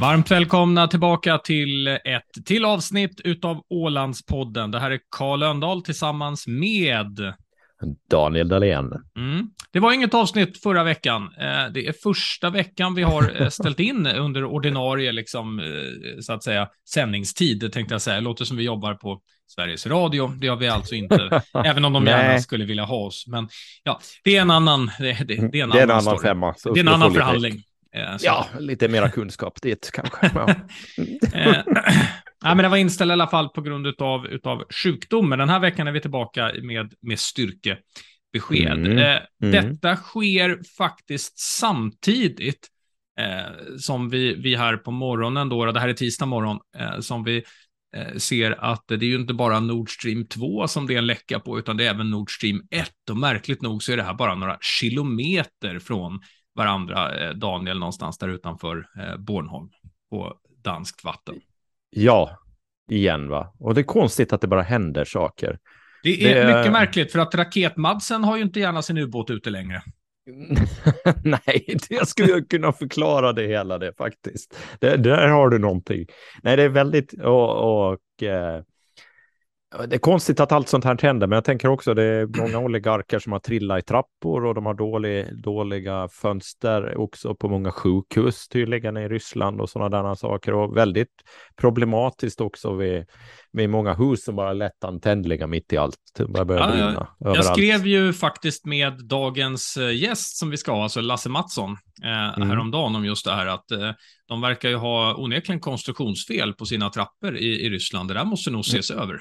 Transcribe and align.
Varmt 0.00 0.30
välkomna 0.30 0.88
tillbaka 0.88 1.38
till 1.38 1.86
ett 1.86 2.46
till 2.46 2.64
avsnitt 2.64 3.20
utav 3.24 3.62
Ålandspodden. 3.70 4.70
Det 4.70 4.80
här 4.80 4.90
är 4.90 5.00
Karl 5.10 5.38
Lönndahl 5.38 5.82
tillsammans 5.82 6.46
med 6.46 7.34
Daniel 8.10 8.48
Dahlén. 8.48 8.92
Mm. 9.16 9.50
Det 9.72 9.80
var 9.80 9.92
inget 9.92 10.14
avsnitt 10.14 10.62
förra 10.62 10.84
veckan. 10.84 11.22
Eh, 11.22 11.72
det 11.74 11.86
är 11.86 11.92
första 12.02 12.50
veckan 12.50 12.94
vi 12.94 13.02
har 13.02 13.42
eh, 13.42 13.48
ställt 13.48 13.80
in 13.80 14.06
under 14.06 14.44
ordinarie, 14.44 15.12
liksom, 15.12 15.58
eh, 15.58 15.64
så 16.20 16.32
att 16.32 16.44
säga, 16.44 16.68
sändningstid, 16.94 17.72
tänkte 17.72 17.94
jag 17.94 18.02
säga. 18.02 18.16
Det 18.16 18.22
låter 18.22 18.44
som 18.44 18.56
vi 18.56 18.62
jobbar 18.64 18.94
på 18.94 19.20
Sveriges 19.46 19.86
Radio. 19.86 20.32
Det 20.40 20.48
har 20.48 20.56
vi 20.56 20.68
alltså 20.68 20.94
inte, 20.94 21.42
även 21.64 21.84
om 21.84 21.92
de 21.92 22.06
gärna 22.06 22.38
skulle 22.38 22.64
vilja 22.64 22.84
ha 22.84 22.96
oss. 22.96 23.24
Men 23.26 23.48
ja, 23.82 24.00
det 24.24 24.36
är 24.36 24.40
en 24.40 24.50
annan, 24.50 24.90
det, 24.98 25.12
det, 25.12 25.24
det 25.24 25.34
är 25.34 25.42
en 25.42 25.50
det 25.50 25.58
är 25.58 25.62
annan, 25.62 25.78
en 25.78 25.90
annan 25.90 26.18
femma. 26.18 26.54
Det 26.64 26.70
är 26.70 26.78
en 26.80 26.88
annan 26.88 27.12
förhandling. 27.14 27.62
Så. 27.92 28.26
Ja, 28.26 28.46
lite 28.58 28.88
mera 28.88 29.10
kunskap 29.10 29.62
dit 29.62 29.90
kanske. 29.92 30.30
Ja. 30.34 30.54
Nej, 32.44 32.56
men 32.56 32.62
det 32.62 32.68
var 32.68 32.76
inställd 32.76 33.10
i 33.10 33.12
alla 33.12 33.26
fall 33.26 33.48
på 33.48 33.60
grund 33.60 33.86
av 33.86 34.26
utav 34.26 34.64
sjukdomen. 34.70 35.38
Den 35.38 35.48
här 35.48 35.60
veckan 35.60 35.88
är 35.88 35.92
vi 35.92 36.00
tillbaka 36.00 36.52
med, 36.62 36.94
med 37.00 37.18
styrkebesked. 37.18 38.86
Mm. 38.86 38.98
Eh, 38.98 39.18
mm. 39.42 39.52
Detta 39.52 39.96
sker 39.96 40.60
faktiskt 40.78 41.38
samtidigt 41.38 42.68
eh, 43.20 43.76
som 43.78 44.08
vi, 44.08 44.34
vi 44.34 44.56
här 44.56 44.76
på 44.76 44.90
morgonen, 44.90 45.48
då, 45.48 45.72
det 45.72 45.80
här 45.80 45.88
är 45.88 45.92
tisdag 45.92 46.26
morgon, 46.26 46.58
eh, 46.78 47.00
som 47.00 47.24
vi 47.24 47.44
eh, 47.96 48.16
ser 48.16 48.64
att 48.64 48.84
det 48.88 48.94
är 48.94 49.04
ju 49.04 49.16
inte 49.16 49.34
bara 49.34 49.60
Nord 49.60 49.90
Stream 49.90 50.26
2 50.26 50.68
som 50.68 50.86
det 50.86 50.94
är 50.94 50.98
en 50.98 51.06
läcka 51.06 51.40
på, 51.40 51.58
utan 51.58 51.76
det 51.76 51.86
är 51.86 51.90
även 51.90 52.10
Nord 52.10 52.36
Stream 52.36 52.62
1. 52.70 52.90
Och 53.10 53.16
märkligt 53.16 53.62
nog 53.62 53.82
så 53.82 53.92
är 53.92 53.96
det 53.96 54.02
här 54.02 54.14
bara 54.14 54.34
några 54.34 54.58
kilometer 54.60 55.78
från 55.78 56.20
varandra, 56.60 57.18
eh, 57.18 57.30
Daniel, 57.34 57.78
någonstans 57.78 58.18
där 58.18 58.28
utanför 58.28 58.88
eh, 58.98 59.16
Bornholm 59.16 59.68
på 60.10 60.34
danskt 60.64 61.04
vatten. 61.04 61.34
Ja, 61.90 62.38
igen 62.90 63.28
va. 63.28 63.54
Och 63.58 63.74
det 63.74 63.80
är 63.80 63.84
konstigt 63.84 64.32
att 64.32 64.40
det 64.40 64.46
bara 64.46 64.62
händer 64.62 65.04
saker. 65.04 65.58
Det 66.02 66.32
är 66.32 66.46
det... 66.46 66.56
mycket 66.56 66.72
märkligt 66.72 67.12
för 67.12 67.18
att 67.18 67.34
Raketmadsen 67.34 68.24
har 68.24 68.36
ju 68.36 68.42
inte 68.42 68.60
gärna 68.60 68.82
sin 68.82 68.98
ubåt 68.98 69.30
ute 69.30 69.50
längre. 69.50 69.82
Nej, 71.24 71.78
jag 71.88 72.08
skulle 72.08 72.42
kunna 72.42 72.72
förklara 72.72 73.32
det 73.32 73.46
hela 73.46 73.78
det 73.78 73.92
faktiskt. 73.98 74.58
Det, 74.78 74.96
där 74.96 75.28
har 75.28 75.48
du 75.48 75.58
någonting. 75.58 76.06
Nej, 76.42 76.56
det 76.56 76.62
är 76.62 76.68
väldigt 76.68 77.12
och, 77.12 77.90
och 77.90 78.22
eh, 78.22 78.62
det 79.78 79.96
är 79.96 79.98
konstigt 79.98 80.40
att 80.40 80.52
allt 80.52 80.68
sånt 80.68 80.84
här 80.84 80.98
händer, 81.02 81.26
men 81.26 81.36
jag 81.36 81.44
tänker 81.44 81.68
också 81.68 81.94
det 81.94 82.02
är 82.02 82.26
många 82.26 82.58
oligarker 82.64 83.18
som 83.18 83.32
har 83.32 83.38
trillat 83.38 83.78
i 83.78 83.82
trappor 83.82 84.44
och 84.44 84.54
de 84.54 84.66
har 84.66 84.74
dålig, 84.74 85.42
dåliga 85.42 86.08
fönster 86.08 86.98
också 86.98 87.34
på 87.34 87.48
många 87.48 87.72
sjukhus 87.72 88.48
tydligen 88.48 88.96
i 88.96 89.08
Ryssland 89.08 89.60
och 89.60 89.70
sådana 89.70 90.02
där 90.02 90.14
saker 90.14 90.54
och 90.54 90.76
väldigt 90.76 91.08
problematiskt 91.60 92.40
också 92.40 92.74
vid, 92.74 93.06
vid 93.52 93.70
många 93.70 93.94
hus 93.94 94.24
som 94.24 94.36
bara 94.36 94.50
är 94.50 94.54
lättantändliga 94.54 95.46
mitt 95.46 95.72
i 95.72 95.76
allt. 95.76 95.96
ja, 96.18 96.44
brinna, 96.44 97.08
jag, 97.18 97.36
jag 97.36 97.44
skrev 97.44 97.86
ju 97.86 98.12
faktiskt 98.12 98.66
med 98.66 99.06
dagens 99.08 99.76
eh, 99.76 99.96
gäst 99.96 100.36
som 100.36 100.50
vi 100.50 100.56
ska 100.56 100.72
ha, 100.72 100.82
alltså 100.82 101.00
Lasse 101.00 101.28
Mattsson, 101.28 101.70
eh, 102.04 102.34
mm. 102.36 102.48
häromdagen 102.50 102.96
om 102.96 103.04
just 103.04 103.24
det 103.24 103.32
här 103.32 103.46
att 103.46 103.70
eh, 103.70 103.90
de 104.28 104.40
verkar 104.40 104.68
ju 104.68 104.76
ha 104.76 105.14
onekligen 105.14 105.60
konstruktionsfel 105.60 106.52
på 106.52 106.66
sina 106.66 106.90
trappor 106.90 107.36
i, 107.36 107.66
i 107.66 107.70
Ryssland. 107.70 108.08
Det 108.10 108.14
där 108.14 108.24
måste 108.24 108.50
nog 108.50 108.60
ses 108.60 108.90
mm. 108.90 109.02
över. 109.02 109.20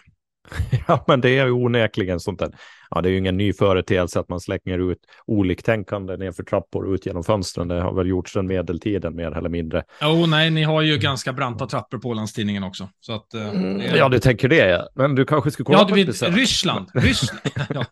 Ja, 0.87 1.03
men 1.07 1.21
det 1.21 1.37
är 1.37 1.51
onekligen 1.51 2.19
sånt 2.19 2.39
där. 2.39 2.51
Ja, 2.89 3.01
det 3.01 3.09
är 3.09 3.11
ju 3.11 3.17
ingen 3.17 3.37
ny 3.37 3.53
företeelse 3.53 4.19
att 4.19 4.29
man 4.29 4.39
slänger 4.39 4.91
ut 4.91 4.97
oliktänkande 5.25 6.17
nerför 6.17 6.43
trappor 6.43 6.95
ut 6.95 7.05
genom 7.05 7.23
fönstren. 7.23 7.67
Det 7.67 7.81
har 7.81 7.93
väl 7.93 8.07
gjorts 8.07 8.33
sedan 8.33 8.47
medeltiden 8.47 9.15
mer 9.15 9.37
eller 9.37 9.49
mindre. 9.49 9.83
Jo, 10.01 10.07
oh, 10.07 10.29
nej, 10.29 10.49
ni 10.49 10.63
har 10.63 10.81
ju 10.81 10.97
ganska 10.97 11.33
branta 11.33 11.67
trappor 11.67 11.97
på 11.97 12.09
Ålandstidningen 12.09 12.63
också. 12.63 12.89
Så 12.99 13.13
att, 13.13 13.27
uh, 13.35 13.49
mm, 13.49 13.81
är... 13.81 13.97
Ja, 13.97 14.09
du 14.09 14.19
tänker 14.19 14.49
det, 14.49 14.67
ja. 14.67 14.87
Men 14.95 15.15
du 15.15 15.25
kanske 15.25 15.51
skulle 15.51 15.65
kolla 15.65 15.79
ja, 15.79 15.95
du 15.95 16.05
vet, 16.05 16.21
Ryssland. 16.35 16.89
Ryssland. 16.93 17.41
ja, 17.69 17.85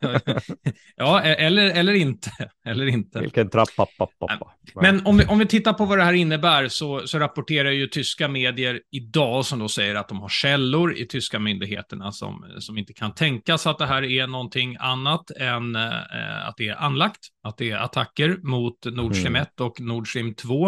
ja, 0.95 1.21
eller, 1.21 1.65
eller 1.65 1.93
inte. 1.93 2.31
Eller 2.65 2.85
inte. 2.85 3.19
Vilken 3.19 3.49
trappa, 3.49 3.85
pappa, 3.97 4.27
pappa. 4.27 4.53
Men 4.81 5.05
om 5.05 5.17
vi, 5.17 5.25
om 5.25 5.39
vi 5.39 5.45
tittar 5.45 5.73
på 5.73 5.85
vad 5.85 5.97
det 5.97 6.03
här 6.03 6.13
innebär 6.13 6.67
så, 6.67 7.07
så 7.07 7.19
rapporterar 7.19 7.71
ju 7.71 7.87
tyska 7.87 8.27
medier 8.27 8.81
idag 8.91 9.45
som 9.45 9.59
då 9.59 9.69
säger 9.69 9.95
att 9.95 10.09
de 10.09 10.19
har 10.19 10.29
källor 10.29 10.97
i 10.97 11.05
tyska 11.05 11.39
myndigheterna 11.39 12.11
som, 12.11 12.45
som 12.59 12.77
inte 12.77 12.93
kan 12.93 13.13
tänkas 13.13 13.67
att 13.67 13.77
det 13.77 13.85
här 13.85 14.03
är 14.03 14.27
någonting 14.27 14.75
annat 14.87 15.31
än 15.31 15.75
eh, 15.75 16.47
att 16.47 16.57
det 16.57 16.67
är 16.67 16.75
anlagt, 16.75 17.19
att 17.43 17.57
det 17.57 17.71
är 17.71 17.77
attacker 17.77 18.37
mot 18.43 18.85
Nord 18.85 19.15
Stream 19.15 19.35
1 19.35 19.59
mm. 19.59 19.69
och 19.69 19.81
Nord 19.81 20.09
Stream 20.09 20.33
2. 20.35 20.67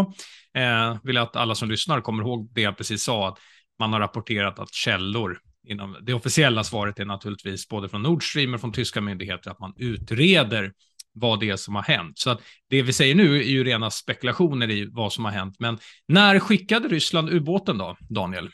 Eh, 0.57 0.97
vill 1.03 1.17
att 1.17 1.35
alla 1.35 1.55
som 1.55 1.69
lyssnar 1.69 2.01
kommer 2.01 2.23
ihåg 2.23 2.51
det 2.53 2.61
jag 2.61 2.77
precis 2.77 3.03
sa, 3.03 3.27
att 3.27 3.37
man 3.79 3.93
har 3.93 3.99
rapporterat 3.99 4.59
att 4.59 4.73
källor 4.73 5.39
inom 5.67 5.97
det 6.01 6.13
officiella 6.13 6.63
svaret 6.63 6.99
är 6.99 7.05
naturligtvis 7.05 7.67
både 7.67 7.89
från 7.89 8.01
Nord 8.01 8.29
Stream 8.29 8.53
och 8.53 8.61
från 8.61 8.71
tyska 8.71 9.01
myndigheter 9.01 9.51
att 9.51 9.59
man 9.59 9.73
utreder 9.77 10.73
vad 11.13 11.39
det 11.39 11.49
är 11.49 11.55
som 11.55 11.75
har 11.75 11.83
hänt. 11.83 12.19
Så 12.19 12.29
att 12.29 12.41
det 12.69 12.81
vi 12.81 12.93
säger 12.93 13.15
nu 13.15 13.37
är 13.37 13.43
ju 13.43 13.63
rena 13.63 13.89
spekulationer 13.89 14.69
i 14.69 14.89
vad 14.91 15.13
som 15.13 15.25
har 15.25 15.31
hänt. 15.31 15.55
Men 15.59 15.79
när 16.07 16.39
skickade 16.39 16.87
Ryssland 16.87 17.29
ubåten 17.29 17.77
då, 17.77 17.97
Daniel? 18.09 18.49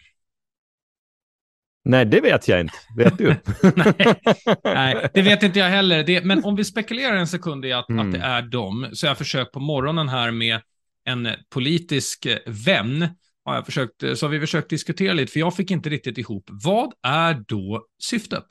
Nej, 1.86 2.06
det 2.06 2.22
vet 2.22 2.48
jag 2.48 2.60
inte. 2.60 2.78
Vet 2.98 3.18
du? 3.18 3.36
nej, 3.76 4.16
nej, 4.64 5.10
det 5.14 5.22
vet 5.22 5.44
inte 5.44 5.60
jag 5.60 5.70
heller. 5.70 6.04
Det, 6.04 6.26
men 6.26 6.44
om 6.44 6.56
vi 6.56 6.64
spekulerar 6.64 7.16
en 7.16 7.28
sekund 7.28 7.66
i 7.66 7.74
att, 7.74 7.90
mm. 7.90 8.08
att 8.08 8.14
det 8.14 8.20
är 8.20 8.42
dem, 8.42 8.90
så 8.94 9.06
har 9.06 9.10
jag 9.10 9.18
försökt 9.18 9.52
på 9.52 9.60
morgonen 9.60 10.10
här 10.10 10.32
med 10.32 10.62
en 11.06 11.30
politisk 11.50 12.28
vän, 12.46 13.08
har 13.46 13.56
jag 13.56 13.66
försökt, 13.66 14.04
så 14.16 14.26
har 14.26 14.30
vi 14.30 14.40
försökt 14.40 14.70
diskutera 14.70 15.14
lite, 15.14 15.32
för 15.32 15.40
jag 15.40 15.56
fick 15.56 15.72
inte 15.72 15.90
riktigt 15.90 16.18
ihop. 16.18 16.50
Vad 16.50 16.94
är 17.04 17.44
då 17.48 17.86
syftet? 18.04 18.46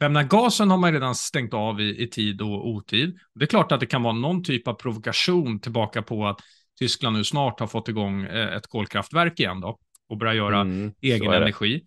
För 0.00 0.22
gasen 0.22 0.70
har 0.70 0.78
man 0.78 0.92
redan 0.92 1.14
stängt 1.14 1.54
av 1.54 1.80
i, 1.80 2.02
i 2.02 2.10
tid 2.10 2.40
och 2.40 2.68
otid. 2.68 3.18
Det 3.34 3.44
är 3.44 3.46
klart 3.46 3.72
att 3.72 3.80
det 3.80 3.86
kan 3.86 4.02
vara 4.02 4.14
någon 4.14 4.44
typ 4.44 4.68
av 4.68 4.74
provokation 4.74 5.60
tillbaka 5.60 6.02
på 6.02 6.26
att 6.26 6.40
Tyskland 6.78 7.16
nu 7.16 7.24
snart 7.24 7.60
har 7.60 7.66
fått 7.66 7.88
igång 7.88 8.24
eh, 8.24 8.56
ett 8.56 8.66
kolkraftverk 8.66 9.40
igen 9.40 9.60
då 9.60 9.78
och 10.08 10.18
börjar 10.18 10.34
göra 10.34 10.60
mm, 10.60 10.92
egen 11.00 11.32
energi. 11.32 11.84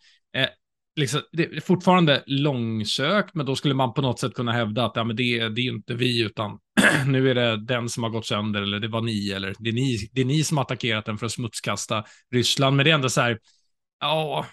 Liksom, 0.95 1.21
det 1.31 1.43
är 1.43 1.61
fortfarande 1.61 2.23
långsökt, 2.25 3.35
men 3.35 3.45
då 3.45 3.55
skulle 3.55 3.73
man 3.73 3.93
på 3.93 4.01
något 4.01 4.19
sätt 4.19 4.33
kunna 4.33 4.51
hävda 4.51 4.85
att 4.85 4.95
ja, 4.95 5.03
men 5.03 5.15
det, 5.15 5.49
det 5.49 5.61
är 5.61 5.71
inte 5.71 5.93
vi, 5.93 6.21
utan 6.25 6.59
nu 7.07 7.29
är 7.29 7.35
det 7.35 7.65
den 7.65 7.89
som 7.89 8.03
har 8.03 8.09
gått 8.09 8.25
sönder, 8.25 8.61
eller 8.61 8.79
det 8.79 8.87
var 8.87 9.01
ni, 9.01 9.29
eller 9.31 9.55
det 9.59 9.69
är 9.69 9.73
ni, 9.73 9.97
det 10.11 10.21
är 10.21 10.25
ni 10.25 10.43
som 10.43 10.57
har 10.57 10.63
attackerat 10.63 11.05
den 11.05 11.17
för 11.17 11.25
att 11.25 11.31
smutskasta 11.31 12.03
Ryssland. 12.33 12.75
Men 12.75 12.83
det 12.83 12.91
är 12.91 12.95
ändå 12.95 13.09
så 13.09 13.21
här, 13.21 13.39
ja, 13.99 14.45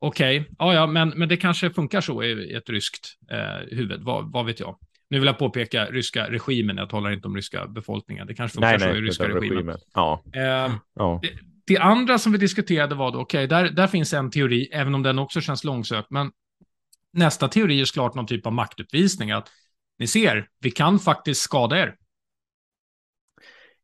okej, 0.00 0.40
okay. 0.40 0.54
ja, 0.58 0.74
ja, 0.74 0.86
men, 0.86 1.08
men 1.08 1.28
det 1.28 1.36
kanske 1.36 1.70
funkar 1.70 2.00
så 2.00 2.22
i 2.22 2.52
ett 2.52 2.70
ryskt 2.70 3.18
eh, 3.30 3.76
huvud, 3.76 4.02
vad, 4.02 4.32
vad 4.32 4.46
vet 4.46 4.60
jag. 4.60 4.78
Nu 5.10 5.18
vill 5.18 5.26
jag 5.26 5.38
påpeka 5.38 5.86
ryska 5.86 6.30
regimen, 6.30 6.76
jag 6.76 6.90
talar 6.90 7.10
inte 7.10 7.28
om 7.28 7.36
ryska 7.36 7.66
befolkningen. 7.66 8.26
Det 8.26 8.34
kanske 8.34 8.54
funkar 8.54 8.70
nej, 8.70 8.80
så 8.80 8.86
nej, 8.86 8.98
i 8.98 9.00
ryska 9.00 9.28
regimen. 9.28 9.50
regimen. 9.50 9.78
Ja. 9.94 10.24
Eh, 10.34 10.74
ja. 10.94 11.20
Det, 11.22 11.30
det 11.70 11.78
andra 11.78 12.18
som 12.18 12.32
vi 12.32 12.38
diskuterade 12.38 12.94
var 12.94 13.12
då, 13.12 13.20
okej, 13.20 13.44
okay, 13.44 13.62
där, 13.62 13.70
där 13.70 13.86
finns 13.86 14.12
en 14.12 14.30
teori, 14.30 14.68
även 14.72 14.94
om 14.94 15.02
den 15.02 15.18
också 15.18 15.40
känns 15.40 15.64
långsökt, 15.64 16.10
men 16.10 16.30
nästa 17.12 17.48
teori 17.48 17.80
är 17.80 17.84
såklart 17.84 18.14
någon 18.14 18.26
typ 18.26 18.46
av 18.46 18.52
maktutvisning, 18.52 19.30
att 19.30 19.48
ni 19.98 20.06
ser, 20.06 20.48
vi 20.60 20.70
kan 20.70 20.98
faktiskt 20.98 21.40
skada 21.40 21.78
er. 21.78 21.94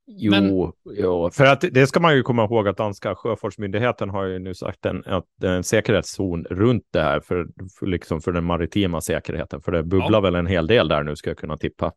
Jo, 0.07 0.31
men... 0.31 0.73
jo, 0.99 1.31
för 1.33 1.45
att 1.45 1.65
det 1.71 1.87
ska 1.87 2.01
man 2.01 2.15
ju 2.15 2.23
komma 2.23 2.45
ihåg 2.45 2.69
att 2.69 2.77
danska 2.77 3.15
sjöfartsmyndigheten 3.15 4.11
har 4.11 4.25
ju 4.25 4.39
nu 4.39 4.55
sagt 4.55 4.87
en, 4.87 5.05
att 5.05 5.43
en 5.43 5.65
säkerhetszon 5.65 6.45
runt 6.45 6.85
det 6.93 7.03
här 7.03 7.21
för, 7.21 7.47
för, 7.79 7.87
liksom 7.87 8.21
för 8.21 8.33
den 8.33 8.45
maritima 8.45 9.01
säkerheten, 9.01 9.63
för 9.63 9.73
det 9.73 9.83
bubblar 9.83 10.11
ja. 10.13 10.21
väl 10.21 10.35
en 10.35 10.47
hel 10.47 10.67
del 10.67 10.89
där 10.89 11.03
nu 11.03 11.17
ska 11.17 11.31
jag 11.31 11.39
kunna 11.39 11.57
tippa. 11.57 11.93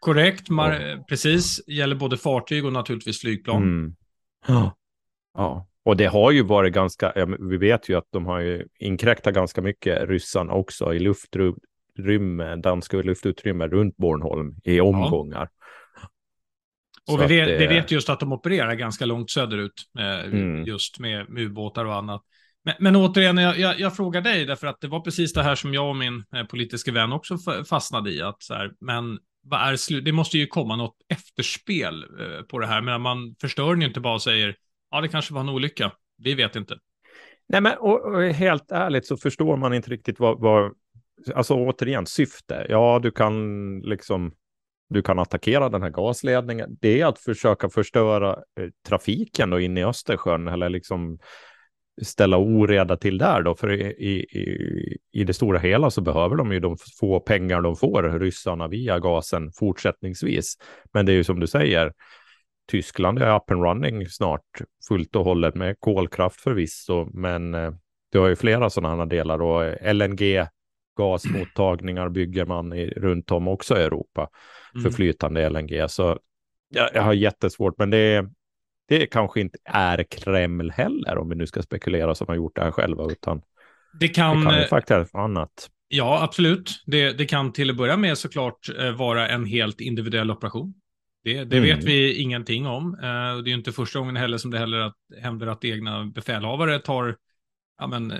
Korrekt, 0.00 0.48
mar- 0.48 1.04
precis, 1.08 1.68
gäller 1.68 1.96
både 1.96 2.16
fartyg 2.16 2.64
och 2.64 2.72
naturligtvis 2.72 3.20
flygplan. 3.20 3.62
Mm. 3.62 3.96
Ja. 4.46 4.76
Ja, 5.34 5.68
och 5.84 5.96
det 5.96 6.06
har 6.06 6.30
ju 6.30 6.42
varit 6.42 6.72
ganska, 6.74 7.12
vi 7.38 7.56
vet 7.56 7.88
ju 7.88 7.96
att 7.98 8.08
de 8.10 8.26
har 8.26 8.40
ju 8.40 8.66
inkräktat 8.78 9.34
ganska 9.34 9.62
mycket 9.62 10.08
ryssarna 10.08 10.52
också 10.52 10.94
i 10.94 10.98
luftrum, 10.98 12.60
danska 12.62 12.96
luftutrymme 12.96 13.68
runt 13.68 13.96
Bornholm 13.96 14.54
i 14.64 14.80
omgångar. 14.80 15.48
Ja. 15.50 17.12
Och 17.12 17.22
vi 17.22 17.26
vet, 17.26 17.48
det... 17.48 17.58
vi 17.58 17.66
vet, 17.66 17.90
just 17.90 18.08
att 18.08 18.20
de 18.20 18.32
opererar 18.32 18.74
ganska 18.74 19.04
långt 19.06 19.30
söderut, 19.30 19.82
eh, 19.98 20.24
mm. 20.24 20.64
just 20.64 20.98
med, 20.98 21.26
ubåtar 21.38 21.84
och 21.84 21.94
annat. 21.94 22.22
Men, 22.64 22.74
men 22.78 22.96
återigen, 22.96 23.36
jag, 23.36 23.58
jag, 23.58 23.80
jag, 23.80 23.96
frågar 23.96 24.20
dig, 24.20 24.44
därför 24.44 24.66
att 24.66 24.80
det 24.80 24.88
var 24.88 25.00
precis 25.00 25.32
det 25.32 25.42
här 25.42 25.54
som 25.54 25.74
jag 25.74 25.88
och 25.88 25.96
min 25.96 26.24
eh, 26.36 26.44
politiska 26.44 26.92
vän 26.92 27.12
också 27.12 27.38
fastnade 27.68 28.10
i. 28.10 28.22
Att 28.22 28.42
så 28.42 28.54
här, 28.54 28.72
men 28.80 29.18
vad 29.42 29.60
är 29.60 30.00
det 30.00 30.12
måste 30.12 30.38
ju 30.38 30.46
komma 30.46 30.76
något 30.76 30.96
efterspel 31.08 32.02
eh, 32.02 32.42
på 32.42 32.58
det 32.58 32.66
här, 32.66 32.80
men 32.80 33.00
man 33.00 33.34
förstör 33.40 33.76
ju 33.76 33.84
inte 33.84 34.00
bara 34.00 34.14
och 34.14 34.22
säger 34.22 34.56
ja, 34.94 35.00
det 35.00 35.08
kanske 35.08 35.34
var 35.34 35.40
en 35.40 35.48
olycka. 35.48 35.92
Vi 36.18 36.34
vet 36.34 36.56
inte. 36.56 36.78
Nej, 37.48 37.60
men 37.60 37.78
och, 37.78 38.00
och 38.00 38.22
helt 38.22 38.70
ärligt 38.70 39.06
så 39.06 39.16
förstår 39.16 39.56
man 39.56 39.74
inte 39.74 39.90
riktigt 39.90 40.20
vad, 40.20 40.40
vad, 40.40 40.72
alltså 41.34 41.54
återigen, 41.54 42.06
syfte. 42.06 42.66
Ja, 42.68 43.00
du 43.02 43.10
kan 43.10 43.78
liksom 43.80 44.32
du 44.88 45.02
kan 45.02 45.18
attackera 45.18 45.68
den 45.68 45.82
här 45.82 45.90
gasledningen, 45.90 46.76
det 46.80 47.00
är 47.00 47.06
att 47.06 47.18
försöka 47.18 47.68
förstöra 47.68 48.32
eh, 48.32 48.68
trafiken 48.88 49.50
då 49.50 49.60
in 49.60 49.78
i 49.78 49.84
Östersjön 49.84 50.48
eller 50.48 50.68
liksom 50.68 51.18
ställa 52.02 52.38
oreda 52.38 52.96
till 52.96 53.18
där 53.18 53.42
då, 53.42 53.54
för 53.54 53.72
i, 53.72 54.16
i, 54.16 54.96
i 55.12 55.24
det 55.24 55.34
stora 55.34 55.58
hela 55.58 55.90
så 55.90 56.00
behöver 56.00 56.36
de 56.36 56.52
ju 56.52 56.60
de 56.60 56.76
få 57.00 57.20
pengar 57.20 57.60
de 57.60 57.76
får, 57.76 58.18
ryssarna, 58.18 58.68
via 58.68 58.98
gasen 58.98 59.52
fortsättningsvis. 59.52 60.54
Men 60.92 61.06
det 61.06 61.12
är 61.12 61.16
ju 61.16 61.24
som 61.24 61.40
du 61.40 61.46
säger, 61.46 61.92
Tyskland 62.70 63.18
är 63.18 63.36
up 63.36 63.50
and 63.50 63.62
running 63.62 64.06
snart 64.06 64.60
fullt 64.88 65.16
och 65.16 65.24
hållet 65.24 65.54
med 65.54 65.80
kolkraft 65.80 66.40
förvisso, 66.40 67.10
men 67.12 67.54
eh, 67.54 67.72
du 68.12 68.18
har 68.18 68.28
ju 68.28 68.36
flera 68.36 68.70
sådana 68.70 69.06
delar 69.06 69.42
och 69.42 69.94
LNG 69.94 70.46
gasmottagningar 70.98 72.08
bygger 72.08 72.44
man 72.46 72.72
i, 72.72 72.90
runt 72.90 73.30
om 73.30 73.48
också 73.48 73.78
i 73.78 73.82
Europa 73.82 74.28
för 74.72 74.78
mm. 74.78 74.92
flytande 74.92 75.50
LNG. 75.50 75.88
Så 75.88 76.18
jag, 76.68 76.90
jag 76.94 77.02
har 77.02 77.12
jättesvårt, 77.12 77.78
men 77.78 77.90
det, 77.90 78.28
det 78.88 79.06
kanske 79.06 79.40
inte 79.40 79.58
är 79.64 80.04
Kreml 80.10 80.70
heller, 80.70 81.18
om 81.18 81.28
vi 81.28 81.34
nu 81.34 81.46
ska 81.46 81.62
spekulera 81.62 82.14
som 82.14 82.26
har 82.28 82.34
gjort 82.34 82.56
det 82.56 82.62
här 82.62 82.70
själva, 82.70 83.04
utan 83.10 83.42
det 84.00 84.08
kan, 84.08 84.40
det 84.40 84.44
kan 84.44 84.54
ju 84.54 84.62
eh, 84.62 84.68
faktiskt 84.68 85.14
vara 85.14 85.24
annat. 85.24 85.70
Ja, 85.88 86.22
absolut. 86.22 86.82
Det, 86.86 87.12
det 87.12 87.24
kan 87.24 87.52
till 87.52 87.70
att 87.70 87.76
börja 87.76 87.96
med 87.96 88.18
såklart 88.18 88.68
eh, 88.80 88.92
vara 88.92 89.28
en 89.28 89.46
helt 89.46 89.80
individuell 89.80 90.30
operation. 90.30 90.74
Det, 91.24 91.44
det 91.44 91.56
mm. 91.56 91.62
vet 91.62 91.84
vi 91.84 92.14
ingenting 92.14 92.66
om. 92.66 92.94
Eh, 92.94 93.42
det 93.44 93.50
är 93.50 93.54
inte 93.54 93.72
första 93.72 93.98
gången 93.98 94.16
heller 94.16 94.38
som 94.38 94.50
det 94.50 94.58
heller 94.58 94.78
att, 94.78 94.96
händer 95.22 95.46
att 95.46 95.64
egna 95.64 96.04
befälhavare 96.04 96.78
tar, 96.78 97.16
ja, 97.78 97.86
men, 97.86 98.12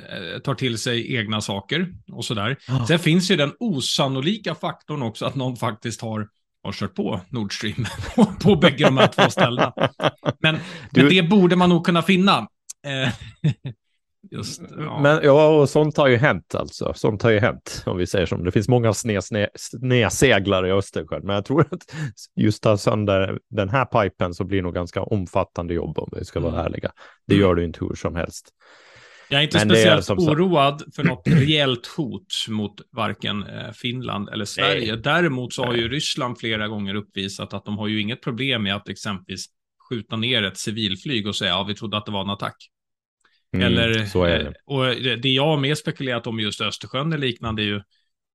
tar 0.45 0.55
till 0.55 0.79
sig 0.79 1.15
egna 1.17 1.41
saker 1.41 1.95
och 2.13 2.25
sådär. 2.25 2.57
Oh. 2.69 2.87
Sen 2.87 2.99
finns 2.99 3.31
ju 3.31 3.37
den 3.37 3.53
osannolika 3.59 4.55
faktorn 4.55 5.03
också 5.03 5.27
att 5.27 5.35
någon 5.35 5.57
faktiskt 5.57 6.01
har 6.01 6.29
har 6.65 6.73
kört 6.73 6.95
på 6.95 7.21
Nord 7.29 7.57
Stream 7.59 7.87
på, 8.17 8.25
på 8.25 8.57
bägge 8.57 8.85
de 8.85 8.99
här 8.99 9.07
två 9.07 9.31
ställena. 9.31 9.73
Men, 10.39 10.59
du... 10.91 11.03
men 11.03 11.09
det 11.09 11.23
borde 11.23 11.57
man 11.57 11.69
nog 11.69 11.87
kunna 11.87 12.03
finna. 12.03 12.49
Just, 14.31 14.63
ja. 14.79 15.01
Men 15.03 15.21
ja, 15.23 15.49
och 15.49 15.69
sånt 15.69 15.97
har 15.97 16.09
ju 16.09 16.17
hänt 16.17 16.55
alltså. 16.55 16.93
Sånt 16.97 17.23
har 17.23 17.31
ju 17.31 17.39
hänt, 17.39 17.83
om 17.87 17.97
vi 17.97 18.07
säger 18.07 18.27
som. 18.27 18.45
Det 18.45 18.53
finns 18.53 18.69
många 18.69 18.93
snedseglare 18.93 20.69
i 20.69 20.73
Östersjön, 20.73 21.21
men 21.25 21.35
jag 21.35 21.45
tror 21.45 21.61
att 21.61 21.83
just 22.37 22.63
ta 22.63 22.77
sönder 22.77 23.39
den 23.51 23.69
här 23.69 23.85
pipen 23.85 24.35
så 24.35 24.45
blir 24.45 24.59
det 24.59 24.63
nog 24.63 24.75
ganska 24.75 25.03
omfattande 25.03 25.75
jobb 25.75 25.99
om 25.99 26.09
vi 26.19 26.25
ska 26.25 26.41
vara 26.41 26.53
mm. 26.53 26.67
ärliga. 26.67 26.91
Det 27.27 27.35
gör 27.35 27.55
du 27.55 27.65
inte 27.65 27.85
hur 27.85 27.95
som 27.95 28.15
helst. 28.15 28.49
Jag 29.29 29.39
är 29.39 29.45
inte 29.45 29.59
Men 29.59 29.69
speciellt 29.69 30.11
är 30.11 30.15
oroad 30.15 30.83
för 30.97 31.05
något 31.05 31.23
reellt 31.27 31.87
hot 31.87 32.27
mot 32.49 32.75
varken 32.93 33.43
eh, 33.43 33.73
Finland 33.73 34.29
eller 34.29 34.45
Sverige. 34.45 34.93
Nej. 34.93 35.03
Däremot 35.03 35.53
så 35.53 35.65
har 35.65 35.75
ju 35.75 35.89
Ryssland 35.89 36.39
flera 36.39 36.69
gånger 36.69 36.95
uppvisat 36.95 37.55
att 37.55 37.65
de 37.65 37.79
har 37.79 37.89
ju 37.89 38.01
inget 38.01 38.23
problem 38.23 38.63
med 38.63 38.77
att 38.77 38.89
exempelvis 38.89 39.47
skjuta 39.89 40.17
ner 40.17 40.43
ett 40.43 40.59
civilflyg 40.59 41.27
och 41.27 41.37
säga 41.37 41.51
ja, 41.51 41.65
vi 41.65 41.75
trodde 41.75 41.97
att 41.97 42.07
det 42.07 42.13
var 42.13 42.23
en 42.23 42.31
attack. 42.31 42.57
Mm, 43.55 43.67
eller, 43.67 44.05
så 44.05 44.25
är 44.25 44.39
det. 44.39 44.45
Eh, 44.45 44.53
och 44.65 44.85
det 45.21 45.29
jag 45.29 45.47
har 45.47 45.57
mer 45.57 45.75
spekulerat 45.75 46.27
om 46.27 46.41
just 46.41 46.61
Östersjön 46.61 47.13
är 47.13 47.19
liknande 47.19 47.63
är 47.63 47.67
ju 47.67 47.83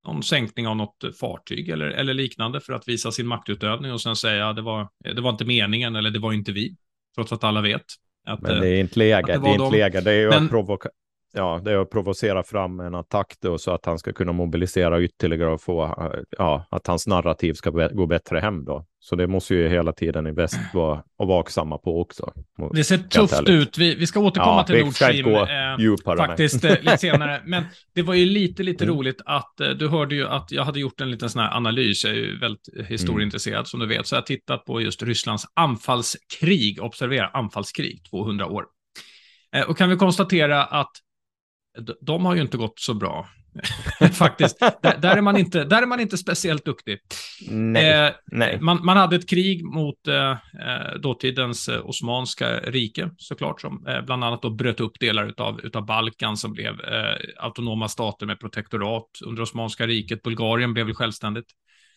någon 0.06 0.22
sänkning 0.22 0.66
av 0.66 0.76
något 0.76 1.04
fartyg 1.20 1.68
eller, 1.68 1.86
eller 1.86 2.14
liknande 2.14 2.60
för 2.60 2.72
att 2.72 2.88
visa 2.88 3.12
sin 3.12 3.26
maktutövning 3.26 3.92
och 3.92 4.00
sen 4.00 4.16
säga 4.16 4.52
det 4.52 4.62
var, 4.62 4.88
det 5.14 5.20
var 5.20 5.30
inte 5.30 5.44
meningen 5.44 5.96
eller 5.96 6.10
det 6.10 6.18
var 6.18 6.32
inte 6.32 6.52
vi. 6.52 6.76
Trots 7.14 7.32
att 7.32 7.44
alla 7.44 7.60
vet. 7.60 7.84
Att, 8.26 8.40
men 8.40 8.60
det 8.60 8.68
är 8.68 8.80
inte 8.80 8.98
läge. 8.98 9.32
Det, 9.32 9.38
det, 9.38 9.48
är 9.48 9.64
inte 9.64 9.76
läge. 9.76 10.00
Det 10.00 10.12
är 10.12 10.20
ju 10.20 10.28
men... 10.28 10.44
att 10.44 10.50
provoka 10.50 10.88
ja, 11.32 11.60
det 11.64 11.72
är 11.72 11.76
att 11.78 11.90
provocera 11.90 12.42
fram 12.42 12.80
en 12.80 12.94
attack 12.94 13.34
då 13.40 13.58
så 13.58 13.70
att 13.70 13.86
han 13.86 13.98
ska 13.98 14.12
kunna 14.12 14.32
mobilisera 14.32 15.02
ytterligare 15.02 15.52
och 15.52 15.62
få, 15.62 16.10
ja, 16.30 16.66
att 16.70 16.86
hans 16.86 17.06
narrativ 17.06 17.54
ska 17.54 17.70
gå 17.70 18.06
bättre 18.06 18.38
hem 18.38 18.64
då. 18.64 18.86
Så 19.02 19.16
det 19.16 19.26
måste 19.26 19.54
ju 19.54 19.68
hela 19.68 19.92
tiden 19.92 20.26
i 20.26 20.32
väst 20.32 20.58
vara 20.74 21.02
och 21.16 21.26
vaksamma 21.26 21.78
på 21.78 22.00
också. 22.00 22.32
Det 22.72 22.84
ser 22.84 22.98
tufft 22.98 23.48
ut. 23.48 23.78
Vi, 23.78 23.94
vi 23.94 24.06
ska 24.06 24.20
återkomma 24.20 24.56
ja, 24.56 24.66
till 24.66 24.84
Nord 24.84 24.94
Stream 24.94 25.34
eh, 25.34 26.16
faktiskt 26.16 26.64
eh, 26.64 26.70
lite 26.80 26.98
senare. 26.98 27.42
Men 27.44 27.64
det 27.94 28.02
var 28.02 28.14
ju 28.14 28.26
lite, 28.26 28.62
lite 28.62 28.84
mm. 28.84 28.96
roligt 28.96 29.20
att 29.26 29.60
eh, 29.60 29.68
du 29.68 29.88
hörde 29.88 30.14
ju 30.14 30.26
att 30.26 30.52
jag 30.52 30.64
hade 30.64 30.80
gjort 30.80 31.00
en 31.00 31.10
liten 31.10 31.30
sån 31.30 31.42
här 31.42 31.56
analys. 31.56 32.04
Jag 32.04 32.12
är 32.12 32.16
ju 32.16 32.38
väldigt 32.38 32.68
historieintresserad 32.88 33.56
mm. 33.56 33.64
som 33.64 33.80
du 33.80 33.86
vet, 33.86 34.06
så 34.06 34.14
jag 34.14 34.20
har 34.20 34.26
tittat 34.26 34.64
på 34.64 34.80
just 34.80 35.02
Rysslands 35.02 35.44
anfallskrig. 35.54 36.82
Observera 36.82 37.28
anfallskrig, 37.28 38.04
200 38.10 38.46
år. 38.46 38.64
Eh, 39.56 39.62
och 39.62 39.78
kan 39.78 39.90
vi 39.90 39.96
konstatera 39.96 40.64
att 40.64 40.90
de 42.00 42.24
har 42.24 42.34
ju 42.34 42.42
inte 42.42 42.56
gått 42.56 42.80
så 42.80 42.94
bra. 42.94 43.28
Faktiskt. 44.12 44.60
Där, 44.60 44.98
där, 44.98 45.16
är 45.16 45.20
man 45.20 45.36
inte, 45.36 45.64
där 45.64 45.82
är 45.82 45.86
man 45.86 46.00
inte 46.00 46.18
speciellt 46.18 46.64
duktig. 46.64 46.98
Nej, 47.48 48.06
eh, 48.06 48.12
nej. 48.26 48.58
Man, 48.60 48.84
man, 48.84 48.96
hade 48.96 49.16
ett 49.16 49.28
krig 49.28 49.64
mot 49.64 50.08
eh, 50.08 50.30
eh, 50.30 50.94
dåtidens 51.02 51.68
eh, 51.68 51.86
Osmanska 51.86 52.60
rike, 52.60 53.10
såklart, 53.16 53.60
som 53.60 53.86
eh, 53.86 54.04
bland 54.04 54.24
annat 54.24 54.42
då 54.42 54.50
bröt 54.50 54.80
upp 54.80 55.00
delar 55.00 55.28
utav, 55.28 55.60
utav 55.60 55.86
Balkan 55.86 56.36
som 56.36 56.52
blev 56.52 56.80
eh, 56.80 57.16
autonoma 57.38 57.88
stater 57.88 58.26
med 58.26 58.40
protektorat 58.40 59.10
under 59.26 59.42
Osmanska 59.42 59.86
riket. 59.86 60.22
Bulgarien 60.22 60.74
blev 60.74 60.92
självständigt. 60.92 61.46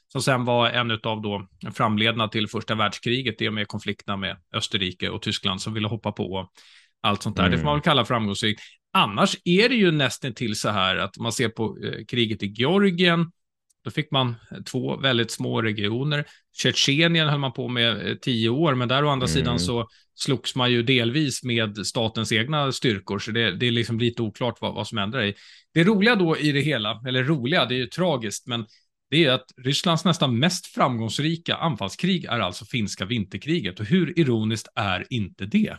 Som 0.08 0.22
sen 0.22 0.46
var 0.46 0.70
en 0.70 0.92
av 0.92 1.22
då 1.22 1.48
framledna 1.74 2.28
till 2.28 2.48
första 2.48 2.76
världskriget 2.76 3.42
i 3.42 3.50
och 3.50 3.54
med 3.54 3.68
konflikterna 3.68 4.18
med 4.18 4.38
Österrike 4.54 5.10
och 5.10 5.22
Tyskland 5.22 5.62
som 5.62 5.74
ville 5.74 5.88
hoppa 5.88 6.12
på 6.12 6.50
allt 7.04 7.24
sånt 7.24 7.36
där. 7.36 7.44
Mm. 7.44 7.52
Det 7.52 7.58
får 7.58 7.66
man 7.66 7.76
väl 7.76 7.82
kalla 7.82 8.06
framgångsrikt. 8.06 8.62
Annars 8.94 9.38
är 9.46 9.70
det 9.70 9.76
ju 9.76 9.92
nästan 9.92 10.34
till 10.34 10.56
så 10.56 10.70
här 10.70 10.96
att 10.96 11.18
man 11.18 11.32
ser 11.32 11.50
på 11.50 11.78
eh, 11.86 12.06
kriget 12.06 12.44
i 12.44 12.48
Georgien, 12.48 13.32
då 13.84 13.92
fick 13.92 14.12
man 14.12 14.36
två 14.66 14.98
väldigt 14.98 15.32
små 15.32 15.62
regioner. 15.62 16.26
Tjetjenien 16.56 17.30
höll 17.30 17.40
man 17.40 17.54
på 17.54 17.68
med 17.68 18.08
eh, 18.08 18.16
tio 18.16 18.50
år, 18.50 18.76
men 18.76 18.88
där 18.88 19.06
å 19.06 19.10
andra 19.10 19.28
mm. 19.28 19.36
sidan 19.36 19.60
så 19.60 19.88
slogs 20.16 20.56
man 20.56 20.72
ju 20.72 20.84
delvis 20.84 21.44
med 21.44 21.86
statens 21.86 22.32
egna 22.32 22.72
styrkor, 22.72 23.20
så 23.20 23.32
det, 23.32 23.52
det 23.52 23.68
är 23.68 23.72
liksom 23.72 24.00
lite 24.00 24.22
oklart 24.22 24.58
vad, 24.62 24.74
vad 24.74 24.88
som 24.88 24.98
händer 24.98 25.24
i. 25.24 25.34
Det 25.74 25.84
roliga 25.84 26.16
då 26.16 26.38
i 26.38 26.52
det 26.52 26.62
hela, 26.62 27.02
eller 27.08 27.24
roliga, 27.24 27.66
det 27.66 27.76
är 27.76 27.80
ju 27.80 27.88
tragiskt, 27.88 28.48
men 28.48 28.66
det 29.10 29.26
är 29.26 29.32
att 29.32 29.46
Rysslands 29.58 30.06
nästan 30.06 30.40
mest 30.40 30.68
framgångsrika 30.68 31.56
anfallskrig 31.56 32.26
är 32.26 32.40
alltså 32.40 32.66
finska 32.66 33.06
vinterkriget. 33.06 33.80
Och 33.80 33.86
hur 33.86 34.20
ironiskt 34.20 34.68
är 34.76 35.06
inte 35.10 35.46
det? 35.46 35.78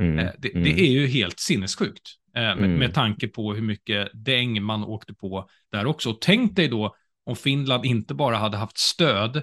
Mm, 0.00 0.18
eh, 0.18 0.32
det, 0.38 0.52
mm. 0.52 0.64
det, 0.64 0.80
är 0.80 0.90
ju 0.90 1.06
helt 1.06 1.40
sinnessjukt 1.40 2.02
eh, 2.36 2.42
med, 2.42 2.58
mm. 2.58 2.74
med 2.74 2.94
tanke 2.94 3.28
på 3.28 3.54
hur 3.54 3.62
mycket 3.62 4.08
däng 4.14 4.62
man 4.62 4.84
åkte 4.84 5.14
på 5.14 5.48
där 5.72 5.86
också. 5.86 6.16
Tänk 6.20 6.56
dig 6.56 6.68
då 6.68 6.94
om 7.26 7.36
Finland 7.36 7.84
inte 7.84 8.14
bara 8.14 8.36
hade 8.36 8.56
haft 8.56 8.78
stöd 8.78 9.42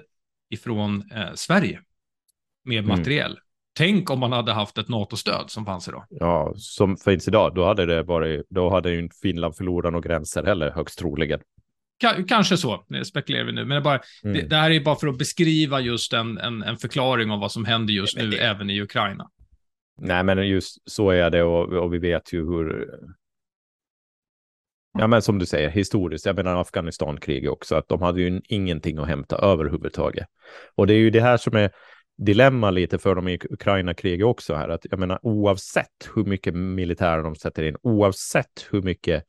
ifrån 0.50 1.10
eh, 1.12 1.34
Sverige 1.34 1.80
med 2.64 2.78
mm. 2.78 2.98
materiell. 2.98 3.38
Tänk 3.76 4.10
om 4.10 4.20
man 4.20 4.32
hade 4.32 4.52
haft 4.52 4.78
ett 4.78 4.88
NATO-stöd 4.88 5.50
som 5.50 5.64
fanns 5.64 5.88
idag. 5.88 6.04
Ja, 6.10 6.52
som 6.56 6.96
finns 6.96 7.28
idag, 7.28 7.54
då 7.54 7.64
hade 7.64 7.86
det 7.86 8.02
varit, 8.02 8.46
då 8.50 8.70
hade 8.70 8.90
ju 8.90 9.08
Finland 9.22 9.56
förlorat 9.56 9.92
några 9.92 10.08
gränser 10.08 10.44
heller, 10.44 10.70
högst 10.70 10.98
troligen. 10.98 11.40
Kanske 12.28 12.56
så, 12.56 12.84
det 12.88 13.04
spekulerar 13.04 13.44
vi 13.44 13.52
nu. 13.52 13.64
Men 13.64 13.74
det, 13.74 13.80
bara, 13.80 14.00
mm. 14.24 14.36
det, 14.36 14.42
det, 14.42 14.56
här 14.56 14.70
är 14.70 14.80
bara 14.80 14.96
för 14.96 15.06
att 15.06 15.18
beskriva 15.18 15.80
just 15.80 16.12
en, 16.12 16.38
en, 16.38 16.62
en 16.62 16.76
förklaring 16.76 17.30
av 17.30 17.40
vad 17.40 17.52
som 17.52 17.64
händer 17.64 17.92
just 17.92 18.16
nu, 18.16 18.30
det... 18.30 18.36
även 18.36 18.70
i 18.70 18.80
Ukraina. 18.80 19.30
Nej, 19.98 20.24
men 20.24 20.48
just 20.48 20.90
så 20.90 21.10
är 21.10 21.30
det 21.30 21.42
och, 21.42 21.72
och 21.72 21.94
vi 21.94 21.98
vet 21.98 22.32
ju 22.32 22.46
hur... 22.46 22.88
Ja, 24.98 25.06
men 25.06 25.22
som 25.22 25.38
du 25.38 25.46
säger, 25.46 25.68
historiskt, 25.68 26.26
jag 26.26 26.36
menar 26.36 26.60
Afghanistankriget 26.60 27.50
också, 27.50 27.76
att 27.76 27.88
de 27.88 28.02
hade 28.02 28.20
ju 28.20 28.40
ingenting 28.48 28.98
att 28.98 29.08
hämta 29.08 29.36
överhuvudtaget. 29.36 30.26
Och 30.74 30.86
det 30.86 30.94
är 30.94 30.98
ju 30.98 31.10
det 31.10 31.20
här 31.20 31.36
som 31.36 31.56
är 31.56 31.70
dilemma 32.16 32.70
lite 32.70 32.98
för 32.98 33.14
dem 33.14 33.28
i 33.28 33.38
Ukraina-kriget 33.50 34.26
också 34.26 34.54
här, 34.54 34.68
att 34.68 34.86
jag 34.90 34.98
menar 34.98 35.18
oavsett 35.22 36.10
hur 36.14 36.24
mycket 36.24 36.54
militär 36.54 37.22
de 37.22 37.34
sätter 37.34 37.62
in, 37.62 37.76
oavsett 37.82 38.66
hur 38.70 38.82
mycket 38.82 39.24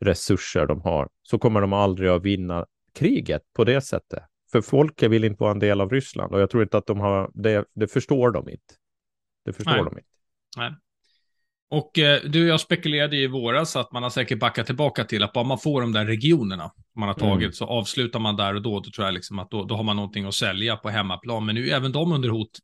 resurser 0.00 0.66
de 0.66 0.80
har, 0.80 1.08
så 1.22 1.38
kommer 1.38 1.60
de 1.60 1.72
aldrig 1.72 2.10
att 2.10 2.22
vinna 2.22 2.66
kriget 2.94 3.42
på 3.56 3.64
det 3.64 3.80
sättet. 3.80 4.22
För 4.52 4.60
folket 4.60 5.10
vill 5.10 5.24
inte 5.24 5.42
vara 5.42 5.50
en 5.50 5.58
del 5.58 5.80
av 5.80 5.90
Ryssland 5.90 6.34
och 6.34 6.40
jag 6.40 6.50
tror 6.50 6.62
inte 6.62 6.78
att 6.78 6.86
de 6.86 7.00
har, 7.00 7.30
det, 7.34 7.64
det 7.74 7.88
förstår 7.88 8.30
de 8.30 8.48
inte. 8.48 8.74
Det 9.48 9.52
förstår 9.52 9.72
Nej. 9.72 9.84
de 9.84 9.98
inte. 9.98 10.08
Nej. 10.56 10.72
Och 11.70 11.98
eh, 11.98 12.20
du 12.24 12.48
jag 12.48 12.60
spekulerade 12.60 13.16
i 13.16 13.26
våras 13.26 13.76
att 13.76 13.92
man 13.92 14.02
har 14.02 14.10
säkert 14.10 14.38
backat 14.38 14.66
tillbaka 14.66 15.04
till 15.04 15.22
att 15.22 15.32
bara 15.32 15.44
man 15.44 15.58
får 15.58 15.80
de 15.80 15.92
där 15.92 16.06
regionerna 16.06 16.72
man 16.96 17.08
har 17.08 17.14
tagit 17.14 17.42
mm. 17.42 17.52
så 17.52 17.64
avslutar 17.64 18.18
man 18.18 18.36
där 18.36 18.54
och 18.54 18.62
då. 18.62 18.80
Då 18.80 18.90
tror 18.90 19.06
jag 19.06 19.14
liksom 19.14 19.38
att 19.38 19.50
då, 19.50 19.64
då 19.64 19.76
har 19.76 19.82
man 19.82 19.96
någonting 19.96 20.24
att 20.24 20.34
sälja 20.34 20.76
på 20.76 20.88
hemmaplan. 20.88 21.46
Men 21.46 21.54
nu 21.54 21.68
är 21.68 21.76
även 21.76 21.92
de 21.92 22.12
under 22.12 22.28
hot 22.28 22.58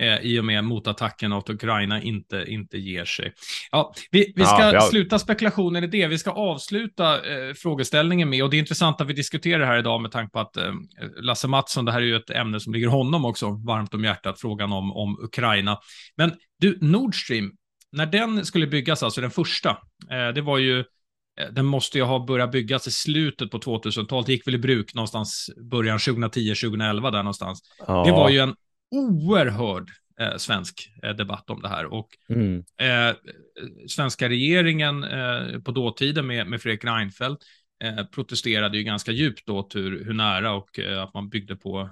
eh, 0.00 0.18
i 0.20 0.40
och 0.40 0.44
med 0.44 0.64
motattacken 0.64 1.32
att 1.32 1.50
Ukraina 1.50 2.02
inte, 2.02 2.44
inte 2.48 2.78
ger 2.78 3.04
sig. 3.04 3.32
Ja, 3.70 3.94
vi, 4.10 4.32
vi 4.36 4.44
ska 4.44 4.60
ja, 4.60 4.72
ja. 4.72 4.80
sluta 4.80 5.18
spekulationen 5.18 5.84
i 5.84 5.86
det. 5.86 6.06
Vi 6.06 6.18
ska 6.18 6.30
avsluta 6.30 7.14
eh, 7.14 7.54
frågeställningen 7.54 8.30
med, 8.30 8.44
och 8.44 8.50
det 8.50 8.56
är 8.56 8.58
intressant 8.58 9.00
att 9.00 9.06
vi 9.06 9.12
diskuterar 9.12 9.66
här 9.66 9.78
idag 9.78 10.00
med 10.00 10.10
tanke 10.10 10.32
på 10.32 10.40
att 10.40 10.56
eh, 10.56 10.72
Lasse 11.20 11.48
Mattsson, 11.48 11.84
det 11.84 11.92
här 11.92 12.00
är 12.00 12.06
ju 12.06 12.16
ett 12.16 12.30
ämne 12.30 12.60
som 12.60 12.72
ligger 12.72 12.88
honom 12.88 13.24
också 13.24 13.50
varmt 13.50 13.94
om 13.94 14.04
hjärtat, 14.04 14.40
frågan 14.40 14.72
om, 14.72 14.92
om 14.92 15.18
Ukraina. 15.22 15.78
Men 16.16 16.32
du, 16.60 16.78
Nord 16.80 17.14
Stream, 17.24 17.52
när 17.92 18.06
den 18.06 18.46
skulle 18.46 18.66
byggas, 18.66 19.02
alltså 19.02 19.20
den 19.20 19.30
första, 19.30 19.70
eh, 20.10 20.28
det 20.34 20.40
var 20.40 20.58
ju 20.58 20.78
eh, 20.80 20.84
den 21.52 21.66
måste 21.66 21.98
ju 21.98 22.04
ha 22.04 22.26
börjat 22.26 22.52
byggas 22.52 22.86
i 22.86 22.90
slutet 22.90 23.50
på 23.50 23.58
2000-talet. 23.58 24.26
Det 24.26 24.32
gick 24.32 24.46
väl 24.46 24.54
i 24.54 24.58
bruk 24.58 24.94
någonstans 24.94 25.50
början 25.70 25.98
2010-2011 25.98 27.10
där 27.10 27.22
någonstans. 27.22 27.60
Ja. 27.86 28.04
Det 28.04 28.12
var 28.12 28.28
ju 28.28 28.38
en 28.38 28.54
oerhörd 28.90 29.90
eh, 30.20 30.36
svensk 30.36 30.92
eh, 31.02 31.10
debatt 31.10 31.50
om 31.50 31.62
det 31.62 31.68
här. 31.68 31.84
Och 31.84 32.08
mm. 32.28 32.64
eh, 32.80 33.16
svenska 33.88 34.28
regeringen 34.28 35.04
eh, 35.04 35.60
på 35.64 35.70
dåtiden 35.70 36.26
med, 36.26 36.46
med 36.46 36.62
Fredrik 36.62 36.84
Reinfeldt 36.84 37.42
eh, 37.84 38.04
protesterade 38.04 38.78
ju 38.78 38.84
ganska 38.84 39.12
djupt 39.12 39.46
då 39.46 39.68
hur, 39.74 40.04
hur 40.04 40.12
nära 40.12 40.52
och 40.52 40.78
eh, 40.78 41.02
att 41.02 41.14
man 41.14 41.28
byggde 41.28 41.56
på 41.56 41.90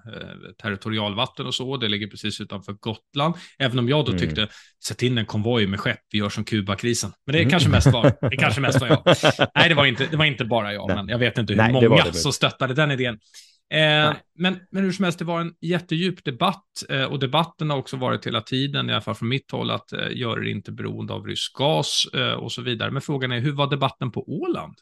territorialvatten 0.62 1.46
och 1.46 1.54
så. 1.54 1.76
Det 1.76 1.88
ligger 1.88 2.06
precis 2.06 2.40
utanför 2.40 2.72
Gotland. 2.72 3.34
Även 3.58 3.78
om 3.78 3.88
jag 3.88 4.04
då 4.04 4.12
mm. 4.12 4.20
tyckte, 4.20 4.48
sätt 4.84 5.02
in 5.02 5.18
en 5.18 5.26
konvoj 5.26 5.66
med 5.66 5.80
skepp, 5.80 6.00
vi 6.10 6.18
gör 6.18 6.28
som 6.28 6.44
Kubakrisen. 6.44 7.12
Men 7.26 7.32
det 7.32 7.42
är 7.42 7.50
kanske 7.50 7.68
mest 7.68 7.86
var, 7.92 8.30
det 8.30 8.36
kanske 8.36 8.60
mest 8.60 8.80
var 8.80 8.88
jag. 8.88 9.02
Nej, 9.54 9.68
det 9.68 9.74
var 9.74 9.86
inte, 9.86 10.06
det 10.10 10.16
var 10.16 10.24
inte 10.24 10.44
bara 10.44 10.72
jag, 10.72 10.88
Nej. 10.88 10.96
men 10.96 11.08
jag 11.08 11.18
vet 11.18 11.38
inte 11.38 11.52
hur 11.52 11.58
Nej, 11.58 11.72
många 11.72 11.88
det 11.88 12.10
det. 12.10 12.18
som 12.18 12.32
stöttade 12.32 12.74
den 12.74 12.90
idén. 12.90 13.18
Eh, 13.70 14.16
men, 14.34 14.56
men 14.70 14.84
hur 14.84 14.92
som 14.92 15.04
helst, 15.04 15.18
det 15.18 15.24
var 15.24 15.40
en 15.40 15.54
jättedjup 15.60 16.24
debatt 16.24 16.84
eh, 16.88 17.04
och 17.04 17.18
debatten 17.18 17.70
har 17.70 17.78
också 17.78 17.96
varit 17.96 18.26
hela 18.26 18.40
tiden, 18.40 18.90
i 18.90 18.92
alla 18.92 19.02
fall 19.02 19.14
från 19.14 19.28
mitt 19.28 19.50
håll, 19.50 19.70
att 19.70 19.92
eh, 19.92 20.08
göra 20.10 20.40
det 20.40 20.50
inte 20.50 20.72
beroende 20.72 21.12
av 21.12 21.26
rysk 21.26 21.54
gas 21.54 22.06
eh, 22.14 22.32
och 22.32 22.52
så 22.52 22.62
vidare. 22.62 22.90
Men 22.90 23.02
frågan 23.02 23.32
är, 23.32 23.40
hur 23.40 23.52
var 23.52 23.70
debatten 23.70 24.10
på 24.10 24.24
Åland? 24.28 24.74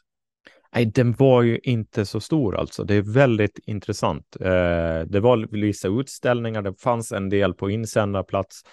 Nej, 0.75 0.85
den 0.85 1.13
var 1.13 1.41
ju 1.41 1.59
inte 1.63 2.05
så 2.05 2.19
stor 2.19 2.57
alltså. 2.57 2.83
Det 2.83 2.95
är 2.95 3.13
väldigt 3.13 3.59
intressant. 3.65 4.37
Eh, 4.39 4.99
det 5.07 5.19
var 5.19 5.47
vissa 5.51 5.87
utställningar, 5.87 6.61
det 6.61 6.81
fanns 6.81 7.11
en 7.11 7.29
del 7.29 7.53
på 7.53 7.69
insändarplats 7.69 8.63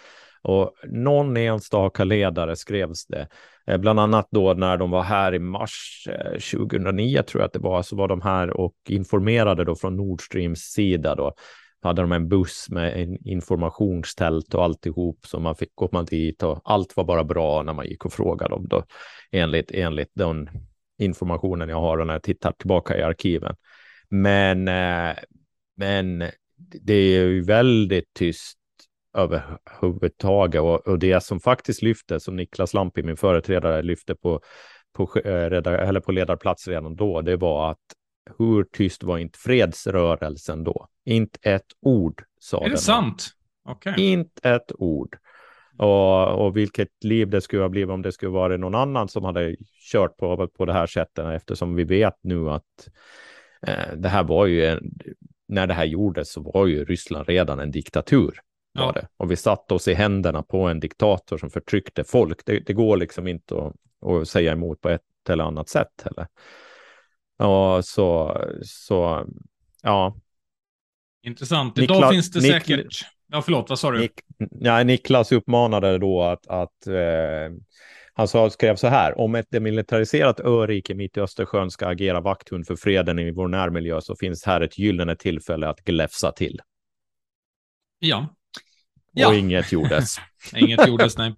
och 0.45 0.75
någon 0.85 1.37
enstaka 1.37 2.05
ledare 2.05 2.57
skrevs 2.57 3.07
det. 3.07 3.29
Eh, 3.67 3.79
bland 3.79 4.01
annat 4.01 4.29
då 4.31 4.55
när 4.55 4.77
de 4.77 4.91
var 4.91 5.03
här 5.03 5.35
i 5.35 5.39
mars 5.39 6.09
eh, 6.11 6.31
2009 6.59 7.23
tror 7.23 7.41
jag 7.41 7.47
att 7.47 7.53
det 7.53 7.59
var, 7.59 7.83
så 7.83 7.97
var 7.97 8.09
de 8.09 8.21
här 8.21 8.51
och 8.51 8.75
informerade 8.89 9.65
då 9.65 9.75
från 9.75 9.97
Nord 9.97 10.23
Streams 10.23 10.61
sida 10.61 11.15
då. 11.15 11.35
Hade 11.83 12.03
de 12.03 12.13
en 12.13 12.29
buss 12.29 12.67
med 12.71 13.03
en 13.03 13.29
informationstält 13.29 14.55
och 14.55 14.65
alltihop 14.65 15.27
så 15.27 15.41
man 15.41 15.57
fick 15.57 15.75
komma 15.75 16.03
dit 16.03 16.43
och 16.43 16.61
allt 16.65 16.97
var 16.97 17.05
bara 17.05 17.25
bra 17.25 17.63
när 17.63 17.73
man 17.73 17.87
gick 17.87 18.05
och 18.05 18.13
frågade 18.13 18.55
dem 18.55 18.69
då 18.69 18.85
enligt, 19.33 19.71
enligt 19.71 20.11
den 20.15 20.51
informationen 20.99 21.69
jag 21.69 21.81
har 21.81 21.99
och 21.99 22.07
när 22.07 22.15
jag 22.15 22.23
tittar 22.23 22.53
tillbaka 22.53 22.99
i 22.99 23.03
arkiven. 23.03 23.57
Men, 24.09 24.69
eh, 24.69 25.17
men 25.77 26.25
det 26.57 26.95
är 26.95 27.25
ju 27.25 27.43
väldigt 27.43 28.15
tyst 28.15 28.59
överhuvudtaget. 29.15 30.63
Och, 30.63 30.89
och 30.89 30.99
det 30.99 31.23
som 31.23 31.41
faktiskt 31.41 31.83
lyfte, 31.83 32.21
som 32.21 32.37
Niklas 32.37 32.75
Lampi, 32.75 33.03
min 33.03 33.17
företrädare, 33.17 33.83
lyfte 33.83 34.15
på, 34.15 34.41
på, 34.93 35.19
eh, 35.25 35.53
eller 35.53 36.01
på 36.01 36.13
ledarplats 36.13 36.69
redan 36.69 36.97
då, 36.97 37.21
det 37.21 37.37
var 37.37 37.71
att 37.71 37.79
hur 38.39 38.65
tyst 38.65 39.03
var 39.03 39.19
inte 39.19 39.39
fredsrörelsen 39.39 40.65
då? 40.65 40.89
Inte 41.05 41.39
ett 41.51 41.67
ord 41.81 42.23
sa 42.39 42.65
Är 42.65 42.71
det 42.71 42.77
sant? 42.77 43.31
Okay. 43.65 43.95
Inte 43.97 44.51
ett 44.51 44.73
ord. 44.79 45.17
Och, 45.79 46.47
och 46.47 46.57
vilket 46.57 47.05
liv 47.05 47.31
det 47.31 47.41
skulle 47.41 47.63
ha 47.63 47.69
blivit 47.69 47.91
om 47.91 48.03
det 48.03 48.13
skulle 48.13 48.31
vara 48.31 48.57
någon 48.57 48.75
annan 48.75 49.09
som 49.09 49.25
hade 49.25 49.57
kört 49.93 50.17
på, 50.17 50.49
på 50.49 50.65
det 50.65 50.73
här 50.73 50.87
sättet 50.87 51.25
eftersom 51.27 51.75
vi 51.75 51.85
vet 51.85 52.15
nu 52.21 52.51
att 52.51 52.89
eh, 53.67 53.97
det 53.97 54.09
här 54.09 54.25
var 54.25 54.47
ju 54.47 54.65
en, 54.65 54.91
när 55.49 55.67
det 55.67 55.75
här 55.75 55.85
gjordes 55.85 56.33
så 56.33 56.41
var 56.41 56.67
ju 56.67 56.85
Ryssland 56.85 57.29
redan 57.29 57.61
en 57.61 57.71
diktatur. 57.71 58.41
Var 58.75 58.93
det. 58.93 59.09
Och 59.17 59.31
vi 59.31 59.37
satte 59.37 59.75
oss 59.75 59.89
i 59.89 59.95
händerna 59.95 60.43
på 60.43 60.63
en 60.63 60.81
diktator 60.81 61.39
som 61.39 61.51
förtryckte 61.51 62.05
folk. 62.05 62.41
Det, 62.47 62.61
det 62.67 62.73
går 62.73 62.97
liksom 62.97 63.29
inte 63.29 63.55
att, 63.55 63.73
att, 64.11 64.29
säga 64.29 64.53
emot 64.53 64.81
på 64.81 64.89
ett 64.89 65.03
eller 65.29 65.45
annat 65.45 65.69
sätt 65.69 66.05
heller. 66.05 66.27
Och 67.51 67.85
så, 67.85 68.41
så 68.63 69.27
ja. 69.83 70.17
Intressant. 71.23 71.79
Idag 71.79 71.95
Nikla, 71.95 72.11
finns 72.11 72.31
det 72.31 72.41
Nik, 72.41 72.53
säkert... 72.53 72.87
Ja, 73.27 73.43
förlåt, 73.43 73.69
vad 73.69 73.79
sa 73.79 73.91
du? 73.91 73.99
Nik, 73.99 74.21
ja, 74.61 74.85
Niklas 74.85 75.33
uppmanade 75.33 75.99
då 75.99 76.23
att, 76.23 76.47
att 76.47 76.87
eh, 76.87 77.57
han 78.15 78.29
sa, 78.29 78.51
skrev 78.51 78.77
så 78.77 78.87
här, 78.87 79.19
om 79.19 79.35
ett 79.35 79.51
demilitariserat 79.51 80.41
örike 80.41 80.95
mitt 80.95 81.17
i 81.17 81.21
Östersjön 81.21 81.71
ska 81.71 81.87
agera 81.87 82.21
vakthund 82.21 82.67
för 82.67 82.77
freden 82.77 83.19
i 83.19 83.31
vår 83.31 83.49
närmiljö 83.49 84.01
så 84.01 84.17
finns 84.17 84.45
här 84.45 84.61
ett 84.61 84.79
gyllene 84.79 85.17
tillfälle 85.17 85.69
att 85.69 85.81
gläfsa 85.81 86.33
till. 86.33 86.61
Ja, 87.99 88.35
Ja. 89.15 89.29
Och 89.29 89.35
inget 89.35 89.73
gjordes. 89.73 90.17
inget 90.57 90.89
gjordes, 90.89 91.19
nej. 91.19 91.35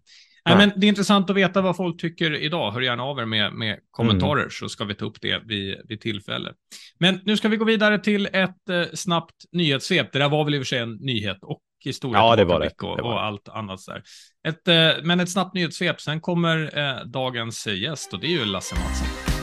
Nej, 0.47 0.57
men 0.57 0.73
det 0.77 0.87
är 0.87 0.89
intressant 0.89 1.31
att 1.31 1.37
veta 1.37 1.61
vad 1.61 1.77
folk 1.77 2.01
tycker 2.01 2.35
idag. 2.35 2.71
Hör 2.71 2.81
gärna 2.81 3.03
av 3.03 3.19
er 3.19 3.25
med, 3.25 3.53
med 3.53 3.79
kommentarer 3.91 4.41
mm. 4.41 4.51
så 4.51 4.69
ska 4.69 4.85
vi 4.85 4.95
ta 4.95 5.05
upp 5.05 5.21
det 5.21 5.43
vid, 5.45 5.77
vid 5.89 6.01
tillfälle. 6.01 6.53
Men 6.99 7.21
nu 7.25 7.37
ska 7.37 7.49
vi 7.49 7.57
gå 7.57 7.65
vidare 7.65 7.99
till 7.99 8.27
ett 8.33 8.69
eh, 8.71 8.83
snabbt 8.95 9.35
nyhetssvep. 9.53 10.13
Det 10.13 10.19
där 10.19 10.29
var 10.29 10.45
väl 10.45 10.55
i 10.55 10.59
och 10.59 10.63
för 10.63 10.67
sig 10.67 10.79
en 10.79 10.93
nyhet 10.93 11.39
och 11.43 11.61
historia 11.85 12.21
ja, 12.21 12.37
det 12.37 12.45
var 12.45 12.61
det. 12.61 12.83
Och, 12.83 12.97
det 12.97 13.03
var 13.03 13.13
och 13.13 13.25
allt 13.25 13.49
annat 13.49 13.81
där. 13.87 14.03
Ett, 14.49 14.69
eh, 14.69 15.05
men 15.05 15.21
ett 15.21 15.31
snabbt 15.31 15.55
nyhetssvep. 15.55 16.01
Sen 16.01 16.21
kommer 16.21 16.79
eh, 16.79 17.07
dagens 17.07 17.67
gäst 17.67 18.13
och 18.13 18.21
det 18.21 18.27
är 18.27 18.31
ju 18.31 18.45
Lasse 18.45 18.75
Mattsson. 18.75 19.36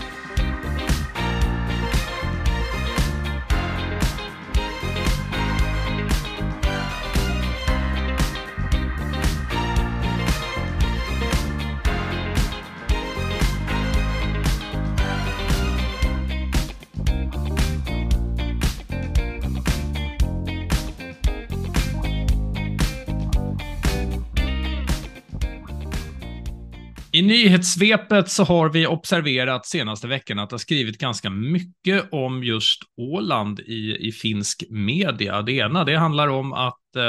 Nyhetssvepet 27.27 28.30
så 28.30 28.44
har 28.44 28.70
vi 28.70 28.88
observerat 28.88 29.65
senaste 29.65 30.08
veckan 30.08 30.39
att 30.39 30.50
det 30.50 30.53
har 30.53 30.60
skrivit 30.60 30.98
ganska 30.98 31.30
mycket 31.30 32.06
om 32.12 32.44
just 32.44 32.82
Åland 32.98 33.60
i, 33.60 34.08
i 34.08 34.12
finsk 34.12 34.63
media. 34.70 35.42
Det 35.42 35.51
ena, 35.51 35.84
det 35.84 35.96
handlar 35.96 36.27
om 36.27 36.53
att 36.53 36.96
eh, 36.96 37.08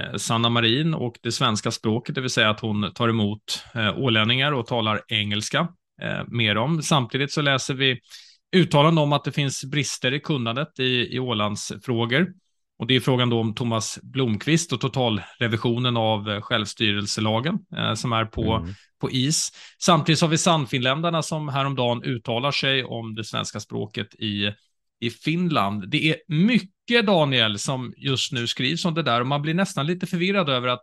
eh 0.00 0.16
Sanna 0.16 0.48
Marin 0.48 0.94
och 0.94 1.16
det 1.22 1.32
svenska 1.32 1.70
språket, 1.70 2.14
det 2.14 2.20
vill 2.20 2.30
säga 2.30 2.50
att 2.50 2.60
hon 2.60 2.92
tar 2.94 3.08
emot 3.08 3.64
eh, 3.74 3.98
ålänningar 3.98 4.52
och 4.52 4.66
talar 4.66 5.02
engelska 5.08 5.68
eh, 6.02 6.24
med 6.26 6.56
dem. 6.56 6.82
Samtidigt 6.82 7.32
så 7.32 7.42
läser 7.42 7.74
vi 7.74 8.00
uttalanden 8.56 9.02
om 9.02 9.12
att 9.12 9.24
det 9.24 9.32
finns 9.32 9.64
brister 9.64 10.14
i 10.14 10.20
kunnandet 10.20 10.78
i, 10.78 11.14
i 11.14 11.18
Ålandsfrågor. 11.18 12.32
Och 12.78 12.86
det 12.86 12.96
är 12.96 13.00
frågan 13.00 13.30
då 13.30 13.40
om 13.40 13.54
Thomas 13.54 13.98
Blomqvist 14.02 14.72
och 14.72 14.80
totalrevisionen 14.80 15.96
av 15.96 16.30
eh, 16.30 16.40
självstyrelselagen 16.40 17.58
eh, 17.76 17.94
som 17.94 18.12
är 18.12 18.24
på, 18.24 18.52
mm 18.52 18.74
på 19.00 19.10
is. 19.10 19.52
Samtidigt 19.82 20.20
har 20.20 20.28
vi 20.28 20.38
Sannfinländarna 20.38 21.22
som 21.22 21.48
häromdagen 21.48 22.02
uttalar 22.02 22.50
sig 22.50 22.84
om 22.84 23.14
det 23.14 23.24
svenska 23.24 23.60
språket 23.60 24.14
i, 24.14 24.52
i 25.00 25.10
Finland. 25.10 25.88
Det 25.88 26.10
är 26.10 26.16
mycket, 26.28 27.06
Daniel, 27.06 27.58
som 27.58 27.94
just 27.96 28.32
nu 28.32 28.46
skrivs 28.46 28.84
om 28.84 28.94
det 28.94 29.02
där 29.02 29.20
och 29.20 29.26
man 29.26 29.42
blir 29.42 29.54
nästan 29.54 29.86
lite 29.86 30.06
förvirrad 30.06 30.48
över 30.48 30.68
att 30.68 30.82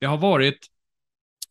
det 0.00 0.06
har 0.06 0.18
varit 0.18 0.58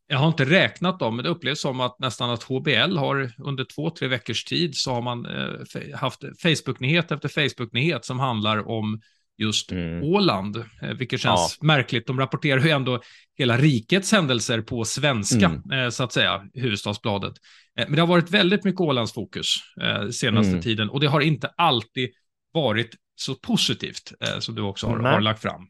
jag 0.07 0.17
har 0.17 0.27
inte 0.27 0.45
räknat 0.45 0.99
dem, 0.99 1.15
men 1.15 1.23
det 1.23 1.29
upplevs 1.29 1.61
som 1.61 1.79
att 1.79 1.99
nästan 1.99 2.29
att 2.29 2.43
HBL 2.43 2.97
har 2.97 3.31
under 3.37 3.65
två, 3.75 3.89
tre 3.89 4.07
veckors 4.07 4.43
tid 4.43 4.75
så 4.75 4.93
har 4.93 5.01
man 5.01 5.25
eh, 5.25 5.97
haft 5.99 6.23
Facebook-nyhet 6.41 7.11
efter 7.11 7.29
Facebook-nyhet 7.29 8.05
som 8.05 8.19
handlar 8.19 8.67
om 8.67 9.01
just 9.37 9.71
mm. 9.71 10.03
Åland, 10.03 10.57
eh, 10.81 10.89
vilket 10.89 11.21
känns 11.21 11.57
ja. 11.61 11.65
märkligt. 11.65 12.07
De 12.07 12.19
rapporterar 12.19 12.59
ju 12.59 12.69
ändå 12.69 13.01
hela 13.37 13.57
rikets 13.57 14.11
händelser 14.11 14.61
på 14.61 14.85
svenska, 14.85 15.45
mm. 15.45 15.71
Eh, 15.71 15.89
så 15.89 16.03
att 16.03 16.13
säga, 16.13 16.43
Huvudstadsbladet. 16.53 17.33
Eh, 17.79 17.85
men 17.87 17.95
det 17.95 18.01
har 18.01 18.07
varit 18.07 18.31
väldigt 18.31 18.63
mycket 18.63 18.81
Ålandsfokus 18.81 19.55
senaste 20.11 20.51
mm. 20.51 20.61
tiden 20.61 20.89
och 20.89 20.99
det 20.99 21.07
har 21.07 21.21
inte 21.21 21.47
alltid 21.47 22.09
varit 22.53 22.95
så 23.15 23.35
positivt 23.35 24.13
som 24.39 24.55
du 24.55 24.61
också 24.61 24.87
har, 24.87 24.99
har 24.99 25.21
lagt 25.21 25.41
fram. 25.41 25.67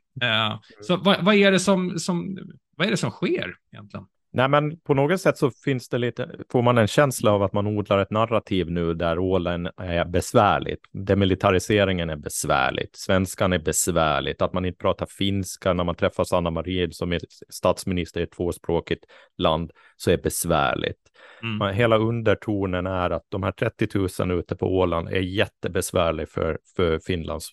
Så 0.82 0.98
vad, 0.98 1.26
vad, 1.26 1.36
är 1.36 1.52
det 1.52 1.60
som, 1.60 2.00
som, 2.00 2.38
vad 2.78 2.88
är 2.88 2.92
det 2.92 2.98
som 2.98 3.12
sker 3.12 3.56
egentligen? 3.74 4.06
Nej, 4.32 4.50
men 4.50 4.80
på 4.80 4.94
något 4.94 5.22
sätt 5.22 5.38
så 5.38 5.52
finns 5.52 5.90
det 5.90 5.98
lite, 5.98 6.30
får 6.52 6.62
man 6.62 6.78
en 6.78 6.88
känsla 6.88 7.32
av 7.32 7.44
att 7.44 7.54
man 7.54 7.68
odlar 7.68 8.00
ett 8.00 8.12
narrativ 8.12 8.72
nu 8.72 8.94
där 8.94 9.20
ålen 9.20 9.70
är 9.78 10.06
besvärligt. 10.06 10.80
Demilitariseringen 10.92 12.10
är 12.10 12.16
besvärligt. 12.16 12.96
Svenskan 12.96 13.54
är 13.54 13.60
besvärligt. 13.60 14.42
Att 14.42 14.54
man 14.54 14.66
inte 14.66 14.78
pratar 14.78 15.06
finska 15.06 15.74
när 15.74 15.84
man 15.84 15.96
träffar 15.96 16.24
Sanna 16.24 16.50
Marin 16.50 16.92
som 16.92 17.14
är 17.14 17.20
statsminister 17.50 18.20
i 18.20 18.24
ett 18.24 18.32
tvåspråkigt 18.32 19.06
land 19.38 19.72
så 19.96 20.12
är 20.12 20.18
besvärligt. 20.18 21.00
Mm. 21.44 21.76
Hela 21.76 21.98
undertonen 21.98 22.88
är 22.88 23.10
att 23.10 23.26
de 23.30 23.44
här 23.44 23.52
30 23.52 24.24
000 24.24 24.40
ute 24.40 24.56
på 24.56 24.78
Åland 24.78 25.10
är 25.10 25.20
jättebesvärligt 25.20 26.32
för, 26.32 26.60
för 26.76 27.00
Finlands 27.00 27.50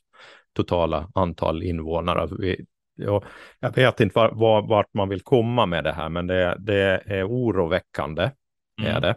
totala 0.53 1.11
antal 1.15 1.63
invånare. 1.63 2.29
Vi, 2.39 2.65
ja, 2.95 3.23
jag 3.61 3.75
vet 3.75 4.01
inte 4.01 4.19
var, 4.19 4.31
var, 4.33 4.69
vart 4.69 4.95
man 4.95 5.09
vill 5.09 5.23
komma 5.23 5.67
med 5.67 5.85
det 5.85 5.93
här, 5.93 6.09
men 6.09 6.27
det, 6.27 6.57
det 6.59 7.03
är 7.07 7.29
oroväckande. 7.29 8.31
Mm. 8.81 8.97
Är 8.97 9.01
det. 9.01 9.17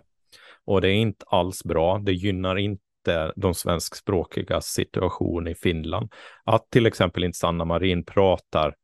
Och 0.66 0.82
det 0.82 0.90
är 0.90 0.94
inte 0.94 1.26
alls 1.28 1.64
bra. 1.64 1.98
Det 1.98 2.14
gynnar 2.14 2.56
inte 2.58 3.32
de 3.36 3.54
svenskspråkiga 3.54 4.62
situation 4.62 5.48
i 5.48 5.56
Finland. 5.56 6.12
Att 6.44 6.70
till 6.70 6.86
exempel 6.86 7.24
inte 7.24 7.38
Sanna 7.38 7.66
Marin 7.66 8.06
pratar 8.06 8.76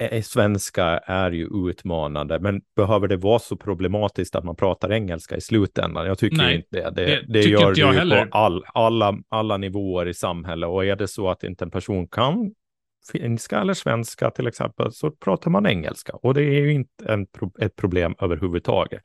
eh, 0.00 0.22
svenska 0.22 0.84
är 0.98 1.30
ju 1.30 1.48
utmanande, 1.68 2.40
men 2.40 2.60
behöver 2.76 3.08
det 3.08 3.16
vara 3.16 3.38
så 3.38 3.56
problematiskt 3.56 4.36
att 4.36 4.44
man 4.44 4.56
pratar 4.56 4.92
engelska 4.92 5.36
i 5.36 5.40
slutändan? 5.40 6.06
Jag 6.06 6.18
tycker 6.18 6.36
Nej, 6.36 6.56
inte 6.56 6.68
det. 6.70 6.90
Det, 6.90 7.06
det 7.06 7.22
det 7.28 7.40
gör 7.40 7.60
jag 7.60 7.74
du 7.74 7.98
heller. 7.98 8.26
på 8.26 8.38
all, 8.38 8.64
alla, 8.74 9.18
alla 9.28 9.56
nivåer 9.56 10.08
i 10.08 10.14
samhället. 10.14 10.68
Och 10.68 10.84
är 10.84 10.96
det 10.96 11.08
så 11.08 11.30
att 11.30 11.44
inte 11.44 11.64
en 11.64 11.70
person 11.70 12.08
kan 12.08 12.54
finska 13.12 13.60
eller 13.60 13.74
svenska 13.74 14.30
till 14.30 14.46
exempel, 14.46 14.92
så 14.92 15.10
pratar 15.10 15.50
man 15.50 15.66
engelska. 15.66 16.12
Och 16.12 16.34
det 16.34 16.42
är 16.42 16.60
ju 16.60 16.72
inte 16.72 17.04
en, 17.04 17.26
ett 17.60 17.76
problem 17.76 18.14
överhuvudtaget. 18.20 19.02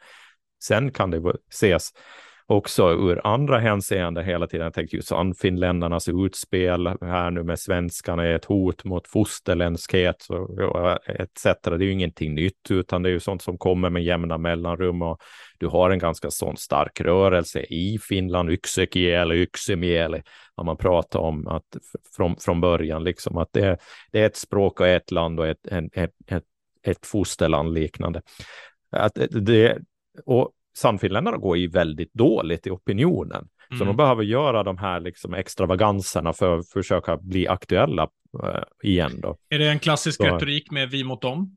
Sen 0.63 0.91
kan 0.91 1.11
det 1.11 1.33
ses 1.49 1.89
också 2.47 2.91
ur 2.91 3.21
andra 3.23 3.59
hänseenden 3.59 4.25
hela 4.25 4.47
tiden. 4.47 4.63
Jag 4.63 4.73
tänkte 4.73 4.95
ju 4.95 5.01
Sannfinländarnas 5.01 6.09
utspel 6.09 6.87
här 6.87 7.31
nu 7.31 7.43
med 7.43 7.59
svenskarna 7.59 8.25
är 8.25 8.35
ett 8.35 8.45
hot 8.45 8.83
mot 8.83 9.07
fosterländskhet 9.07 10.27
och 10.29 11.09
etc. 11.09 11.43
Det 11.43 11.69
är 11.69 11.79
ju 11.79 11.91
ingenting 11.91 12.35
nytt, 12.35 12.71
utan 12.71 13.03
det 13.03 13.09
är 13.09 13.11
ju 13.11 13.19
sånt 13.19 13.41
som 13.41 13.57
kommer 13.57 13.89
med 13.89 14.03
jämna 14.03 14.37
mellanrum 14.37 15.01
och 15.01 15.21
du 15.57 15.67
har 15.67 15.89
en 15.89 15.99
ganska 15.99 16.31
sån 16.31 16.57
stark 16.57 17.01
rörelse 17.01 17.59
i 17.59 17.99
Finland, 18.01 18.49
yxekieli, 18.49 19.35
yxemieli, 19.35 20.21
när 20.57 20.63
man 20.63 20.77
pratar 20.77 21.19
om 21.19 21.47
att 21.47 21.77
från, 22.15 22.35
från 22.37 22.61
början, 22.61 23.03
liksom 23.03 23.37
att 23.37 23.49
det, 23.53 23.77
det 24.11 24.21
är 24.21 24.25
ett 24.25 24.37
språk 24.37 24.79
och 24.79 24.87
ett 24.87 25.11
land 25.11 25.39
och 25.39 25.47
ett, 25.47 25.67
en, 25.67 25.89
ett, 25.93 26.11
ett, 26.27 26.43
ett 26.83 27.05
fosterland 27.05 27.73
liknande. 27.73 28.21
Att 28.91 29.17
det, 29.31 29.77
och 30.25 30.51
Sannfinländarna 30.77 31.37
går 31.37 31.57
ju 31.57 31.67
väldigt 31.67 32.13
dåligt 32.13 32.67
i 32.67 32.69
opinionen. 32.69 33.47
Mm. 33.71 33.79
Så 33.79 33.85
de 33.85 33.97
behöver 33.97 34.23
göra 34.23 34.63
de 34.63 34.77
här 34.77 34.99
liksom 34.99 35.33
extravaganserna 35.33 36.33
för 36.33 36.57
att 36.57 36.69
försöka 36.69 37.17
bli 37.17 37.47
aktuella 37.47 38.03
uh, 38.43 38.63
igen. 38.83 39.21
Då. 39.21 39.37
Är 39.49 39.59
det 39.59 39.69
en 39.69 39.79
klassisk 39.79 40.17
Så. 40.17 40.23
retorik 40.23 40.71
med 40.71 40.89
vi 40.89 41.03
mot 41.03 41.21
dem? 41.21 41.55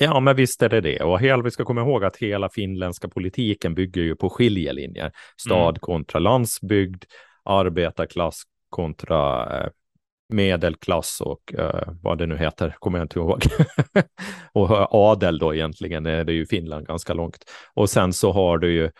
Ja, 0.00 0.20
men 0.20 0.36
visst 0.36 0.62
är 0.62 0.68
det 0.68 0.80
det. 0.80 1.00
Och 1.00 1.20
hela, 1.20 1.42
vi 1.42 1.50
ska 1.50 1.64
komma 1.64 1.80
ihåg 1.80 2.04
att 2.04 2.16
hela 2.16 2.48
finländska 2.48 3.08
politiken 3.08 3.74
bygger 3.74 4.02
ju 4.02 4.16
på 4.16 4.30
skiljelinjer. 4.30 5.12
Stad 5.40 5.68
mm. 5.68 5.80
kontra 5.80 6.20
landsbygd, 6.20 7.04
arbetarklass 7.44 8.42
kontra 8.70 9.42
eh, 9.60 9.68
medelklass 10.32 11.20
och 11.20 11.54
uh, 11.58 11.92
vad 12.02 12.18
det 12.18 12.26
nu 12.26 12.36
heter, 12.36 12.76
kommer 12.78 12.98
jag 12.98 13.04
inte 13.04 13.18
ihåg. 13.18 13.42
och 14.52 14.94
adel 14.94 15.38
då 15.38 15.54
egentligen 15.54 16.06
eh, 16.06 16.12
är 16.12 16.24
det 16.24 16.32
ju 16.32 16.46
Finland 16.46 16.86
ganska 16.86 17.14
långt. 17.14 17.44
Och 17.74 17.90
sen 17.90 18.12
så 18.12 18.32
har 18.32 18.58
du 18.58 18.72
ju 18.72 18.90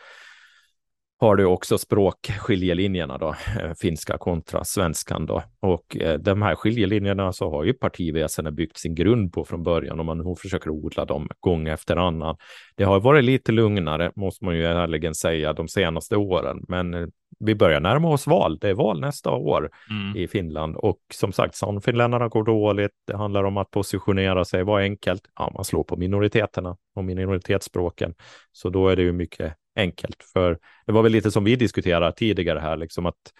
har 1.22 1.36
du 1.36 1.44
också 1.44 1.78
språkskiljelinjerna 1.78 3.18
då, 3.18 3.28
eh, 3.60 3.72
finska 3.80 4.18
kontra 4.18 4.64
svenskan 4.64 5.26
då. 5.26 5.42
Och 5.60 5.96
eh, 5.96 6.18
de 6.18 6.42
här 6.42 6.54
skiljelinjerna 6.54 7.32
så 7.32 7.50
har 7.50 7.64
ju 7.64 7.72
partiväsendet 7.72 8.54
byggt 8.54 8.78
sin 8.78 8.94
grund 8.94 9.32
på 9.32 9.44
från 9.44 9.62
början 9.62 10.00
och 10.00 10.06
man 10.06 10.18
nu 10.18 10.34
försöker 10.42 10.70
odla 10.70 11.04
dem 11.04 11.28
gång 11.40 11.68
efter 11.68 11.96
annan. 11.96 12.36
Det 12.76 12.84
har 12.84 13.00
varit 13.00 13.24
lite 13.24 13.52
lugnare, 13.52 14.12
måste 14.16 14.44
man 14.44 14.56
ju 14.56 14.64
ärligen 14.64 15.14
säga, 15.14 15.52
de 15.52 15.68
senaste 15.68 16.16
åren, 16.16 16.64
men 16.68 17.10
vi 17.42 17.54
börjar 17.54 17.80
närma 17.80 18.08
oss 18.08 18.26
val. 18.26 18.58
Det 18.58 18.68
är 18.68 18.74
val 18.74 19.00
nästa 19.00 19.30
år 19.30 19.70
mm. 19.90 20.16
i 20.16 20.28
Finland 20.28 20.76
och 20.76 20.98
som 21.14 21.32
sagt, 21.32 21.54
Sannfinländarna 21.54 22.28
går 22.28 22.44
dåligt. 22.44 22.92
Det 23.06 23.16
handlar 23.16 23.44
om 23.44 23.56
att 23.56 23.70
positionera 23.70 24.44
sig, 24.44 24.64
vara 24.64 24.82
enkelt. 24.82 25.22
Ja, 25.38 25.52
man 25.54 25.64
slår 25.64 25.84
på 25.84 25.96
minoriteterna 25.96 26.76
och 26.94 27.04
minoritetsspråken, 27.04 28.14
så 28.52 28.68
då 28.68 28.88
är 28.88 28.96
det 28.96 29.02
ju 29.02 29.12
mycket 29.12 29.54
enkelt. 29.76 30.16
För 30.32 30.58
det 30.86 30.92
var 30.92 31.02
väl 31.02 31.12
lite 31.12 31.30
som 31.30 31.44
vi 31.44 31.56
diskuterade 31.56 32.12
tidigare 32.12 32.58
här, 32.58 32.76
liksom 32.76 33.06
att 33.06 33.32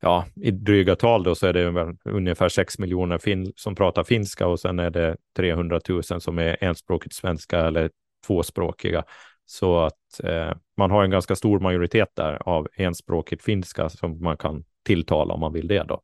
ja, 0.00 0.26
i 0.36 0.50
dryga 0.50 0.96
tal 0.96 1.22
då 1.22 1.34
så 1.34 1.46
är 1.46 1.52
det 1.52 1.94
ungefär 2.04 2.48
6 2.48 2.78
miljoner 2.78 3.18
fin 3.18 3.52
som 3.56 3.74
pratar 3.74 4.04
finska 4.04 4.46
och 4.46 4.60
sen 4.60 4.78
är 4.78 4.90
det 4.90 5.16
300 5.36 5.80
000 5.88 6.02
som 6.02 6.38
är 6.38 6.64
enspråkigt 6.64 7.14
svenska 7.14 7.60
eller 7.60 7.90
tvåspråkiga. 8.26 9.04
Så 9.52 9.80
att 9.80 10.24
eh, 10.24 10.52
man 10.76 10.90
har 10.90 11.04
en 11.04 11.10
ganska 11.10 11.36
stor 11.36 11.60
majoritet 11.60 12.08
där 12.16 12.48
av 12.48 12.68
enspråkigt 12.74 13.42
finska 13.42 13.88
som 13.88 14.22
man 14.22 14.36
kan 14.36 14.64
tilltala 14.84 15.34
om 15.34 15.40
man 15.40 15.52
vill 15.52 15.68
det 15.68 15.84
då. 15.88 16.02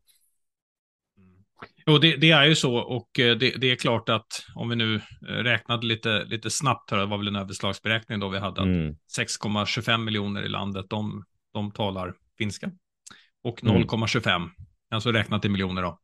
Jo, 1.87 1.99
det, 1.99 2.17
det, 2.17 2.31
är 2.31 2.45
ju 2.45 2.55
så 2.55 2.77
och 2.77 3.19
eh, 3.21 3.37
det, 3.37 3.51
det, 3.51 3.71
är 3.71 3.77
klart 3.77 4.09
att 4.09 4.27
om 4.55 4.69
vi 4.69 4.77
nu 4.77 4.95
eh, 4.95 5.01
räknade 5.29 5.87
lite, 5.87 6.25
lite 6.25 6.51
snabbt, 6.51 6.91
här, 6.91 6.99
det 6.99 7.07
var 7.07 7.19
väl 7.19 7.29
en 7.29 7.37
överslagsberäkning 7.37 8.21
då 8.21 8.29
vi 8.29 8.39
hade, 8.39 8.63
mm. 8.63 8.97
6,25 9.19 9.99
miljoner 9.99 10.43
i 10.43 10.49
landet, 10.49 10.87
de, 10.89 11.25
de 11.53 11.71
talar 11.71 12.15
finska. 12.39 12.71
Och 13.45 13.61
0,25, 13.61 14.35
mm. 14.35 14.51
alltså 14.91 15.13
räknat 15.13 15.45
i 15.45 15.49
miljoner 15.49 15.83
då, 15.83 15.99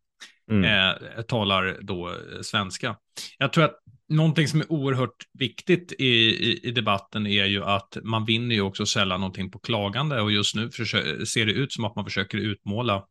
mm. 0.50 0.64
eh, 0.64 1.22
talar 1.22 1.78
då 1.80 2.09
eh, 2.09 2.14
svenska. 2.42 2.96
Jag 3.38 3.52
tror 3.52 3.64
att 3.64 3.78
någonting 4.08 4.48
som 4.48 4.60
är 4.60 4.72
oerhört 4.72 5.28
viktigt 5.32 5.92
i, 5.98 6.04
i, 6.04 6.60
i, 6.68 6.70
debatten 6.70 7.26
är 7.26 7.44
ju 7.44 7.64
att 7.64 7.96
man 8.02 8.24
vinner 8.24 8.54
ju 8.54 8.60
också 8.60 8.86
sällan 8.86 9.20
någonting 9.20 9.50
på 9.50 9.58
klagande 9.58 10.20
och 10.20 10.32
just 10.32 10.54
nu 10.54 10.70
ser 11.26 11.46
det 11.46 11.52
ut 11.52 11.72
som 11.72 11.84
att 11.84 11.96
man 11.96 12.04
försöker 12.04 12.38
utmåla 12.38 13.04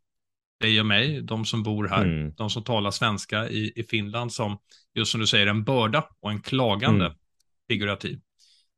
dig 0.60 0.80
och 0.80 0.86
mig, 0.86 1.22
de 1.22 1.46
som 1.46 1.64
bor 1.64 1.88
här, 1.88 2.06
mm. 2.06 2.34
de 2.34 2.50
som 2.50 2.64
talar 2.64 2.92
svenska 2.92 3.50
i, 3.50 3.74
i 3.76 3.84
Finland 3.84 4.34
som, 4.34 4.58
just 4.94 5.12
som 5.12 5.22
du 5.22 5.28
säger, 5.28 5.48
en 5.48 5.64
börda 5.64 6.10
och 6.20 6.32
en 6.32 6.42
klagande 6.42 7.06
mm. 7.06 7.18
figurativ. 7.70 8.20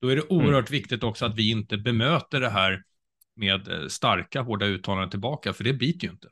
Då 0.01 0.07
är 0.07 0.15
det 0.15 0.21
oerhört 0.29 0.69
mm. 0.69 0.79
viktigt 0.79 1.03
också 1.03 1.25
att 1.25 1.35
vi 1.35 1.51
inte 1.51 1.77
bemöter 1.77 2.41
det 2.41 2.49
här 2.49 2.83
med 3.35 3.67
eh, 3.67 3.87
starka, 3.87 4.41
hårda 4.41 4.65
uttalanden 4.65 5.09
tillbaka, 5.09 5.53
för 5.53 5.63
det 5.63 5.73
biter 5.73 6.07
ju 6.07 6.13
inte. 6.13 6.27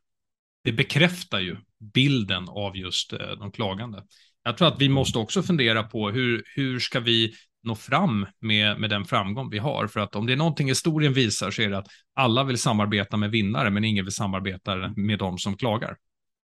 Det 0.63 0.71
bekräftar 0.71 1.39
ju 1.39 1.57
bilden 1.93 2.49
av 2.49 2.77
just 2.77 3.13
eh, 3.13 3.31
de 3.39 3.51
klagande. 3.51 4.03
Jag 4.43 4.57
tror 4.57 4.67
att 4.67 4.81
vi 4.81 4.89
måste 4.89 5.19
också 5.19 5.43
fundera 5.43 5.83
på 5.83 6.09
hur, 6.09 6.43
hur 6.55 6.79
ska 6.79 6.99
vi 6.99 7.33
nå 7.63 7.75
fram 7.75 8.27
med, 8.41 8.79
med 8.79 8.89
den 8.89 9.05
framgång 9.05 9.49
vi 9.49 9.57
har. 9.57 9.87
För 9.87 9.99
att 9.99 10.15
om 10.15 10.25
det 10.25 10.33
är 10.33 10.37
någonting 10.37 10.67
historien 10.67 11.13
visar 11.13 11.51
så 11.51 11.61
är 11.61 11.69
det 11.69 11.77
att 11.77 11.87
alla 12.15 12.43
vill 12.43 12.57
samarbeta 12.57 13.17
med 13.17 13.31
vinnare, 13.31 13.69
men 13.69 13.83
ingen 13.83 14.05
vill 14.05 14.13
samarbeta 14.13 14.93
med 14.95 15.19
de 15.19 15.37
som 15.37 15.57
klagar. 15.57 15.95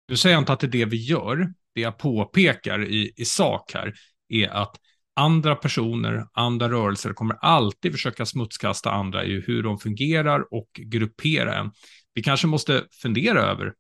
Nu 0.09 0.17
säger 0.17 0.35
jag 0.35 0.41
inte 0.41 0.53
att 0.53 0.59
det 0.59 0.67
är 0.67 0.71
det 0.71 0.85
vi 0.85 0.97
gör. 0.97 1.53
Det 1.75 1.81
jag 1.81 1.97
påpekar 1.97 2.85
i, 2.85 3.13
i 3.15 3.25
sak 3.25 3.71
här 3.73 3.93
är 4.29 4.49
att 4.49 4.75
andra 5.15 5.55
personer, 5.55 6.25
andra 6.33 6.69
rörelser 6.69 7.13
kommer 7.13 7.35
alltid 7.41 7.91
försöka 7.91 8.25
smutskasta 8.25 8.91
andra 8.91 9.25
i 9.25 9.41
hur 9.47 9.63
de 9.63 9.79
fungerar 9.79 10.53
och 10.53 10.69
gruppera 10.73 11.55
en. 11.55 11.71
Vi 12.13 12.23
kanske 12.23 12.47
måste 12.47 12.83
fundera 13.01 13.41
över 13.41 13.73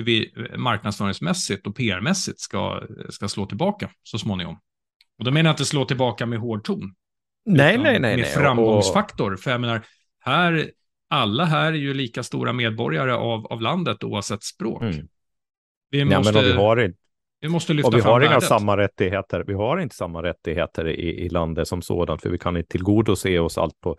hur 0.00 0.06
vi 0.06 0.32
marknadsföringsmässigt 0.56 1.66
och 1.66 1.76
PR-mässigt 1.76 2.40
ska, 2.40 2.82
ska 3.08 3.28
slå 3.28 3.46
tillbaka 3.46 3.90
så 4.02 4.18
småningom. 4.18 4.58
Och 5.18 5.24
då 5.24 5.30
menar 5.30 5.48
jag 5.48 5.52
inte 5.52 5.64
slå 5.64 5.84
tillbaka 5.84 6.26
med 6.26 6.38
hård 6.38 6.64
ton. 6.64 6.94
Nej, 7.44 7.78
nej, 7.78 8.00
nej. 8.00 8.16
Med 8.16 8.18
nej. 8.18 8.24
framgångsfaktor. 8.24 9.32
Och... 9.32 9.40
För 9.40 9.50
jag 9.50 9.60
menar, 9.60 9.82
här, 10.20 10.70
alla 11.10 11.44
här 11.44 11.72
är 11.72 11.76
ju 11.76 11.94
lika 11.94 12.22
stora 12.22 12.52
medborgare 12.52 13.12
av, 13.12 13.46
av 13.46 13.60
landet 13.60 14.04
oavsett 14.04 14.42
språk. 14.42 14.82
Mm. 14.82 15.08
Vi 15.90 16.04
måste, 16.04 16.28
ja, 16.28 16.32
men 16.32 16.44
vi 16.44 16.52
har, 16.52 16.92
vi 17.40 17.48
måste 17.48 17.72
lyfta 17.72 17.88
och 17.88 17.96
vi 17.96 18.02
fram 18.02 18.12
har 18.12 18.20
värdet. 18.20 18.32
inga 18.32 18.40
samma 18.40 18.76
rättigheter. 18.76 19.44
Vi 19.46 19.54
har 19.54 19.78
inte 19.78 19.96
samma 19.96 20.22
rättigheter 20.22 20.88
i, 20.88 21.24
i 21.24 21.28
landet 21.28 21.68
som 21.68 21.82
sådant, 21.82 22.22
för 22.22 22.30
vi 22.30 22.38
kan 22.38 22.56
inte 22.56 22.68
tillgodose 22.68 23.38
oss 23.38 23.58
allt 23.58 23.80
på, 23.80 23.96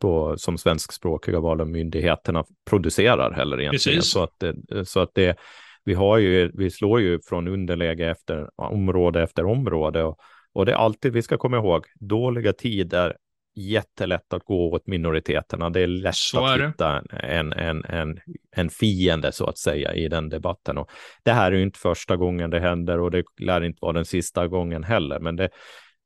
på, 0.00 0.34
som 0.38 0.58
svenskspråkiga 0.58 1.40
val 1.40 1.60
och 1.60 1.68
myndigheterna 1.68 2.44
producerar 2.70 3.32
heller 3.32 3.60
egentligen. 3.60 3.98
Precis. 3.98 4.12
Så 4.12 4.22
att, 4.22 4.32
det, 4.38 4.84
så 4.84 5.00
att 5.00 5.10
det, 5.14 5.38
vi, 5.84 5.94
har 5.94 6.18
ju, 6.18 6.50
vi 6.54 6.70
slår 6.70 7.00
ju 7.00 7.20
från 7.20 7.48
underläge 7.48 8.10
efter 8.10 8.48
område 8.56 9.22
efter 9.22 9.44
område. 9.44 10.04
Och, 10.04 10.18
och 10.52 10.66
det 10.66 10.72
är 10.72 10.76
alltid, 10.76 11.12
vi 11.12 11.22
ska 11.22 11.38
komma 11.38 11.56
ihåg, 11.56 11.86
dåliga 12.00 12.52
tider, 12.52 13.16
jättelätt 13.58 14.32
att 14.32 14.44
gå 14.44 14.72
åt 14.72 14.86
minoriteterna. 14.86 15.70
Det 15.70 15.80
är 15.80 15.86
lätt 15.86 16.14
så 16.14 16.44
att 16.44 16.60
är 16.60 16.66
hitta 16.66 17.02
en, 17.10 17.52
en, 17.52 17.84
en, 17.84 18.20
en 18.56 18.70
fiende 18.70 19.32
så 19.32 19.46
att 19.46 19.58
säga 19.58 19.94
i 19.94 20.08
den 20.08 20.28
debatten. 20.28 20.78
Och 20.78 20.90
det 21.22 21.32
här 21.32 21.52
är 21.52 21.56
ju 21.56 21.62
inte 21.62 21.78
första 21.78 22.16
gången 22.16 22.50
det 22.50 22.60
händer 22.60 23.00
och 23.00 23.10
det 23.10 23.24
lär 23.40 23.64
inte 23.64 23.78
vara 23.80 23.92
den 23.92 24.04
sista 24.04 24.48
gången 24.48 24.84
heller. 24.84 25.20
Men 25.20 25.36
det, 25.36 25.48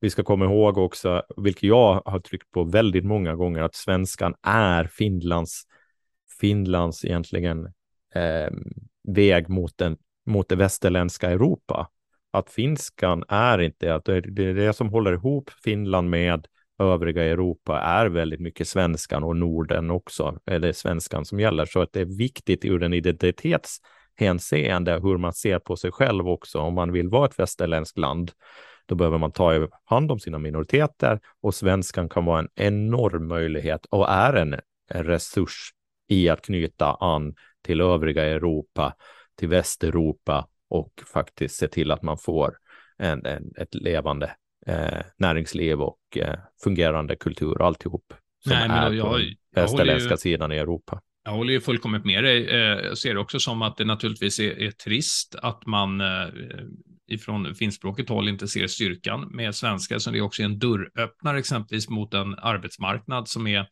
vi 0.03 0.11
ska 0.11 0.23
komma 0.23 0.45
ihåg 0.45 0.79
också, 0.79 1.23
vilket 1.37 1.63
jag 1.63 2.03
har 2.05 2.21
tryckt 2.21 2.51
på 2.51 2.65
väldigt 2.65 3.05
många 3.05 3.35
gånger, 3.35 3.63
att 3.63 3.75
svenskan 3.75 4.35
är 4.43 4.85
Finlands, 4.85 5.63
Finlands 6.41 7.05
egentligen 7.05 7.65
eh, 8.15 8.51
väg 9.09 9.49
mot, 9.49 9.79
den, 9.79 9.97
mot 10.27 10.49
det 10.49 10.57
västerländska 10.57 11.31
Europa. 11.31 11.89
Att 12.31 12.51
finskan 12.51 13.25
är 13.29 13.59
inte, 13.59 13.95
att 13.95 14.05
det, 14.05 14.21
det 14.21 14.53
det 14.53 14.73
som 14.73 14.89
håller 14.89 15.13
ihop 15.13 15.51
Finland 15.65 16.11
med 16.11 16.47
övriga 16.79 17.25
Europa 17.25 17.81
är 17.81 18.07
väldigt 18.07 18.41
mycket 18.41 18.69
svenskan 18.69 19.25
och 19.25 19.37
Norden 19.37 19.91
också, 19.91 20.39
är 20.45 20.59
det 20.59 20.73
svenskan 20.73 21.25
som 21.25 21.41
gäller. 21.41 21.65
Så 21.65 21.81
att 21.81 21.93
det 21.93 22.01
är 22.01 22.19
viktigt 22.19 22.65
ur 22.65 22.83
en 22.83 22.93
identitetshänseende 22.93 25.01
hur 25.03 25.19
man 25.19 25.33
ser 25.33 25.59
på 25.59 25.77
sig 25.77 25.93
själv 25.93 26.29
också, 26.29 26.59
om 26.59 26.75
man 26.75 26.93
vill 26.93 27.09
vara 27.09 27.29
ett 27.29 27.39
västerländskt 27.39 27.99
land 27.99 28.33
då 28.87 28.95
behöver 28.95 29.19
man 29.19 29.33
ta 29.33 29.69
hand 29.85 30.13
om 30.13 30.19
sina 30.19 30.39
minoriteter 30.39 31.21
och 31.41 31.55
svenskan 31.55 32.09
kan 32.09 32.25
vara 32.25 32.39
en 32.39 32.49
enorm 32.55 33.29
möjlighet 33.29 33.87
och 33.87 34.11
är 34.11 34.33
en, 34.33 34.57
resurs 34.95 35.71
i 36.09 36.29
att 36.29 36.43
knyta 36.43 36.95
an 36.95 37.35
till 37.63 37.81
övriga 37.81 38.25
Europa, 38.25 38.95
till 39.37 39.49
Västeuropa 39.49 40.47
och 40.69 41.03
faktiskt 41.13 41.57
se 41.57 41.69
till 41.69 41.91
att 41.91 42.03
man 42.03 42.19
får 42.19 42.57
en, 42.99 43.27
en 43.27 43.53
ett 43.57 43.75
levande 43.75 44.31
eh, 44.67 45.01
näringsliv 45.17 45.83
och 45.83 45.99
eh, 46.17 46.39
fungerande 46.65 47.17
kultur 47.17 47.63
alltihop 47.63 48.15
som 48.43 48.53
Nej, 48.53 48.69
är 48.71 48.91
jag, 48.91 49.07
på 49.07 49.17
den 49.17 49.35
västerländska 49.55 50.17
sidan 50.17 50.53
i 50.53 50.57
Europa. 50.57 51.01
Jag 51.25 51.33
håller 51.33 51.53
ju 51.53 51.61
fullkomligt 51.61 52.05
med 52.05 52.25
dig. 52.25 52.49
Eh, 52.49 52.57
jag 52.59 52.99
ser 52.99 53.15
det 53.15 53.21
också 53.21 53.41
som 53.41 53.63
att 53.63 53.77
det 53.77 53.85
naturligtvis 53.85 54.39
är, 54.39 54.63
är 54.63 54.71
trist 54.71 55.35
att 55.43 55.67
man 55.67 56.01
eh, 56.01 56.29
ifrån 57.09 57.55
finskspråkigt 57.55 58.09
håll 58.09 58.29
inte 58.29 58.49
ser 58.49 58.67
styrkan 58.67 59.29
med 59.31 59.55
svenska, 59.55 60.01
så 60.01 60.11
det 60.11 60.19
är 60.19 60.23
också 60.23 60.43
en 60.43 60.59
dörröppnare 60.59 61.39
exempelvis 61.39 61.89
mot 61.89 62.15
en 62.15 62.35
arbetsmarknad 62.39 63.29
som 63.29 63.47
är 63.47 63.67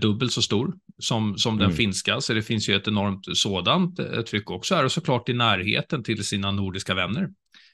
dubbelt 0.00 0.32
så 0.32 0.42
stor 0.42 0.74
som, 0.98 1.38
som 1.38 1.58
den 1.58 1.64
mm. 1.64 1.76
finska, 1.76 2.20
så 2.20 2.34
det 2.34 2.42
finns 2.42 2.68
ju 2.68 2.76
ett 2.76 2.88
enormt 2.88 3.36
sådant 3.36 4.00
tryck 4.26 4.50
också 4.50 4.74
här 4.74 4.84
och 4.84 4.92
såklart 4.92 5.28
i 5.28 5.32
närheten 5.32 6.02
till 6.02 6.24
sina 6.24 6.50
nordiska 6.50 6.94
vänner 6.94 7.28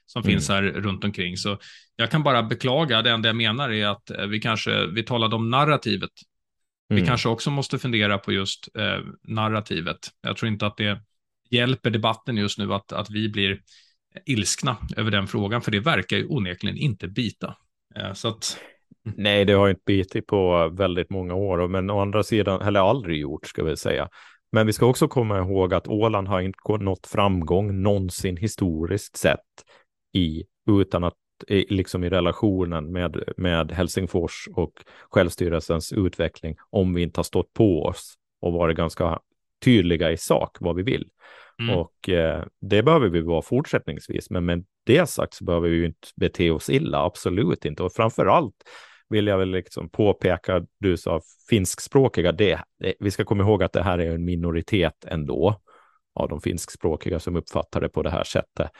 som 0.09 0.23
mm. 0.23 0.33
finns 0.33 0.49
här 0.49 0.63
runt 0.63 1.05
omkring. 1.05 1.37
Så 1.37 1.59
jag 1.97 2.11
kan 2.11 2.23
bara 2.23 2.43
beklaga, 2.43 3.03
det 3.03 3.11
enda 3.11 3.29
jag 3.29 3.37
menar 3.37 3.71
är 3.71 3.87
att 3.87 4.11
eh, 4.11 4.27
vi 4.27 4.41
kanske, 4.41 4.87
vi 4.87 5.03
talade 5.03 5.37
om 5.37 5.51
narrativet. 5.51 6.11
Mm. 6.91 7.03
Vi 7.03 7.09
kanske 7.09 7.29
också 7.29 7.51
måste 7.51 7.79
fundera 7.79 8.19
på 8.19 8.33
just 8.33 8.69
eh, 8.77 9.01
narrativet. 9.23 9.99
Jag 10.21 10.37
tror 10.37 10.53
inte 10.53 10.67
att 10.67 10.77
det 10.77 11.01
hjälper 11.51 11.91
debatten 11.91 12.37
just 12.37 12.59
nu 12.59 12.75
att, 12.75 12.93
att 12.93 13.11
vi 13.11 13.29
blir 13.29 13.61
ilskna 14.27 14.77
över 14.97 15.11
den 15.11 15.27
frågan, 15.27 15.63
för 15.63 15.71
det 15.71 15.81
verkar 15.81 16.17
ju 16.17 16.27
onekligen 16.27 16.77
inte 16.77 17.09
bita. 17.09 17.57
Eh, 17.97 18.13
så 18.13 18.29
att... 18.29 18.59
Nej, 19.03 19.45
det 19.45 19.53
har 19.53 19.69
inte 19.69 19.83
bitit 19.87 20.27
på 20.27 20.69
väldigt 20.69 21.11
många 21.11 21.35
år, 21.35 21.69
men 21.69 21.91
å 21.91 22.01
andra 22.01 22.23
sidan, 22.23 22.63
eller 22.63 22.81
aldrig 22.81 23.21
gjort, 23.21 23.47
ska 23.47 23.65
vi 23.65 23.77
säga. 23.77 24.09
Men 24.53 24.67
vi 24.67 24.73
ska 24.73 24.87
också 24.87 25.09
komma 25.09 25.39
ihåg 25.39 25.75
att 25.75 25.89
Åland 25.89 26.29
har 26.29 26.41
inte 26.41 26.77
nått 26.81 27.07
framgång 27.07 27.83
någonsin 27.83 28.37
historiskt 28.37 29.17
sett 29.17 29.65
i, 30.13 30.45
utan 30.71 31.05
att 31.05 31.15
liksom 31.49 32.05
i 32.05 32.09
relationen 32.09 32.93
med, 32.93 33.23
med 33.37 33.73
Helsingfors 33.73 34.49
och 34.55 34.73
självstyrelsens 35.11 35.93
utveckling 35.93 36.57
om 36.71 36.95
vi 36.95 37.03
inte 37.03 37.19
har 37.19 37.25
stått 37.25 37.53
på 37.53 37.83
oss 37.83 38.15
och 38.41 38.53
varit 38.53 38.77
ganska 38.77 39.19
tydliga 39.65 40.13
i 40.13 40.17
sak 40.17 40.57
vad 40.61 40.77
vi 40.77 40.83
vill. 40.83 41.09
Mm. 41.61 41.75
Och 41.75 42.09
eh, 42.09 42.45
det 42.61 42.83
behöver 42.83 43.09
vi 43.09 43.21
vara 43.21 43.43
fortsättningsvis. 43.43 44.31
Men 44.31 44.45
med 44.45 44.65
det 44.85 45.07
sagt 45.07 45.35
så 45.35 45.45
behöver 45.45 45.69
vi 45.69 45.77
ju 45.77 45.87
inte 45.87 46.09
bete 46.17 46.51
oss 46.51 46.71
illa, 46.71 47.05
absolut 47.05 47.65
inte. 47.65 47.83
Och 47.83 47.93
framför 47.93 48.27
allt 48.27 48.55
vill 49.09 49.27
jag 49.27 49.39
väl 49.39 49.51
liksom 49.51 49.89
påpeka, 49.89 50.67
du 50.79 50.97
sa 50.97 51.21
finskspråkiga, 51.51 52.33
det, 52.33 52.61
vi 53.01 53.11
ska 53.11 53.25
komma 53.25 53.43
ihåg 53.43 53.63
att 53.63 53.73
det 53.73 53.83
här 53.83 53.99
är 53.99 54.15
en 54.15 54.25
minoritet 54.25 55.05
ändå 55.05 55.61
av 56.19 56.29
de 56.29 56.41
finskspråkiga 56.41 57.19
som 57.19 57.37
uppfattar 57.37 57.81
det 57.81 57.89
på 57.89 58.03
det 58.03 58.11
här 58.11 58.25
sättet. 58.25 58.71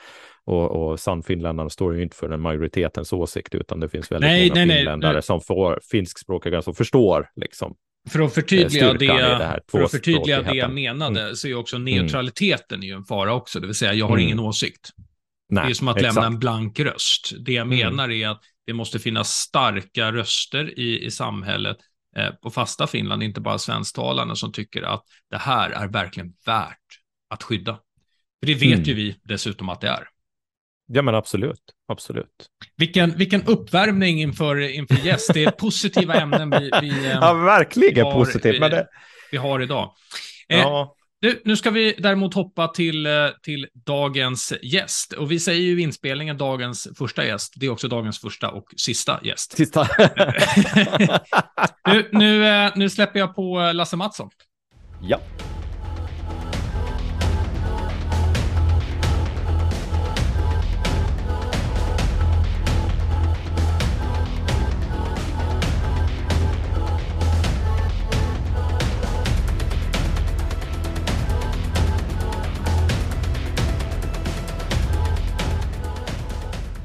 Och, 0.45 0.71
och 0.71 0.99
Sannfinländarna 0.99 1.69
står 1.69 1.95
ju 1.95 2.03
inte 2.03 2.15
för 2.15 2.29
den 2.29 2.41
majoritetens 2.41 3.13
åsikt, 3.13 3.55
utan 3.55 3.79
det 3.79 3.89
finns 3.89 4.11
väldigt 4.11 4.29
nej, 4.29 4.49
många 4.49 4.65
nej, 4.65 4.77
finländare 4.77 5.13
nej. 5.13 5.23
som 5.23 5.41
får 5.41 5.79
finskspråkiga 5.91 6.61
som 6.61 6.75
förstår 6.75 7.29
liksom 7.35 7.75
för 8.09 8.19
att 8.19 8.33
förtydliga 8.33 8.93
det, 8.93 9.05
det 9.07 9.61
för 9.71 9.81
att 9.81 9.91
förtydliga 9.91 10.41
det 10.41 10.55
jag 10.55 10.73
menade, 10.73 11.21
mm. 11.21 11.35
så 11.35 11.47
är 11.47 11.55
också 11.55 11.77
neutraliteten 11.77 12.77
mm. 12.77 12.87
ju 12.87 12.93
en 12.93 13.03
fara 13.03 13.33
också, 13.33 13.59
det 13.59 13.67
vill 13.67 13.75
säga 13.75 13.93
jag 13.93 14.05
har 14.05 14.13
mm. 14.13 14.25
ingen 14.25 14.39
åsikt. 14.39 14.89
Nej, 15.49 15.65
det 15.65 15.71
är 15.71 15.73
som 15.73 15.87
att 15.87 15.97
exakt. 15.97 16.15
lämna 16.15 16.27
en 16.27 16.39
blank 16.39 16.79
röst. 16.79 17.33
Det 17.45 17.53
jag 17.53 17.67
mm. 17.67 17.77
menar 17.77 18.11
är 18.11 18.27
att 18.27 18.41
det 18.65 18.73
måste 18.73 18.99
finnas 18.99 19.29
starka 19.29 20.11
röster 20.11 20.79
i, 20.79 21.05
i 21.05 21.11
samhället 21.11 21.77
eh, 22.15 22.29
på 22.29 22.49
fasta 22.49 22.87
Finland, 22.87 23.23
inte 23.23 23.41
bara 23.41 23.57
svensktalarna 23.57 24.35
som 24.35 24.51
tycker 24.51 24.81
att 24.81 25.03
det 25.29 25.37
här 25.37 25.69
är 25.69 25.87
verkligen 25.87 26.33
värt 26.45 26.77
att 27.29 27.43
skydda. 27.43 27.79
För 28.39 28.47
det 28.47 28.53
vet 28.53 28.73
mm. 28.73 28.83
ju 28.83 28.93
vi 28.93 29.15
dessutom 29.23 29.69
att 29.69 29.81
det 29.81 29.87
är. 29.87 30.07
Ja, 30.91 31.01
men 31.01 31.15
absolut. 31.15 31.61
Absolut. 31.87 32.49
Vilken, 32.77 33.17
vilken 33.17 33.43
uppvärmning 33.43 34.21
inför, 34.21 34.59
inför 34.59 34.95
gäst. 34.95 35.33
Det 35.33 35.43
är 35.43 35.51
positiva 35.57 36.13
ämnen 36.13 36.49
vi, 36.49 36.71
vi 36.81 37.09
Ja, 37.09 37.33
verkligen 37.33 38.05
har, 38.05 38.13
positivt. 38.13 38.55
Vi, 38.55 38.59
men 38.59 38.71
det... 38.71 38.87
vi 39.31 39.37
har 39.37 39.61
idag. 39.61 39.93
Eh, 40.49 40.59
ja. 40.59 40.95
Nu, 41.21 41.41
nu 41.45 41.55
ska 41.55 41.71
vi 41.71 41.95
däremot 41.97 42.33
hoppa 42.33 42.67
till, 42.67 43.05
eh, 43.05 43.11
till 43.43 43.67
dagens 43.73 44.53
gäst. 44.61 45.13
Och 45.13 45.31
vi 45.31 45.39
säger 45.39 45.61
ju 45.61 45.81
inspelningen 45.81 46.37
dagens 46.37 46.87
första 46.97 47.25
gäst. 47.25 47.53
Det 47.55 47.65
är 47.65 47.69
också 47.69 47.87
dagens 47.87 48.19
första 48.19 48.49
och 48.49 48.65
sista 48.77 49.19
gäst. 49.23 49.57
Sista. 49.57 49.87
nu, 51.87 52.09
nu, 52.11 52.47
eh, 52.47 52.71
nu 52.75 52.89
släpper 52.89 53.19
jag 53.19 53.35
på 53.35 53.71
Lasse 53.73 53.97
Mattsson. 53.97 54.29
Ja. 55.01 55.19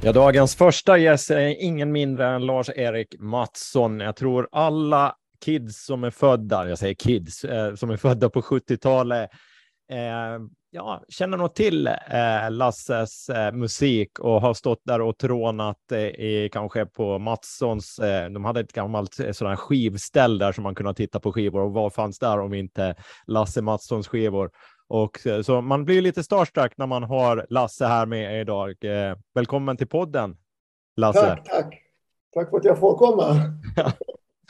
Ja, 0.04 0.12
dagens 0.12 0.56
första 0.56 0.98
gäst 0.98 1.30
är 1.30 1.62
ingen 1.62 1.92
mindre 1.92 2.26
än 2.26 2.46
Lars-Erik 2.46 3.14
Mattsson. 3.18 4.00
Jag 4.00 4.16
tror 4.16 4.48
alla 4.52 5.14
kids 5.44 5.84
som 5.84 6.04
är 6.04 6.10
födda, 6.10 6.68
jag 6.68 6.78
säger 6.78 6.94
kids, 6.94 7.44
eh, 7.44 7.74
som 7.74 7.90
är 7.90 7.96
födda 7.96 8.30
på 8.30 8.40
70-talet, 8.40 9.30
eh, 9.90 9.98
ja, 10.70 11.04
känner 11.08 11.36
nog 11.36 11.54
till 11.54 11.86
eh, 11.86 12.50
Lasses 12.50 13.28
eh, 13.28 13.52
musik 13.52 14.18
och 14.18 14.40
har 14.40 14.54
stått 14.54 14.80
där 14.84 15.00
och 15.00 15.18
trånat 15.18 15.92
eh, 15.92 15.98
i, 15.98 16.48
kanske 16.52 16.86
på 16.86 17.18
Mattssons, 17.18 17.98
eh, 17.98 18.30
de 18.30 18.44
hade 18.44 18.60
ett 18.60 18.72
gammalt 18.72 19.20
eh, 19.20 19.32
sådant 19.32 19.60
skivställ 19.60 20.38
där 20.38 20.52
som 20.52 20.62
man 20.64 20.74
kunde 20.74 20.94
titta 20.94 21.20
på 21.20 21.32
skivor 21.32 21.60
och 21.60 21.72
vad 21.72 21.94
fanns 21.94 22.18
där 22.18 22.40
om 22.40 22.54
inte 22.54 22.94
Lasse 23.26 23.62
Mattssons 23.62 24.08
skivor? 24.08 24.50
Och 24.88 25.27
eh, 25.27 25.42
så 25.42 25.61
man 25.61 25.85
blir 25.85 26.03
lite 26.03 26.23
starstruck 26.23 26.73
när 26.77 26.87
man 26.87 27.03
har 27.03 27.47
Lasse 27.51 27.87
här 27.87 28.07
med 28.07 28.40
idag. 28.40 28.85
Eh, 28.85 29.16
välkommen 29.35 29.77
till 29.77 29.88
podden, 29.88 30.37
Lasse. 30.97 31.20
Tack, 31.20 31.44
tack. 31.44 31.81
Tack 32.35 32.51
för 32.51 32.57
att 32.57 32.64
jag 32.64 32.79
får 32.79 32.99
komma. 32.99 33.53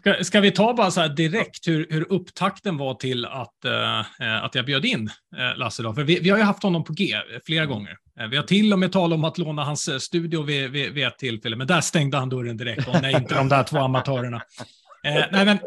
Ska, 0.05 0.25
ska 0.25 0.41
vi 0.41 0.51
ta 0.51 0.75
bara 0.75 0.91
så 0.91 1.01
här 1.01 1.09
direkt 1.09 1.69
hur, 1.69 1.87
hur 1.91 2.13
upptakten 2.13 2.77
var 2.77 2.95
till 2.95 3.25
att, 3.25 3.55
uh, 3.67 4.45
att 4.45 4.55
jag 4.55 4.67
bjöd 4.67 4.85
in 4.85 5.11
uh, 5.37 5.57
Lasse? 5.59 5.83
Då? 5.83 5.95
För 5.95 6.03
vi, 6.03 6.21
vi 6.21 6.31
har 6.31 6.39
ju 6.39 6.45
haft 6.45 6.63
honom 6.63 6.85
på 6.85 6.93
G 6.93 7.15
flera 7.45 7.67
gånger. 7.67 7.97
Uh, 8.21 8.27
vi 8.27 8.37
har 8.37 8.45
till 8.45 8.73
och 8.73 8.79
med 8.79 8.93
talat 8.93 9.17
om 9.17 9.25
att 9.25 9.39
låna 9.39 9.65
hans 9.65 10.03
studio 10.05 10.43
vid, 10.43 10.71
vid, 10.71 10.93
vid 10.93 11.07
ett 11.07 11.19
tillfälle, 11.19 11.57
men 11.57 11.67
där 11.67 11.81
stängde 11.81 12.17
han 12.17 12.29
dörren 12.29 12.57
direkt. 12.57 12.89
Och 12.89 13.03
nej, 13.03 13.15
inte 13.15 13.35
de 13.35 13.49
där 13.49 13.63
två 13.63 13.79
amatörerna. 13.79 14.43
nej, 15.05 15.45
men 15.45 15.59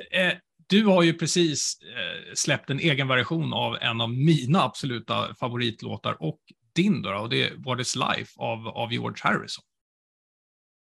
du 0.69 0.85
har 0.85 1.03
ju 1.03 1.13
precis 1.13 1.79
eh, 1.81 2.33
släppt 2.35 2.69
en 2.69 2.79
egen 2.79 3.07
version 3.07 3.53
av 3.53 3.77
en 3.81 4.01
av 4.01 4.09
mina 4.09 4.63
absoluta 4.63 5.35
favoritlåtar 5.39 6.17
och 6.19 6.39
din 6.75 7.01
då, 7.01 7.13
och 7.13 7.29
det 7.29 7.43
är 7.43 7.55
What 7.57 7.79
is 7.79 7.95
Life 7.95 8.31
av, 8.37 8.67
av 8.67 8.93
George 8.93 9.17
Harrison. 9.21 9.63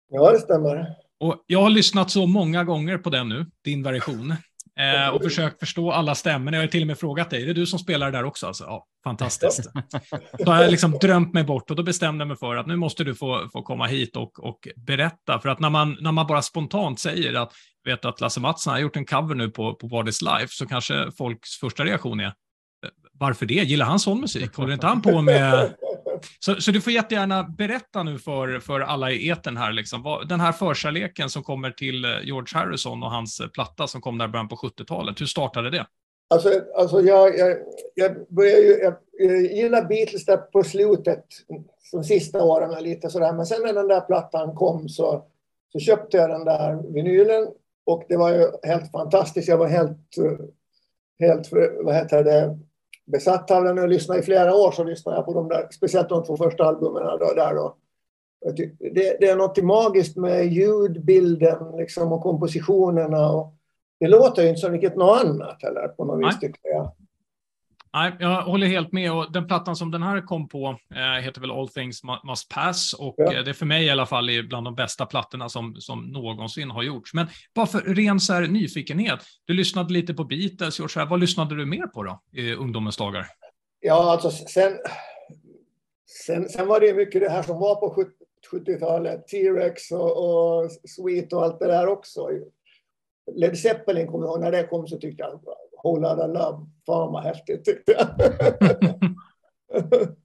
Ja, 0.10 0.32
det 0.32 0.39
stämmer. 0.39 0.96
Och 1.20 1.44
jag 1.48 1.62
har 1.62 1.70
lyssnat 1.70 2.12
så 2.12 2.28
många 2.28 2.63
gånger 2.63 2.98
på 2.98 3.10
den 3.10 3.30
nu, 3.30 3.46
din 3.63 3.84
version, 3.84 4.36
eh, 4.80 5.10
och 5.10 5.24
försökt 5.24 5.60
förstå 5.60 5.92
alla 5.92 6.15
stämmor. 6.15 6.54
Jag 6.54 6.62
har 6.62 6.68
till 6.68 6.82
och 6.84 6.88
med 6.88 7.00
frågat 7.00 7.30
dig, 7.30 7.44
är 7.44 7.48
det 7.48 7.54
du 7.54 7.65
som 7.65 7.80
spelar 7.80 8.12
där 8.12 8.24
också? 8.24 8.48
Alltså, 8.48 8.63
ja, 8.63 8.86
fantastiskt. 9.04 9.72
Då 10.38 10.52
har 10.52 10.62
jag 10.62 10.72
liksom 10.72 10.92
drömt 10.92 11.34
mig 11.34 11.44
bort 11.44 11.70
och 11.70 11.76
då 11.76 11.84
bestämde 11.84 12.22
jag 12.22 12.28
mig 12.28 12.38
för 12.38 12.56
att 12.56 12.68
nu 12.68 12.76
måste 12.76 13.04
du 13.04 13.15
få, 13.15 13.50
få 13.54 13.62
komma 13.62 13.86
hit 13.86 14.15
och, 14.15 14.44
och 14.44 14.68
berätta. 14.76 15.39
För 15.39 15.50
att 15.50 15.60
när 15.60 15.70
man, 15.70 15.98
när 16.02 16.12
man 16.12 16.28
bara 16.28 16.42
spontant 16.42 17.00
säger 17.00 17.34
att 17.34 17.54
vet 17.86 18.06
att 18.06 18.22
Lasse 18.22 18.39
Mattsson 18.39 18.74
har 18.74 18.80
gjort 18.80 18.96
en 18.96 19.06
cover 19.06 19.36
nu 19.36 19.50
på, 19.50 19.76
på 19.76 19.88
What 19.88 20.08
is 20.08 20.22
Life, 20.22 20.48
så 20.50 20.68
kanske 20.68 21.12
folks 21.18 21.50
första 21.60 21.84
reaktion 21.84 22.20
är 22.20 22.34
varför 23.19 23.45
det? 23.45 23.53
Gillar 23.53 23.86
han 23.86 23.99
sån 23.99 24.21
musik? 24.21 24.55
Håller 24.55 24.73
inte 24.73 24.88
han 24.88 25.01
på 25.01 25.21
med... 25.21 25.73
Så, 26.39 26.55
så 26.55 26.71
du 26.71 26.82
får 26.82 26.93
jättegärna 26.93 27.43
berätta 27.43 28.03
nu 28.03 28.19
för, 28.19 28.60
för 28.60 28.79
alla 28.79 29.12
i 29.12 29.29
eten 29.29 29.58
här, 29.58 29.71
liksom, 29.71 30.03
vad, 30.03 30.29
den 30.29 30.39
här 30.39 30.51
förkärleken 30.51 31.29
som 31.29 31.43
kommer 31.43 31.71
till 31.71 32.05
eh, 32.05 32.12
George 32.23 32.60
Harrison 32.60 33.03
och 33.03 33.12
hans 33.12 33.41
platta 33.53 33.88
som 33.88 34.01
kom 34.01 34.17
där 34.17 34.25
i 34.25 34.27
början 34.27 34.47
på 34.47 34.55
70-talet. 34.55 35.21
Hur 35.21 35.25
startade 35.25 35.69
det? 35.69 35.86
Alltså, 36.29 36.49
alltså 36.75 37.01
jag, 37.01 37.38
jag, 37.38 37.58
jag 37.95 38.12
började 38.29 38.62
ju, 38.62 38.73
jag, 38.73 38.93
jag 39.19 39.41
gillar 39.41 39.86
Beatles 39.86 40.25
där 40.25 40.38
på 40.38 40.63
slutet, 40.63 41.25
de 41.91 42.03
sista 42.03 42.43
åren 42.43 42.84
lite 42.84 43.10
sådär, 43.10 43.34
men 43.34 43.45
sen 43.45 43.62
när 43.62 43.73
den 43.73 43.88
där 43.88 44.01
plattan 44.01 44.55
kom 44.55 44.89
så, 44.89 45.25
så 45.71 45.79
köpte 45.79 46.17
jag 46.17 46.29
den 46.29 46.45
där 46.45 46.93
vinylen 46.93 47.47
och 47.86 48.05
det 48.10 48.17
var 48.17 48.29
ju 48.29 48.47
helt 48.63 48.91
fantastiskt. 48.91 49.47
Jag 49.47 49.58
var 49.58 49.67
helt, 49.67 50.15
helt 51.19 51.49
vad 51.84 51.95
heter 51.95 52.23
det, 52.23 52.60
besatt 53.12 53.52
av 53.52 53.63
den 53.63 53.80
och 53.80 53.89
lyssnade 53.89 54.19
i 54.19 54.24
flera 54.24 54.56
år. 54.56 54.72
Så 54.72 54.84
lyssnade 54.84 55.17
jag 55.17 55.26
på 55.26 55.34
de 55.34 55.48
där, 55.48 55.67
speciellt 55.72 56.10
de 56.10 56.24
två 56.24 56.38
första 56.38 56.63
albumen 56.63 57.04
där 57.19 57.56
då. 57.56 57.76
det, 58.56 59.17
det, 59.19 59.30
är 59.30 59.36
något 59.36 59.63
magiskt 59.63 60.17
med 60.17 60.48
ljudbilden 60.48 61.78
liksom, 61.78 62.12
och 62.12 62.22
kompositionerna. 62.22 63.32
Och 63.32 63.54
det 64.00 64.08
låter 64.08 64.41
ju 64.41 64.50
inte 64.50 64.62
som 64.62 64.72
vilket 64.72 64.95
något 64.95 65.24
annat 65.26 65.63
heller 65.63 65.88
på 65.88 66.06
något 66.06 66.28
vis, 66.28 66.39
tycker 66.39 66.69
jag. 66.69 66.91
Nej, 67.93 68.12
jag 68.19 68.41
håller 68.41 68.67
helt 68.67 68.91
med. 68.91 69.13
Och 69.13 69.32
den 69.32 69.47
plattan 69.47 69.75
som 69.75 69.91
den 69.91 70.04
här 70.04 70.21
kom 70.21 70.47
på 70.47 70.78
eh, 70.95 71.23
heter 71.23 71.41
väl 71.41 71.52
All 71.52 71.69
Things 71.69 72.02
Must 72.23 72.49
Pass. 72.49 72.93
Och 72.93 73.15
ja. 73.17 73.34
eh, 73.34 73.43
det 73.43 73.52
är 73.52 73.54
för 73.54 73.65
mig 73.65 73.86
i 73.86 73.89
alla 73.89 74.06
fall 74.06 74.30
bland 74.47 74.67
de 74.67 74.75
bästa 74.75 75.06
plattorna 75.06 75.49
som, 75.49 75.75
som 75.75 76.06
någonsin 76.06 76.71
har 76.71 76.84
gjorts. 76.84 77.13
Men 77.13 77.28
bara 77.56 77.65
för 77.65 77.80
ren 77.80 78.19
så 78.19 78.34
här, 78.34 78.47
nyfikenhet. 78.47 79.19
Du 79.45 79.54
lyssnade 79.54 79.93
lite 79.93 80.13
på 80.13 80.23
Beatles, 80.23 80.80
George. 80.80 81.06
Vad 81.06 81.19
lyssnade 81.19 81.56
du 81.56 81.65
mer 81.65 81.88
på 81.88 82.04
då 82.04 82.21
i 82.34 82.54
ungdomens 82.54 82.97
dagar? 82.97 83.28
Ja, 83.80 84.12
alltså 84.12 84.32
sen, 84.32 84.78
sen, 86.25 86.49
sen 86.49 86.67
var 86.67 86.80
det 86.80 86.93
mycket 86.93 87.21
det 87.21 87.30
här 87.30 87.43
som 87.43 87.60
var 87.60 87.75
på 87.75 88.06
70-talet. 88.52 89.28
T-Rex 89.28 89.91
och, 89.91 90.12
och 90.12 90.71
Sweet 90.71 91.34
och 91.34 91.43
allt 91.43 91.60
det 91.60 91.67
där 91.67 91.88
också. 91.88 92.30
Led 93.36 93.58
Zeppelin 93.58 94.08
kommer 94.08 94.25
jag 94.25 94.34
ihåg, 94.34 94.41
när 94.41 94.52
det 94.52 94.67
kom 94.67 94.88
så 94.88 94.97
tyckte 94.97 95.23
jag 95.23 95.41
Lotta 95.84 96.28
Love, 96.28 96.65
fan 96.86 97.13
vad 97.13 97.24
häftigt 97.24 97.65
tyckte 97.65 97.92
jag. 97.92 98.08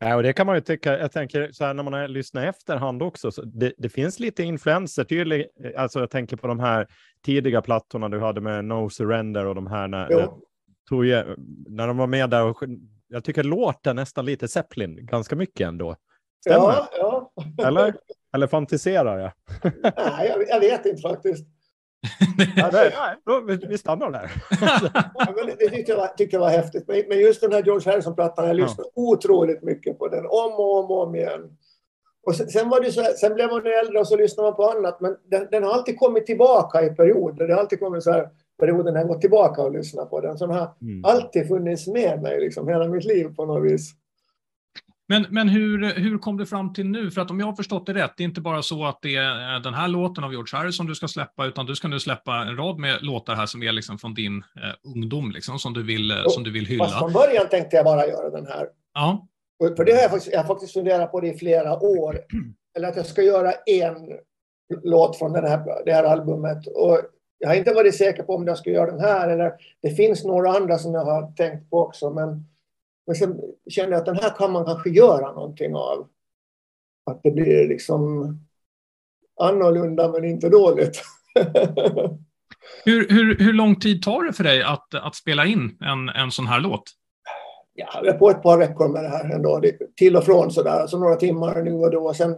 Ja, 0.00 0.16
och 0.16 0.22
det 0.22 0.32
kan 0.32 0.46
man 0.46 0.54
ju 0.54 0.60
tycka. 0.60 0.98
Jag 0.98 1.12
tänker 1.12 1.52
så 1.52 1.64
här 1.64 1.74
när 1.74 1.82
man 1.82 1.92
har 1.92 2.08
lyssnat 2.08 2.44
efterhand 2.44 3.02
också. 3.02 3.30
Så 3.30 3.42
det, 3.42 3.72
det 3.78 3.88
finns 3.88 4.20
lite 4.20 4.42
influenser. 4.42 5.04
Tydlig, 5.04 5.46
alltså 5.76 6.00
jag 6.00 6.10
tänker 6.10 6.36
på 6.36 6.46
de 6.46 6.60
här 6.60 6.86
tidiga 7.24 7.62
plattorna 7.62 8.08
du 8.08 8.20
hade 8.20 8.40
med 8.40 8.64
No 8.64 8.90
Surrender 8.90 9.46
och 9.46 9.54
de 9.54 9.66
här 9.66 9.88
när, 9.88 10.08
när, 10.90 11.36
när 11.68 11.86
de 11.86 11.96
var 11.96 12.06
med 12.06 12.30
där. 12.30 12.44
Och, 12.44 12.62
jag 13.08 13.24
tycker 13.24 13.42
låter 13.42 13.94
nästan 13.94 14.24
lite 14.24 14.48
Zeppelin 14.48 15.06
ganska 15.06 15.36
mycket 15.36 15.68
ändå. 15.68 15.96
Stämmer 16.40 16.56
ja, 16.56 16.88
ja. 16.98 17.32
Eller? 17.66 17.94
Eller 18.34 18.46
fantiserar 18.46 19.18
jag? 19.18 19.32
Nej, 19.82 20.28
jag, 20.28 20.48
jag 20.48 20.60
vet 20.60 20.86
inte 20.86 21.02
faktiskt 21.02 21.46
ja, 22.56 22.70
nej, 22.72 22.92
nej, 23.46 23.58
vi 23.68 23.78
stannar 23.78 24.10
där. 24.10 24.30
ja, 25.14 25.32
men 25.36 25.46
det 25.46 25.68
tyckte 25.68 25.92
jag, 25.92 25.98
var, 25.98 26.06
tyckte 26.06 26.36
jag 26.36 26.40
var 26.40 26.50
häftigt. 26.50 26.84
Men 27.08 27.18
just 27.18 27.40
den 27.40 27.52
här 27.52 27.62
George 27.62 27.92
Harrison-plattan, 27.92 28.46
jag 28.46 28.56
lyssnade 28.56 28.90
ja. 28.94 29.02
otroligt 29.02 29.62
mycket 29.62 29.98
på 29.98 30.08
den, 30.08 30.26
om 30.26 30.52
och 30.52 30.78
om, 30.78 30.90
och 30.90 31.02
om 31.02 31.14
igen. 31.14 31.56
Och 32.26 32.34
sen, 32.34 32.48
sen, 32.48 32.68
var 32.68 32.80
det 32.80 32.92
så, 32.92 33.02
sen 33.02 33.34
blev 33.34 33.50
man 33.50 33.66
äldre 33.66 33.98
och 33.98 34.08
så 34.08 34.16
lyssnade 34.16 34.48
man 34.48 34.56
på 34.56 34.70
annat, 34.70 35.00
men 35.00 35.16
den, 35.30 35.48
den 35.50 35.62
har 35.62 35.70
alltid 35.70 35.98
kommit 35.98 36.26
tillbaka 36.26 36.82
i 36.82 36.90
perioder. 36.90 37.46
Det 37.46 37.54
har 37.54 37.60
alltid 37.60 37.80
kommit 37.80 38.02
så 38.02 38.12
här 38.12 38.28
perioder 38.58 38.92
när 38.92 39.00
jag 39.00 39.08
gått 39.08 39.20
tillbaka 39.20 39.62
och 39.62 39.72
lyssnat 39.72 40.10
på 40.10 40.20
den. 40.20 40.38
Så 40.38 40.46
den 40.46 40.56
har 40.56 40.74
mm. 40.82 41.04
alltid 41.04 41.48
funnits 41.48 41.86
med 41.86 42.22
mig 42.22 42.40
liksom, 42.40 42.68
hela 42.68 42.88
mitt 42.88 43.04
liv 43.04 43.34
på 43.36 43.46
något 43.46 43.72
vis. 43.72 43.92
Men, 45.10 45.26
men 45.30 45.48
hur, 45.48 45.94
hur 45.94 46.18
kom 46.18 46.36
du 46.36 46.46
fram 46.46 46.72
till 46.72 46.86
nu? 46.86 47.10
För 47.10 47.20
att 47.20 47.30
om 47.30 47.40
jag 47.40 47.46
har 47.46 47.52
förstått 47.52 47.86
det 47.86 47.94
rätt, 47.94 48.12
det 48.16 48.22
är 48.22 48.24
inte 48.24 48.40
bara 48.40 48.62
så 48.62 48.84
att 48.84 48.98
det 49.02 49.16
är 49.16 49.60
den 49.60 49.74
här 49.74 49.88
låten 49.88 50.24
av 50.24 50.32
George 50.32 50.58
Harrison 50.58 50.86
du 50.86 50.94
ska 50.94 51.08
släppa, 51.08 51.46
utan 51.46 51.66
du 51.66 51.74
ska 51.74 51.88
nu 51.88 52.00
släppa 52.00 52.34
en 52.34 52.56
rad 52.56 52.78
med 52.78 53.02
låtar 53.02 53.34
här 53.34 53.46
som 53.46 53.62
är 53.62 53.72
liksom 53.72 53.98
från 53.98 54.14
din 54.14 54.36
eh, 54.36 54.94
ungdom, 54.94 55.30
liksom, 55.30 55.58
som, 55.58 55.72
du 55.72 55.82
vill, 55.82 56.12
oh, 56.12 56.28
som 56.28 56.42
du 56.42 56.50
vill 56.50 56.66
hylla. 56.66 56.84
Fast 56.84 56.98
från 56.98 57.12
början 57.12 57.48
tänkte 57.48 57.76
jag 57.76 57.84
bara 57.84 58.06
göra 58.06 58.30
den 58.30 58.46
här. 58.46 58.68
Ja. 58.94 59.26
För 59.76 59.84
det 59.84 59.92
har 59.92 60.00
jag 60.00 60.10
faktiskt, 60.10 60.32
jag 60.32 60.40
har 60.40 60.46
faktiskt 60.46 60.72
funderat 60.72 61.12
på 61.12 61.20
det 61.20 61.28
i 61.28 61.38
flera 61.38 61.78
år. 61.78 62.18
Eller 62.76 62.88
att 62.88 62.96
jag 62.96 63.06
ska 63.06 63.22
göra 63.22 63.52
en 63.66 64.12
låt 64.82 65.18
från 65.18 65.32
den 65.32 65.44
här, 65.44 65.84
det 65.84 65.92
här 65.92 66.04
albumet. 66.04 66.66
Och 66.66 67.00
jag 67.38 67.48
har 67.48 67.54
inte 67.54 67.74
varit 67.74 67.96
säker 67.96 68.22
på 68.22 68.34
om 68.34 68.46
jag 68.46 68.58
ska 68.58 68.70
göra 68.70 68.90
den 68.90 69.00
här, 69.00 69.28
eller 69.28 69.52
det 69.82 69.90
finns 69.90 70.24
några 70.24 70.50
andra 70.50 70.78
som 70.78 70.94
jag 70.94 71.04
har 71.04 71.32
tänkt 71.32 71.70
på 71.70 71.80
också, 71.80 72.10
men 72.10 72.44
men 73.08 73.14
sen 73.14 73.40
kände 73.70 73.92
jag 73.92 74.00
att 74.00 74.06
den 74.06 74.18
här 74.18 74.30
kan 74.36 74.52
man 74.52 74.64
kanske 74.64 74.90
göra 74.90 75.32
någonting 75.32 75.74
av. 75.74 76.08
Att 77.10 77.20
det 77.22 77.30
blir 77.30 77.68
liksom 77.68 78.34
annorlunda 79.40 80.12
men 80.12 80.24
inte 80.24 80.48
dåligt. 80.48 81.02
hur, 82.84 83.08
hur, 83.08 83.38
hur 83.38 83.52
lång 83.52 83.76
tid 83.80 84.02
tar 84.02 84.24
det 84.24 84.32
för 84.32 84.44
dig 84.44 84.62
att, 84.62 84.94
att 84.94 85.14
spela 85.14 85.46
in 85.46 85.78
en, 85.80 86.08
en 86.08 86.30
sån 86.30 86.46
här 86.46 86.60
låt? 86.60 86.82
Ja, 87.74 88.16
på 88.18 88.30
ett 88.30 88.42
par 88.42 88.58
veckor 88.58 88.88
med 88.88 89.04
det 89.04 89.08
här 89.08 89.34
ändå. 89.34 89.62
Till 89.96 90.16
och 90.16 90.24
från 90.24 90.50
sådär, 90.50 90.80
alltså 90.80 90.98
några 90.98 91.16
timmar 91.16 91.62
nu 91.62 91.72
och 91.72 91.90
då. 91.90 92.14
Sen 92.14 92.30
eh, 92.30 92.36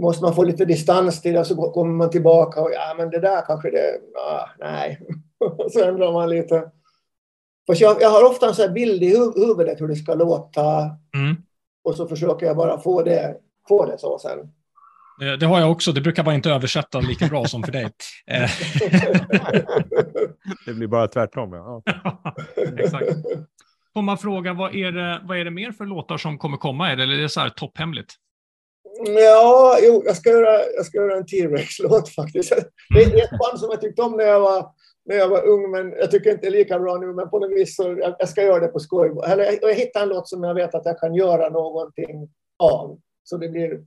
måste 0.00 0.24
man 0.24 0.34
få 0.34 0.42
lite 0.42 0.64
distans 0.64 1.22
till 1.22 1.32
det, 1.32 1.44
så 1.44 1.70
kommer 1.70 1.92
man 1.92 2.10
tillbaka 2.10 2.60
och 2.60 2.70
ja, 2.72 2.94
men 2.96 3.10
det 3.10 3.20
där 3.20 3.42
kanske 3.46 3.70
det, 3.70 4.00
ah, 4.18 4.48
nej. 4.58 5.00
så 5.70 5.84
ändrar 5.84 6.12
man 6.12 6.30
lite. 6.30 6.70
För 7.66 7.82
jag, 7.82 8.02
jag 8.02 8.10
har 8.10 8.30
ofta 8.30 8.46
en 8.46 8.54
sån 8.54 8.74
bild 8.74 9.02
i 9.02 9.16
huvudet 9.36 9.80
hur 9.80 9.88
det 9.88 9.96
ska 9.96 10.14
låta. 10.14 10.80
Mm. 11.14 11.36
Och 11.84 11.96
så 11.96 12.08
försöker 12.08 12.46
jag 12.46 12.56
bara 12.56 12.80
få 12.80 13.02
det, 13.02 13.36
få 13.68 13.86
det 13.86 13.98
så 13.98 14.18
sen. 14.18 14.38
Eh, 15.22 15.38
det 15.38 15.46
har 15.46 15.60
jag 15.60 15.70
också. 15.70 15.92
Det 15.92 16.00
brukar 16.00 16.22
bara 16.22 16.34
inte 16.34 16.50
översätta 16.50 17.00
lika 17.00 17.26
bra 17.26 17.44
som 17.44 17.62
för 17.62 17.72
dig. 17.72 17.84
Eh. 18.26 18.50
det 20.66 20.74
blir 20.74 20.86
bara 20.86 21.08
tvärtom. 21.08 21.52
Ja. 21.52 21.82
Exakt. 22.78 23.06
Får 23.94 24.02
man 24.02 24.18
fråga, 24.18 24.52
vad 24.52 24.74
är, 24.74 24.92
det, 24.92 25.20
vad 25.24 25.38
är 25.38 25.44
det 25.44 25.50
mer 25.50 25.72
för 25.72 25.84
låtar 25.84 26.16
som 26.16 26.38
kommer 26.38 26.56
komma? 26.56 26.90
Är 26.90 26.96
det, 26.96 27.02
eller 27.02 27.14
är 27.14 27.22
det 27.22 27.28
så 27.28 27.40
här 27.40 27.48
topphemligt? 27.48 28.14
Ja, 29.06 29.78
jo, 29.82 30.02
jag 30.06 30.16
ska 30.16 30.30
göra, 30.30 30.60
jag 30.76 30.86
ska 30.86 30.98
göra 30.98 31.16
en 31.16 31.26
T-Rex-låt 31.26 32.08
faktiskt. 32.08 32.52
Det 32.94 33.02
är 33.02 33.24
ett 33.24 33.38
band 33.38 33.60
som 33.60 33.70
jag 33.70 33.80
tyckte 33.80 34.02
om 34.02 34.16
när 34.16 34.24
jag 34.24 34.40
var 34.40 34.66
när 35.04 35.16
jag 35.16 35.28
var 35.28 35.46
ung, 35.46 35.70
men 35.70 35.92
jag 35.92 36.10
tycker 36.10 36.30
inte 36.30 36.42
det 36.42 36.46
är 36.46 36.58
lika 36.58 36.78
bra 36.78 36.96
nu. 36.96 37.06
Men 37.06 37.30
på 37.30 37.38
något 37.38 37.50
vis 37.50 37.76
så 37.76 37.82
jag, 37.82 38.16
jag 38.18 38.28
ska 38.28 38.42
göra 38.42 38.60
det 38.60 38.68
på 38.68 38.80
skoj. 38.80 39.12
Eller 39.26 39.44
jag, 39.44 39.58
jag 39.62 39.74
hittar 39.74 40.02
en 40.02 40.08
låt 40.08 40.28
som 40.28 40.44
jag 40.44 40.54
vet 40.54 40.74
att 40.74 40.86
jag 40.86 41.00
kan 41.00 41.14
göra 41.14 41.48
någonting 41.48 42.28
av. 42.58 42.98
Så 43.22 43.36
det 43.36 43.48
blir, 43.48 43.84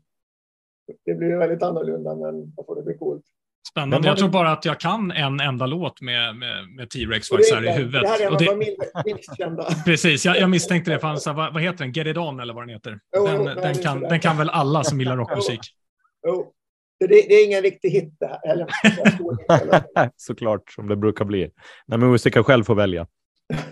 det 1.05 1.13
blir 1.13 1.37
väldigt 1.37 1.63
annorlunda, 1.63 2.15
men 2.15 2.53
jag 2.57 2.65
får 2.65 2.75
det 2.75 2.81
bli 2.81 2.97
coolt. 2.97 3.23
Spännande. 3.71 4.07
Jag 4.07 4.17
tror 4.17 4.29
bara 4.29 4.51
att 4.51 4.65
jag 4.65 4.79
kan 4.79 5.11
en 5.11 5.39
enda 5.39 5.65
låt 5.65 6.01
med, 6.01 6.35
med, 6.35 6.69
med 6.69 6.89
T-Rex 6.89 7.29
faktiskt 7.29 7.53
här 7.53 7.65
i 7.65 7.71
huvudet. 7.71 8.01
Det 8.01 8.07
här 8.07 8.21
är 8.21 8.27
en 8.27 8.49
av 8.49 8.57
min 8.57 8.75
minst 9.05 9.37
kända. 9.37 9.67
Precis, 9.85 10.25
jag, 10.25 10.37
jag 10.37 10.49
misstänkte 10.49 10.91
det. 10.91 10.99
För 10.99 11.33
vad, 11.33 11.53
vad 11.53 11.63
heter 11.63 11.77
den? 11.77 11.91
Get 11.91 12.07
It 12.07 12.17
On 12.17 12.39
eller 12.39 12.53
vad 12.53 12.63
den 12.63 12.69
heter. 12.69 12.99
Den, 13.11 13.21
oh, 13.21 13.55
den, 13.55 13.75
kan, 13.75 14.01
den 14.01 14.19
kan 14.19 14.37
väl 14.37 14.49
alla 14.49 14.83
som 14.83 14.99
gillar 14.99 15.17
rockmusik? 15.17 15.61
Det, 16.99 17.07
det, 17.07 17.33
är 17.33 17.45
ingen 17.45 17.61
riktig 17.61 17.89
hit 17.89 18.15
det 18.19 18.27
här. 18.27 18.51
Eller, 18.51 18.67
Såklart, 20.17 20.71
som 20.71 20.87
det 20.87 20.95
brukar 20.95 21.25
bli. 21.25 21.51
När 21.85 21.97
musiker 21.97 22.43
själv 22.43 22.63
får 22.63 22.75
välja. 22.75 23.07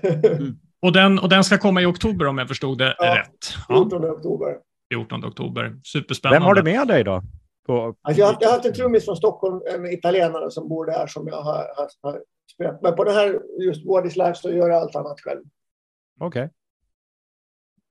Mm. 0.03 0.55
Och, 0.81 0.91
den, 0.91 1.19
och 1.19 1.29
den 1.29 1.43
ska 1.43 1.57
komma 1.57 1.81
i 1.81 1.85
oktober 1.85 2.25
om 2.27 2.37
jag 2.37 2.47
förstod 2.47 2.77
det 2.77 2.95
ja, 2.97 3.15
rätt. 3.17 3.45
14 3.67 4.05
oktober. 4.05 4.57
14 4.93 5.25
oktober. 5.25 5.75
Superspännande. 5.83 6.39
Vem 6.39 6.45
har 6.45 6.55
du 6.55 6.63
med 6.63 6.87
dig 6.87 7.03
då? 7.03 7.23
På... 7.65 7.95
Alltså 8.01 8.19
jag, 8.19 8.27
har, 8.27 8.37
jag 8.39 8.47
har 8.47 8.53
haft 8.53 8.65
en 8.65 8.73
trummis 8.73 9.05
från 9.05 9.15
Stockholm, 9.15 9.61
en 9.73 9.85
italienare 9.85 10.51
som 10.51 10.69
bor 10.69 10.85
där 10.85 11.07
som 11.07 11.27
jag 11.27 11.41
har, 11.41 11.75
har, 11.75 11.89
har 12.01 12.21
spelat. 12.53 12.81
Men 12.81 12.95
på 12.95 13.03
den 13.03 13.13
här, 13.13 13.39
just 13.61 13.85
What 13.85 14.05
is 14.05 14.15
Life, 14.15 14.35
så 14.35 14.49
gör 14.49 14.69
jag 14.69 14.81
allt 14.81 14.95
annat 14.95 15.21
själv. 15.21 15.41
Okej. 16.19 16.43
Okay. 16.43 16.49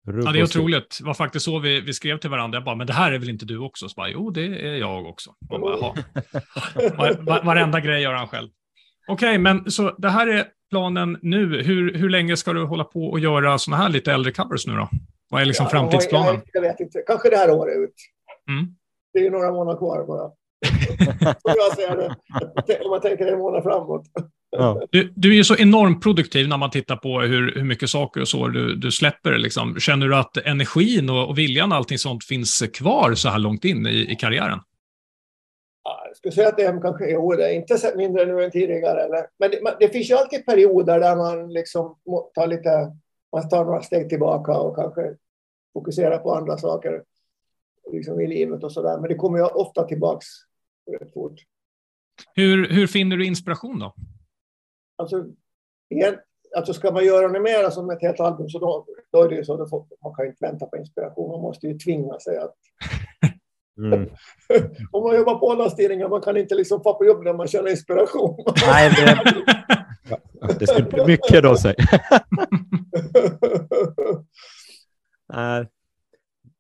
Ja, 0.07 0.33
det 0.33 0.39
är 0.39 0.43
otroligt. 0.43 0.99
Det 1.01 1.07
var 1.07 1.15
faktiskt 1.15 1.45
så 1.45 1.59
vi, 1.59 1.81
vi 1.81 1.93
skrev 1.93 2.19
till 2.19 2.31
varandra. 2.31 2.57
Jag 2.57 2.65
bara, 2.65 2.75
men 2.75 2.87
det 2.87 2.93
här 2.93 3.13
är 3.13 3.19
väl 3.19 3.31
inte 3.31 3.45
du 3.45 3.59
också? 3.59 3.89
Så 3.89 3.95
bara, 3.97 4.09
jo, 4.09 4.31
det 4.31 4.69
är 4.69 4.77
jag 4.77 5.07
också. 5.07 5.35
Man 5.51 5.61
bara, 5.61 5.77
Var, 6.75 7.23
var, 7.23 7.43
varenda 7.45 7.81
grej 7.81 8.03
gör 8.03 8.13
han 8.13 8.29
själv. 8.29 8.49
Okej, 9.09 9.29
okay, 9.29 9.39
men 9.39 9.71
så 9.71 9.95
det 9.99 10.09
här 10.09 10.27
är 10.27 10.47
planen 10.71 11.19
nu. 11.23 11.63
Hur, 11.63 11.95
hur 11.95 12.11
länge 12.11 12.37
ska 12.37 12.53
du 12.53 12.65
hålla 12.65 12.85
på 12.85 13.07
och 13.07 13.21
göra 13.21 13.59
sådana 13.59 13.83
här 13.83 13.91
lite 13.91 14.13
äldre 14.13 14.33
covers 14.33 14.67
nu 14.67 14.75
då? 14.77 14.89
Vad 15.31 15.43
är 15.43 15.47
liksom 15.47 15.65
ja, 15.65 15.71
framtidsplanen? 15.71 16.35
Jag, 16.35 16.43
jag, 16.53 16.61
vet 16.61 16.81
inte. 16.81 17.03
Kanske 17.07 17.31
det 17.31 17.37
här 17.37 17.51
året 17.51 17.77
ut. 17.77 17.95
Mm. 18.49 18.67
Det 19.13 19.27
är 19.27 19.31
några 19.31 19.53
månader 19.53 19.79
kvar 19.79 20.07
bara. 20.07 20.31
Jag 21.43 21.77
ser 21.77 21.97
det. 21.97 22.85
Om 22.85 22.91
man 22.91 23.01
tänker 23.01 23.27
en 23.27 23.39
månad 23.39 23.63
framåt. 23.63 24.07
Du, 24.91 25.13
du, 25.17 25.31
är 25.31 25.35
ju 25.35 25.45
så 25.45 25.57
enormt 25.57 26.03
produktiv 26.03 26.49
när 26.49 26.57
man 26.57 26.71
tittar 26.71 26.97
på 26.97 27.21
hur, 27.21 27.55
hur 27.55 27.65
mycket 27.65 27.91
saker 27.91 28.21
och 28.21 28.29
så 28.29 28.49
du, 28.49 28.75
du 28.77 28.91
släpper. 28.91 29.39
Liksom. 29.39 29.81
Känner 29.81 30.09
du 30.09 30.17
att 30.17 30.37
energin 30.37 31.11
och, 31.11 31.29
och 31.29 31.39
viljan 31.39 31.73
och 31.73 31.79
allting 31.79 31.99
sånt 31.99 32.25
finns 32.25 32.63
kvar 32.75 33.15
så 33.15 33.29
här 33.29 33.39
långt 33.39 33.65
in 33.65 33.87
i, 33.87 34.13
i 34.13 34.17
karriären? 34.17 34.61
jag 36.15 36.17
skulle 36.17 36.33
säga 36.33 36.49
att 36.49 36.57
det 36.57 36.63
är 36.63 36.81
kanske, 36.81 37.11
jo, 37.11 37.33
det 37.33 37.49
är 37.49 37.53
inte 37.53 37.93
mindre 37.97 38.25
nu 38.27 38.45
än 38.45 38.51
tidigare. 38.51 39.03
Eller, 39.03 39.27
men 39.39 39.51
det, 39.51 39.77
det, 39.81 39.89
finns 39.89 40.11
ju 40.11 40.15
alltid 40.15 40.47
perioder 40.47 41.01
där 41.01 41.17
man 41.17 41.53
liksom 41.53 41.97
tar 42.35 42.47
lite, 42.47 42.97
man 43.33 43.49
tar 43.49 43.65
några 43.65 43.83
steg 43.83 44.09
tillbaka 44.09 44.53
och 44.53 44.77
kanske 44.77 45.15
fokuserar 45.73 46.19
på 46.19 46.35
andra 46.35 46.59
saker 46.59 47.03
liksom 47.93 48.21
i 48.21 48.27
livet 48.27 48.65
och 48.65 48.73
så 48.73 48.83
där. 48.83 48.99
Men 48.99 49.09
det 49.09 49.15
kommer 49.15 49.39
ju 49.39 49.45
ofta 49.45 49.85
tillbaks 49.85 50.27
rätt 51.01 51.13
fort. 51.13 51.41
Hur, 52.35 52.69
hur 52.69 52.87
finner 52.87 53.17
du 53.17 53.27
inspiration 53.27 53.79
då? 53.79 53.95
Alltså, 54.97 55.27
igen, 55.91 56.17
alltså 56.57 56.73
ska 56.73 56.93
man 56.93 57.05
göra 57.05 57.29
det 57.29 57.41
mera 57.41 57.71
som 57.71 57.91
ett 57.91 58.03
helt 58.03 58.21
album 58.21 58.49
så 58.49 58.59
då, 58.59 58.87
då 59.13 59.23
är 59.23 59.29
det 59.29 59.35
ju 59.35 59.45
så 59.45 59.63
att 59.63 59.71
man 60.03 60.15
kan 60.15 60.27
inte 60.27 60.47
vänta 60.47 60.67
på 60.67 60.77
inspiration. 60.77 61.31
Man 61.31 61.41
måste 61.41 61.67
ju 61.67 61.79
tvinga 61.79 62.19
sig 62.19 62.39
att... 62.39 62.55
Mm. 63.79 64.11
Om 64.91 65.03
man 65.03 65.17
jobbar 65.17 65.39
på 65.39 65.47
ålderstidningar, 65.47 66.09
man 66.09 66.21
kan 66.21 66.37
inte 66.37 66.55
liksom 66.55 66.83
få 66.83 66.95
på 66.95 67.05
jobb 67.05 67.25
när 67.25 67.33
man 67.33 67.47
känner 67.47 67.71
inspiration. 67.71 68.45
Nej, 68.67 68.91
det, 68.91 70.59
det 70.59 70.67
skulle 70.67 70.89
bli 70.89 71.07
mycket 71.07 71.43
då, 71.43 71.57
säg. 71.57 71.75
Nej, 75.33 75.67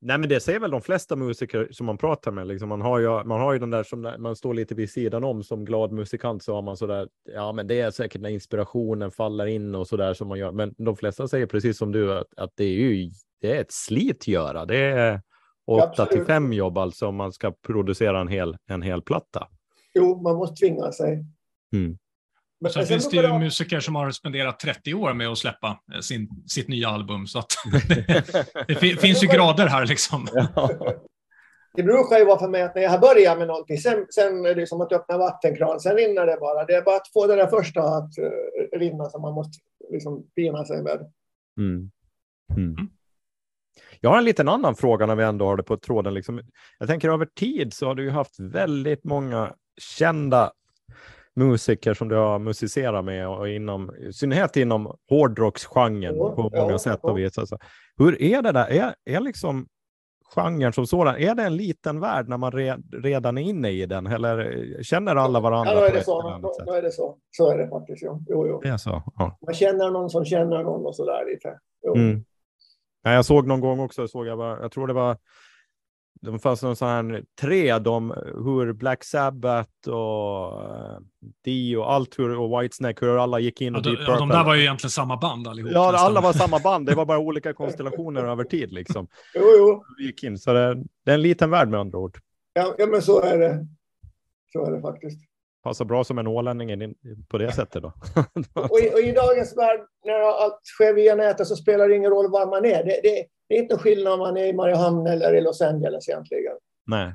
men 0.07 0.29
det 0.29 0.40
säger 0.40 0.61
väl 0.61 0.71
de 0.71 0.81
flesta 0.81 1.17
musiker 1.17 1.69
som 1.71 1.87
man 1.87 1.99
pratar 1.99 2.31
med. 2.31 2.47
Liksom, 2.47 2.69
man, 2.69 2.81
har 2.81 2.99
ju, 2.99 3.25
man 3.25 3.40
har 3.40 3.53
ju 3.53 3.59
den 3.59 3.71
där 3.71 3.83
som 3.83 4.14
man 4.19 4.37
står 4.37 4.55
lite 4.55 4.75
vid 4.75 4.90
sidan 4.90 5.25
om 5.25 5.43
som 5.43 5.64
glad 5.64 5.93
musikant 5.93 6.43
så 6.43 6.55
har 6.55 6.62
man 6.62 6.77
så 6.77 6.87
där. 6.87 7.09
Ja, 7.35 7.53
men 7.53 7.67
det 7.67 7.81
är 7.81 7.90
säkert 7.90 8.21
när 8.21 8.31
inspirationen 8.31 9.11
faller 9.11 9.47
in 9.47 9.75
och 9.75 9.88
så 9.88 9.97
där 9.97 10.14
som 10.14 10.29
man 10.29 10.38
gör. 10.38 10.53
Men 10.53 10.75
de 10.79 10.97
flesta 10.97 11.29
säger 11.29 11.47
precis 11.47 11.79
som 11.79 11.93
du 11.93 12.19
att, 12.19 12.27
att 12.37 12.51
det 12.55 12.64
är 12.64 12.69
ju 12.69 13.11
det 13.40 13.57
är 13.57 13.61
ett 13.61 13.73
slit 13.73 14.29
göra. 14.29 14.64
Det 14.64 14.79
är 14.79 15.21
åtta 15.67 16.07
till 16.07 16.25
fem 16.25 16.53
jobb 16.53 16.79
alltså 16.79 17.07
om 17.07 17.17
man 17.17 17.33
ska 17.33 17.53
producera 17.67 18.21
en 18.21 18.29
hel, 18.29 18.57
en 18.67 18.83
hel 18.83 19.03
platta. 19.03 19.49
Jo, 19.95 20.23
man 20.23 20.37
måste 20.37 20.57
tvinga 20.57 20.93
sig. 20.93 21.25
Mm. 21.73 21.99
Men 22.64 22.72
sen, 22.72 22.87
finns 22.87 23.09
det 23.09 23.16
ju 23.16 23.22
jag... 23.22 23.40
musiker 23.40 23.81
som 23.81 23.94
har 23.94 24.11
spenderat 24.11 24.61
30 24.61 24.94
år 24.94 25.14
med 25.14 25.29
att 25.29 25.38
släppa 25.38 25.79
eh, 25.94 26.00
sin, 26.00 26.29
sitt 26.46 26.68
nya 26.68 26.88
album. 26.88 27.27
Så 27.27 27.42
det, 27.88 28.81
det 28.81 29.00
finns 29.00 29.22
ju 29.22 29.27
grader 29.27 29.66
här 29.66 29.87
liksom. 29.87 30.29
Det 31.74 31.83
brukar 31.83 32.18
ju 32.18 32.24
vara 32.24 32.38
för 32.38 32.48
mig 32.48 32.62
att 32.62 32.74
när 32.74 32.83
jag 32.83 32.90
har 32.90 32.98
börjat 32.98 33.38
med 33.38 33.46
någonting, 33.46 33.79
sen, 33.79 34.07
sen 34.11 34.46
är 34.46 34.55
det 34.55 34.66
som 34.66 34.81
att 34.81 34.92
öppna 34.92 35.18
vattenkran, 35.18 35.81
sen 35.81 35.96
rinner 35.96 36.27
det 36.27 36.37
bara. 36.40 36.64
Det 36.64 36.74
är 36.74 36.83
bara 36.83 36.96
att 36.96 37.12
få 37.12 37.27
det 37.27 37.37
där 37.37 37.46
första 37.46 37.81
att 37.81 38.18
uh, 38.18 38.79
rinna 38.79 39.05
som 39.05 39.22
man 39.22 39.35
måste 39.35 39.59
liksom 39.90 40.27
pina 40.37 40.64
sig 40.64 40.83
med. 40.83 41.12
Mm. 41.59 41.90
Mm. 42.57 42.70
mm. 42.70 42.88
Jag 44.00 44.11
har 44.11 44.18
en 44.18 44.24
liten 44.24 44.48
annan 44.48 44.77
fråga 44.77 45.07
när 45.07 45.16
vi 45.16 45.24
ändå 45.24 45.46
har 45.46 45.57
det 45.57 45.62
på 45.62 45.77
tråden. 45.77 46.14
Liksom. 46.14 46.42
Jag 46.79 46.88
tänker 46.88 47.09
över 47.09 47.27
tid 47.27 47.74
så 47.74 47.87
har 47.87 47.94
du 47.94 48.03
ju 48.05 48.11
haft 48.11 48.40
väldigt 48.40 49.05
många 49.05 49.55
kända 49.81 50.53
musiker 51.37 51.94
som 51.94 52.09
du 52.09 52.16
har 52.16 52.38
musicerat 52.38 53.05
med 53.05 53.29
och 53.29 53.49
inom, 53.49 53.97
i 53.97 54.12
synnerhet 54.12 54.57
inom 54.57 54.97
hårdrocksgenren 55.09 56.14
på 56.14 56.51
många 56.55 56.73
ja, 56.73 56.79
sätt 56.79 57.01
och 57.03 57.18
vis. 57.18 57.38
Alltså, 57.38 57.59
hur 57.97 58.23
är 58.23 58.42
det 58.42 58.53
där? 58.53 58.66
Är, 58.70 58.94
är 59.05 59.20
liksom 59.20 59.66
genren 60.35 60.73
som 60.73 60.87
sådan, 60.87 61.16
är 61.16 61.35
det 61.35 61.42
en 61.42 61.57
liten 61.57 62.01
värld 62.01 62.29
när 62.29 62.37
man 62.37 62.53
re, 62.53 62.77
redan 62.92 63.38
är 63.38 63.42
inne 63.42 63.70
i 63.70 63.87
den? 63.87 64.07
Eller 64.07 64.83
känner 64.83 65.16
alla 65.16 65.40
varandra? 65.40 65.73
Ja, 65.73 65.81
då 65.81 65.87
är 65.87 65.92
det 65.92 66.05
så. 66.05 66.23
Då, 66.23 66.55
då, 66.66 66.73
är 66.73 66.83
det 66.83 66.92
så. 66.92 67.18
Så 67.31 67.51
är 67.51 67.59
det 67.59 67.68
faktiskt. 67.68 68.03
Ja. 68.03 68.20
Jo, 68.29 68.47
jo. 68.47 68.61
Det 68.62 68.68
är 68.68 68.77
så? 68.77 69.03
Ja. 69.16 69.38
Man 69.47 69.55
känner 69.55 69.90
någon 69.90 70.11
som 70.11 70.25
känner 70.25 70.62
någon 70.62 70.87
och 70.87 70.97
så 70.97 71.05
där 71.05 71.27
lite. 71.33 71.59
Mm. 71.97 72.25
Ja, 73.03 73.12
jag 73.12 73.25
såg 73.25 73.47
någon 73.47 73.61
gång 73.61 73.81
också, 73.81 74.09
såg 74.09 74.27
jag, 74.27 74.38
bara, 74.38 74.61
jag 74.61 74.73
tror 74.73 74.87
det 74.87 74.92
var 74.92 75.16
de 76.24 76.38
fanns 76.38 76.62
någon 76.62 76.76
sån 76.76 76.88
här 76.88 77.24
tre, 77.40 77.78
de, 77.78 78.10
hur 78.44 78.72
Black 78.72 79.04
Sabbath 79.04 79.88
och 79.88 80.62
uh, 80.62 80.98
Dio, 81.44 81.82
allt 81.82 82.18
hur, 82.18 82.38
och 82.38 82.62
Whitesnake, 82.62 83.06
hur 83.06 83.22
alla 83.22 83.38
gick 83.38 83.60
in. 83.60 83.74
Och 83.74 83.87
ja, 83.87 83.90
de, 83.90 83.96
ja, 84.06 84.18
de 84.18 84.28
där 84.28 84.44
var 84.44 84.54
ju 84.54 84.60
egentligen 84.60 84.90
samma 84.90 85.16
band 85.16 85.48
allihop. 85.48 85.72
Ja, 85.74 85.90
nästan. 85.90 86.06
alla 86.06 86.20
var 86.20 86.32
samma 86.32 86.58
band. 86.58 86.87
Det 86.87 86.94
var 86.94 87.06
bara 87.06 87.18
olika 87.18 87.52
konstellationer 87.54 88.24
över 88.24 88.44
tid 88.44 88.72
liksom. 88.72 89.08
Jo, 89.34 89.42
jo. 89.58 89.84
Vi 89.98 90.04
gick 90.06 90.22
in, 90.22 90.38
så 90.38 90.52
det, 90.52 90.74
det, 91.04 91.10
är 91.10 91.14
en 91.14 91.22
liten 91.22 91.50
värld 91.50 91.68
med 91.68 91.80
andra 91.80 91.98
ord. 91.98 92.18
Ja, 92.52 92.74
ja, 92.78 92.87
men 92.87 93.02
så 93.02 93.20
är 93.22 93.38
det. 93.38 93.66
Så 94.52 94.66
är 94.66 94.72
det 94.72 94.80
faktiskt. 94.80 95.18
Passar 95.64 95.85
bra 95.85 96.05
som 96.05 96.18
en 96.18 96.27
ålänning 96.27 96.94
på 97.29 97.38
det 97.38 97.53
sättet 97.53 97.83
då. 97.83 97.92
och, 98.70 98.81
i, 98.81 98.94
och, 98.94 99.00
i, 99.00 99.12
dagens 99.12 99.57
värld, 99.57 99.81
när 100.05 100.44
allt 100.44 100.61
sker 100.64 100.94
via 100.94 101.14
nätet, 101.14 101.46
så 101.46 101.57
spelar 101.57 101.88
det 101.88 101.96
ingen 101.96 102.11
roll 102.11 102.31
var 102.31 102.46
man 102.46 102.64
är. 102.64 102.85
Det, 102.85 103.00
det, 103.03 103.27
det 103.48 103.55
är 103.55 103.62
inte 103.62 103.79
skillnad 103.79 104.12
om 104.12 104.18
man 104.18 104.37
är 104.37 104.44
i 104.44 104.53
Mariehamn 104.53 105.07
eller 105.07 105.35
i 105.35 105.40
Los 105.40 105.61
Angeles 105.61 106.09
egentligen. 106.09 106.53
Nej. 106.87 107.14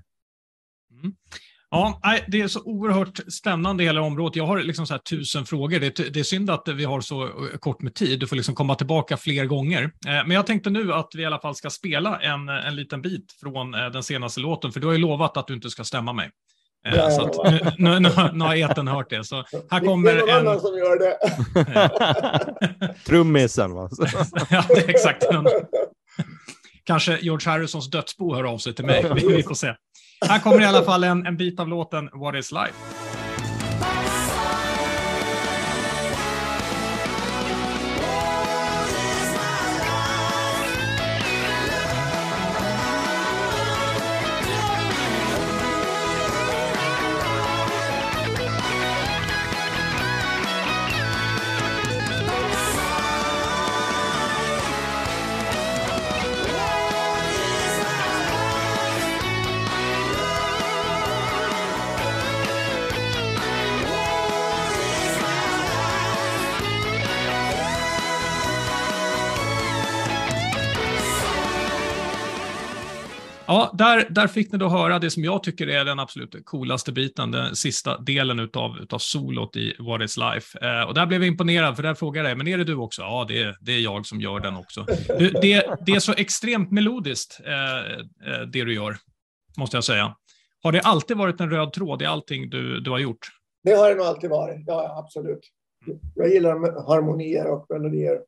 Mm. 0.92 1.16
Ja, 1.72 2.02
det 2.28 2.42
är 2.42 2.48
så 2.48 2.62
oerhört 2.64 3.20
spännande 3.34 3.84
hela 3.84 4.02
området. 4.02 4.36
Jag 4.36 4.46
har 4.46 4.60
liksom 4.60 4.88
så 4.88 4.94
här 4.94 5.00
tusen 5.00 5.46
frågor. 5.46 5.80
Det 5.80 6.00
är, 6.00 6.10
det 6.10 6.20
är 6.20 6.24
synd 6.24 6.50
att 6.50 6.68
vi 6.68 6.84
har 6.84 7.02
så 7.02 7.30
kort 7.60 7.82
med 7.82 7.94
tid. 7.96 8.20
Du 8.20 8.28
får 8.28 8.36
liksom 8.36 8.56
komma 8.56 8.76
tillbaka 8.76 9.18
fler 9.18 9.46
gånger. 9.46 9.84
Eh, 9.84 9.92
men 10.26 10.32
jag 10.32 10.48
tänkte 10.48 10.70
nu 10.70 10.94
att 10.94 11.10
vi 11.16 11.22
i 11.22 11.26
alla 11.26 11.40
fall 11.40 11.56
ska 11.56 11.70
spela 11.70 12.22
en, 12.22 12.50
en 12.50 12.76
liten 12.76 13.02
bit 13.02 13.32
från 13.40 13.74
eh, 13.74 13.90
den 13.90 14.04
senaste 14.04 14.40
låten, 14.40 14.72
för 14.72 14.80
du 14.80 14.88
har 14.88 14.94
ju 14.94 15.00
lovat 15.00 15.38
att 15.38 15.48
du 15.48 15.54
inte 15.54 15.70
ska 15.70 15.84
stämma 15.84 16.14
mig. 16.14 16.32
Eh, 16.88 16.96
ja, 16.96 17.12
så 17.12 17.22
att, 17.22 17.52
nu, 17.52 17.60
nu, 17.78 18.00
nu, 18.00 18.10
nu 18.34 18.46
har 18.46 18.56
eten 18.56 18.88
hört 18.88 19.10
det. 19.10 19.24
Så 19.24 19.44
här 19.72 19.80
kommer 19.80 20.14
det 20.14 20.18
är 20.18 20.20
någon 20.20 20.30
en... 20.30 20.36
annan 20.36 20.60
som 20.60 20.78
gör 20.78 21.00
det. 21.00 21.18
Trummisen 23.06 23.74
va? 23.74 23.90
ja, 24.50 24.66
det 24.68 24.86
är 24.86 24.90
exakt. 24.90 25.26
Kanske 26.84 27.20
George 27.22 27.52
Harrisons 27.52 27.92
dödsbo 27.92 28.36
hör 28.36 28.44
av 28.44 28.58
sig 28.58 28.76
till 28.76 28.86
mig. 28.86 29.12
Vi, 29.16 29.28
vi 29.36 29.44
får 29.44 29.56
se. 29.56 29.76
Här 30.28 30.40
kommer 30.40 30.62
i 30.62 30.66
alla 30.66 30.84
fall 30.84 31.04
en, 31.04 31.26
en 31.26 31.38
bit 31.38 31.60
av 31.60 31.68
låten 31.68 32.10
What 32.14 32.36
is 32.36 32.52
life? 32.52 33.09
Ja, 73.70 73.76
där, 73.78 74.10
där 74.10 74.28
fick 74.28 74.52
ni 74.52 74.58
då 74.58 74.70
höra 74.70 75.00
det 75.00 75.10
som 75.10 75.24
jag 75.24 75.44
tycker 75.44 75.68
är 75.68 75.86
den 75.86 76.00
absolut 76.00 76.46
coolaste 76.46 76.92
biten, 76.92 77.32
den 77.32 77.56
sista 77.56 77.98
delen 77.98 78.40
utav, 78.40 78.78
utav 78.82 78.98
solot 78.98 79.56
i 79.56 79.76
What 79.80 80.02
is 80.02 80.18
Life. 80.18 80.60
Eh, 80.68 80.88
och 80.88 80.94
där 80.94 81.06
blev 81.06 81.22
jag 81.22 81.28
imponerad, 81.28 81.76
för 81.76 81.84
där 81.84 81.94
frågade 81.94 82.30
jag, 82.30 82.38
men 82.38 82.48
är 82.48 82.58
det 82.58 82.64
du 82.64 82.76
också? 82.76 83.02
Ja, 83.02 83.26
det 83.28 83.42
är, 83.42 83.58
det 83.62 83.72
är 83.72 83.80
jag 83.80 84.06
som 84.06 84.22
gör 84.22 84.40
den 84.40 84.56
också. 84.56 84.86
Du, 85.20 85.30
det, 85.30 85.78
det 85.86 85.92
är 85.92 86.00
så 86.00 86.14
extremt 86.14 86.72
melodiskt, 86.72 87.40
eh, 87.46 87.92
eh, 88.34 88.42
det 88.42 88.64
du 88.64 88.74
gör, 88.74 88.98
måste 89.58 89.78
jag 89.78 89.84
säga. 89.84 90.16
Har 90.64 90.72
det 90.72 90.82
alltid 90.82 91.18
varit 91.18 91.42
en 91.42 91.50
röd 91.50 91.74
tråd 91.74 92.02
i 92.02 92.06
allting 92.06 92.50
du, 92.50 92.80
du 92.80 92.92
har 92.92 93.00
gjort? 93.00 93.28
Det 93.64 93.72
har 93.72 93.90
det 93.90 93.96
nog 93.96 94.06
alltid 94.06 94.30
varit, 94.30 94.64
ja 94.68 95.04
absolut. 95.06 95.50
Jag 96.16 96.30
gillar 96.30 96.54
harmonier 96.88 97.48
och 97.48 97.66
melodier. 97.70 98.20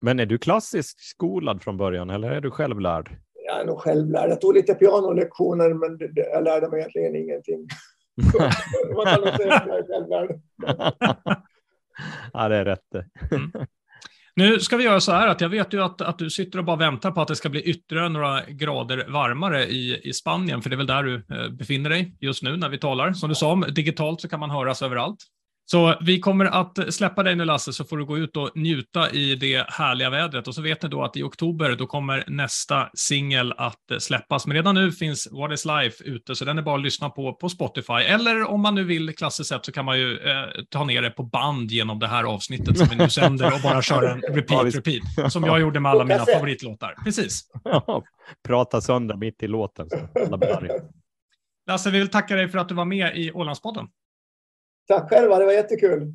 Men 0.00 0.20
är 0.20 0.26
du 0.26 0.38
klassiskt 0.38 1.00
skolad 1.00 1.62
från 1.62 1.76
början 1.76 2.10
eller 2.10 2.30
är 2.30 2.40
du 2.40 2.50
självlärd? 2.50 3.16
Jag 3.46 3.60
är 3.60 3.64
nog 3.64 3.78
självlärd. 3.78 4.30
Jag 4.30 4.40
tog 4.40 4.54
lite 4.54 4.74
pianolektioner, 4.74 5.74
men 5.74 5.98
jag 6.14 6.44
lärde 6.44 6.68
mig 6.68 6.78
egentligen 6.78 7.16
ingenting. 7.16 7.66
Man 8.96 9.06
kan 9.06 9.20
nog 9.20 9.34
säga 9.34 9.54
att 9.54 9.66
jag 9.66 9.78
är 9.78 9.86
självlärd. 9.86 10.40
ja, 12.32 12.48
det 12.48 12.56
är 12.56 12.64
rätt. 12.64 12.94
Mm. 13.30 13.66
Nu 14.36 14.60
ska 14.60 14.76
vi 14.76 14.84
göra 14.84 15.00
så 15.00 15.12
här 15.12 15.28
att 15.28 15.40
jag 15.40 15.48
vet 15.48 15.74
ju 15.74 15.82
att, 15.82 16.00
att 16.00 16.18
du 16.18 16.30
sitter 16.30 16.58
och 16.58 16.64
bara 16.64 16.76
väntar 16.76 17.10
på 17.10 17.20
att 17.20 17.28
det 17.28 17.36
ska 17.36 17.48
bli 17.48 17.62
ytterligare 17.62 18.08
några 18.08 18.44
grader 18.44 19.06
varmare 19.08 19.66
i, 19.66 20.08
i 20.08 20.12
Spanien, 20.12 20.62
för 20.62 20.70
det 20.70 20.74
är 20.74 20.78
väl 20.78 20.86
där 20.86 21.02
du 21.02 21.14
eh, 21.14 21.48
befinner 21.50 21.90
dig 21.90 22.16
just 22.20 22.42
nu 22.42 22.56
när 22.56 22.68
vi 22.68 22.78
talar. 22.78 23.12
Som 23.12 23.28
du 23.28 23.34
sa, 23.34 23.54
digitalt 23.54 24.20
så 24.20 24.28
kan 24.28 24.40
man 24.40 24.50
höras 24.50 24.82
överallt. 24.82 25.18
Så 25.72 25.94
vi 26.00 26.20
kommer 26.20 26.44
att 26.44 26.94
släppa 26.94 27.22
dig 27.22 27.36
nu 27.36 27.44
Lasse, 27.44 27.72
så 27.72 27.84
får 27.84 27.96
du 27.96 28.04
gå 28.04 28.18
ut 28.18 28.36
och 28.36 28.50
njuta 28.54 29.10
i 29.10 29.34
det 29.34 29.66
härliga 29.70 30.10
vädret. 30.10 30.48
Och 30.48 30.54
så 30.54 30.62
vet 30.62 30.82
ni 30.82 30.88
då 30.88 31.02
att 31.02 31.16
i 31.16 31.22
oktober, 31.22 31.76
då 31.76 31.86
kommer 31.86 32.24
nästa 32.26 32.88
singel 32.94 33.54
att 33.56 33.92
släppas. 33.98 34.46
Men 34.46 34.56
redan 34.56 34.74
nu 34.74 34.92
finns 34.92 35.28
What 35.32 35.52
is 35.52 35.64
Life 35.64 36.04
ute, 36.04 36.34
så 36.34 36.44
den 36.44 36.58
är 36.58 36.62
bara 36.62 36.74
att 36.74 36.82
lyssna 36.82 37.10
på 37.10 37.32
på 37.32 37.48
Spotify. 37.48 37.92
Eller 37.92 38.50
om 38.50 38.60
man 38.60 38.74
nu 38.74 38.84
vill 38.84 39.16
klassiskt 39.16 39.48
sett 39.48 39.64
så 39.64 39.72
kan 39.72 39.84
man 39.84 39.98
ju 39.98 40.18
eh, 40.18 40.44
ta 40.70 40.84
ner 40.84 41.02
det 41.02 41.10
på 41.10 41.22
band 41.22 41.70
genom 41.70 41.98
det 41.98 42.06
här 42.06 42.24
avsnittet 42.24 42.78
som 42.78 42.86
vi 42.88 42.96
nu 42.96 43.10
sänder 43.10 43.54
och 43.54 43.60
bara 43.62 43.82
köra 43.82 44.12
en 44.12 44.20
repeat, 44.34 44.74
repeat. 44.74 45.32
Som 45.32 45.44
jag 45.44 45.60
gjorde 45.60 45.80
med 45.80 45.92
alla 45.92 46.04
mina 46.04 46.24
favoritlåtar. 46.34 46.94
Precis. 47.04 47.42
Prata 48.46 48.80
sönder 48.80 49.16
mitt 49.16 49.42
i 49.42 49.46
låten. 49.46 49.88
Lasse, 51.66 51.90
vi 51.90 51.98
vill 51.98 52.08
tacka 52.08 52.36
dig 52.36 52.48
för 52.48 52.58
att 52.58 52.68
du 52.68 52.74
var 52.74 52.84
med 52.84 53.16
i 53.16 53.32
Ålandspodden. 53.32 53.86
Tack 54.88 55.08
själva, 55.08 55.38
det 55.38 55.44
var 55.44 55.52
jättekul. 55.52 56.14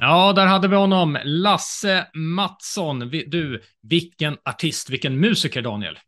Ja, 0.00 0.32
där 0.32 0.46
hade 0.46 0.68
vi 0.68 0.76
honom. 0.76 1.18
Lasse 1.24 2.06
Mattsson. 2.14 2.98
Du, 3.26 3.62
vilken 3.82 4.36
artist, 4.44 4.90
vilken 4.90 5.20
musiker, 5.20 5.62
Daniel. 5.62 5.98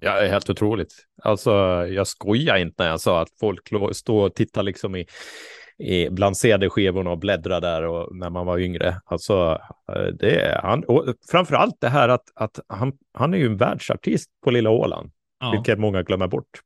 Ja, 0.00 0.20
det 0.20 0.26
är 0.26 0.30
helt 0.30 0.50
otroligt. 0.50 0.94
Alltså, 1.22 1.50
jag 1.88 2.06
skojar 2.06 2.56
inte 2.56 2.82
när 2.82 2.90
jag 2.90 3.00
sa 3.00 3.20
att 3.22 3.28
folk 3.40 3.68
står 3.92 4.26
och 4.26 4.34
tittar 4.34 4.62
liksom 4.62 4.96
i, 4.96 5.06
i, 5.78 6.10
bland 6.10 6.36
CD-skivorna 6.36 7.10
och 7.10 7.18
bläddra 7.18 7.60
där 7.60 7.82
och, 7.82 8.16
när 8.16 8.30
man 8.30 8.46
var 8.46 8.58
yngre. 8.58 9.00
Alltså, 9.04 9.60
eh, 9.92 10.02
det 10.02 10.40
är 10.40 10.62
han. 10.62 10.84
Och 10.84 11.14
framför 11.30 11.54
allt 11.54 11.80
det 11.80 11.88
här 11.88 12.08
att, 12.08 12.24
att 12.34 12.60
han, 12.68 12.92
han 13.14 13.34
är 13.34 13.38
ju 13.38 13.46
en 13.46 13.56
världsartist 13.56 14.30
på 14.44 14.50
Lilla 14.50 14.70
Åland, 14.70 15.10
ja. 15.40 15.50
vilket 15.50 15.78
många 15.78 16.02
glömmer 16.02 16.26
bort. 16.26 16.60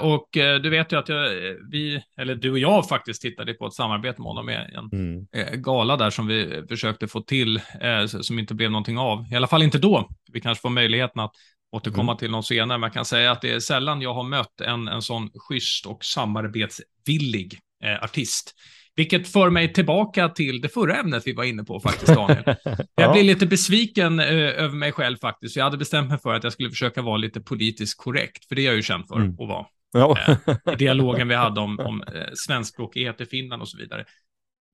Och 0.00 0.36
eh, 0.36 0.60
du 0.60 0.70
vet 0.70 0.92
ju 0.92 0.98
att 0.98 1.08
jag, 1.08 1.28
vi, 1.70 2.02
eller 2.16 2.34
du 2.34 2.50
och 2.50 2.58
jag 2.58 2.88
faktiskt 2.88 3.22
tittade 3.22 3.54
på 3.54 3.66
ett 3.66 3.72
samarbete 3.72 4.20
med 4.20 4.28
honom 4.28 4.46
med 4.46 4.70
en 4.74 5.00
mm. 5.00 5.26
Eh, 5.32 5.54
gala 5.54 5.96
där 5.96 6.10
som 6.10 6.26
vi 6.26 6.64
försökte 6.68 7.08
få 7.08 7.20
till, 7.20 7.60
som 8.06 8.38
inte 8.38 8.54
blev 8.54 8.70
någonting 8.70 8.98
av. 8.98 9.24
I 9.32 9.36
alla 9.36 9.46
fall 9.46 9.62
inte 9.62 9.78
då. 9.78 10.08
Vi 10.32 10.40
kanske 10.40 10.62
får 10.62 10.70
möjligheten 10.70 11.20
att 11.20 11.32
återkomma 11.76 12.12
mm. 12.12 12.18
till 12.18 12.30
någon 12.30 12.42
senare. 12.42 12.78
Man 12.78 12.90
kan 12.90 13.04
säga 13.04 13.30
att 13.30 13.40
det 13.40 13.50
är 13.50 13.60
sällan 13.60 14.02
jag 14.02 14.14
har 14.14 14.22
mött 14.22 14.60
en, 14.60 14.88
en 14.88 15.02
sån 15.02 15.30
schysst 15.34 15.86
och 15.86 16.04
samarbetsvillig 16.04 17.58
eh, 17.84 18.04
artist. 18.04 18.54
Vilket 18.96 19.28
för 19.28 19.50
mig 19.50 19.72
tillbaka 19.72 20.28
till 20.28 20.60
det 20.60 20.68
förra 20.68 20.96
ämnet 20.96 21.22
vi 21.26 21.32
var 21.32 21.44
inne 21.44 21.64
på 21.64 21.80
faktiskt, 21.80 22.14
Daniel. 22.14 22.44
Jag 22.94 23.12
blir 23.12 23.22
lite 23.22 23.46
besviken 23.46 24.20
eh, 24.20 24.26
över 24.36 24.76
mig 24.76 24.92
själv 24.92 25.16
faktiskt. 25.16 25.56
Jag 25.56 25.64
hade 25.64 25.76
bestämt 25.76 26.08
mig 26.08 26.18
för 26.18 26.34
att 26.34 26.44
jag 26.44 26.52
skulle 26.52 26.70
försöka 26.70 27.02
vara 27.02 27.16
lite 27.16 27.40
politiskt 27.40 27.98
korrekt, 27.98 28.48
för 28.48 28.54
det 28.54 28.62
är 28.62 28.66
jag 28.66 28.76
ju 28.76 28.82
känd 28.82 29.08
för 29.08 29.16
mm. 29.16 29.30
att 29.30 29.48
vara. 29.48 29.66
Ja. 29.92 30.18
eh, 30.28 30.72
I 30.72 30.76
dialogen 30.76 31.28
vi 31.28 31.34
hade 31.34 31.60
om, 31.60 31.78
om 31.78 32.02
eh, 32.02 32.24
svenskspråkighet 32.34 33.20
i 33.20 33.26
Finland 33.26 33.62
och 33.62 33.68
så 33.68 33.78
vidare. 33.78 34.04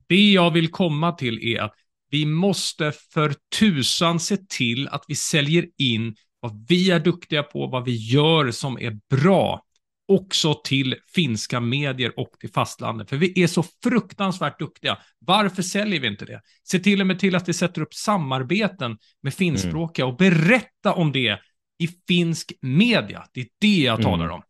Det 0.09 0.32
jag 0.32 0.50
vill 0.50 0.70
komma 0.70 1.12
till 1.12 1.55
är 1.55 1.61
att 1.61 1.74
vi 2.11 2.26
måste 2.26 2.92
för 3.12 3.34
tusan 3.59 4.20
se 4.20 4.36
till 4.36 4.88
att 4.88 5.05
vi 5.09 5.14
säljer 5.14 5.66
in 5.78 6.14
vad 6.43 6.66
vi 6.68 6.90
är 6.90 7.01
duktiga 7.01 7.43
på, 7.43 7.66
vad 7.66 7.84
vi 7.84 7.97
gör 7.97 8.51
som 8.51 8.78
är 8.78 8.99
bra 9.11 9.62
också 10.09 10.55
till 10.64 10.95
finska 11.14 11.61
medier 11.61 12.18
och 12.18 12.30
till 12.40 12.53
fastlandet. 12.53 13.11
För 13.11 13.16
vi 13.16 13.43
är 13.43 13.47
så 13.47 13.64
fruktansvärt 13.82 14.59
duktiga. 14.59 14.99
Varför 15.18 15.62
säljer 15.62 16.01
vi 16.01 16.07
inte 16.07 16.24
det? 16.24 16.40
Se 16.64 16.78
till 16.78 17.01
och 17.01 17.07
med 17.07 17.18
till 17.18 17.34
att 17.34 17.49
vi 17.49 17.53
sätter 17.53 17.82
upp 17.82 17.95
samarbeten 17.95 18.99
med 19.22 19.34
finskspråkiga 19.34 20.05
mm. 20.05 20.12
och 20.12 20.18
berätta 20.18 20.93
om 20.93 21.12
det 21.12 21.38
i 21.78 21.88
finsk 22.09 22.53
media. 22.61 23.24
Det 23.32 23.40
är 23.40 23.47
det 23.61 23.82
jag 23.82 24.01
mm. 24.01 24.05
talar 24.05 24.28
om. 24.28 24.43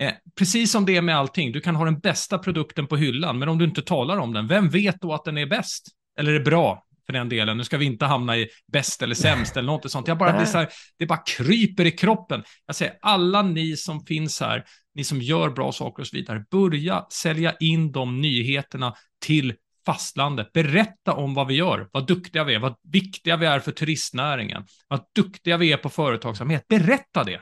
Eh, 0.00 0.12
precis 0.38 0.72
som 0.72 0.86
det 0.86 0.96
är 0.96 1.02
med 1.02 1.16
allting, 1.16 1.52
du 1.52 1.60
kan 1.60 1.76
ha 1.76 1.84
den 1.84 1.98
bästa 1.98 2.38
produkten 2.38 2.86
på 2.86 2.96
hyllan, 2.96 3.38
men 3.38 3.48
om 3.48 3.58
du 3.58 3.64
inte 3.64 3.82
talar 3.82 4.16
om 4.16 4.32
den, 4.32 4.46
vem 4.46 4.68
vet 4.68 5.00
då 5.00 5.12
att 5.12 5.24
den 5.24 5.38
är 5.38 5.46
bäst? 5.46 5.88
Eller 6.18 6.32
är 6.32 6.44
bra? 6.44 6.86
För 7.10 7.18
den 7.18 7.28
delen. 7.28 7.56
Nu 7.56 7.64
ska 7.64 7.78
vi 7.78 7.84
inte 7.84 8.04
hamna 8.04 8.36
i 8.36 8.48
bäst 8.72 9.02
eller 9.02 9.14
sämst 9.14 9.56
eller 9.56 9.66
något 9.66 9.90
sånt. 9.90 10.08
Jag 10.08 10.18
bara 10.18 10.32
blir 10.32 10.46
så 10.46 10.58
här, 10.58 10.68
det 10.98 11.06
bara 11.06 11.22
kryper 11.26 11.84
i 11.84 11.90
kroppen. 11.90 12.42
Jag 12.66 12.76
säger, 12.76 12.94
alla 13.00 13.42
ni 13.42 13.76
som 13.76 14.04
finns 14.06 14.40
här, 14.40 14.64
ni 14.94 15.04
som 15.04 15.20
gör 15.20 15.50
bra 15.50 15.72
saker 15.72 16.02
och 16.02 16.06
så 16.06 16.16
vidare, 16.16 16.44
börja 16.50 17.06
sälja 17.12 17.54
in 17.60 17.92
de 17.92 18.20
nyheterna 18.20 18.94
till 19.24 19.54
fastlandet. 19.86 20.52
Berätta 20.52 21.12
om 21.12 21.34
vad 21.34 21.46
vi 21.46 21.54
gör, 21.54 21.88
vad 21.92 22.06
duktiga 22.06 22.44
vi 22.44 22.54
är, 22.54 22.58
vad 22.58 22.74
viktiga 22.82 23.36
vi 23.36 23.46
är 23.46 23.60
för 23.60 23.72
turistnäringen, 23.72 24.64
vad 24.88 25.00
duktiga 25.14 25.56
vi 25.56 25.72
är 25.72 25.76
på 25.76 25.88
företagsamhet. 25.88 26.68
Berätta 26.68 27.24
det. 27.24 27.40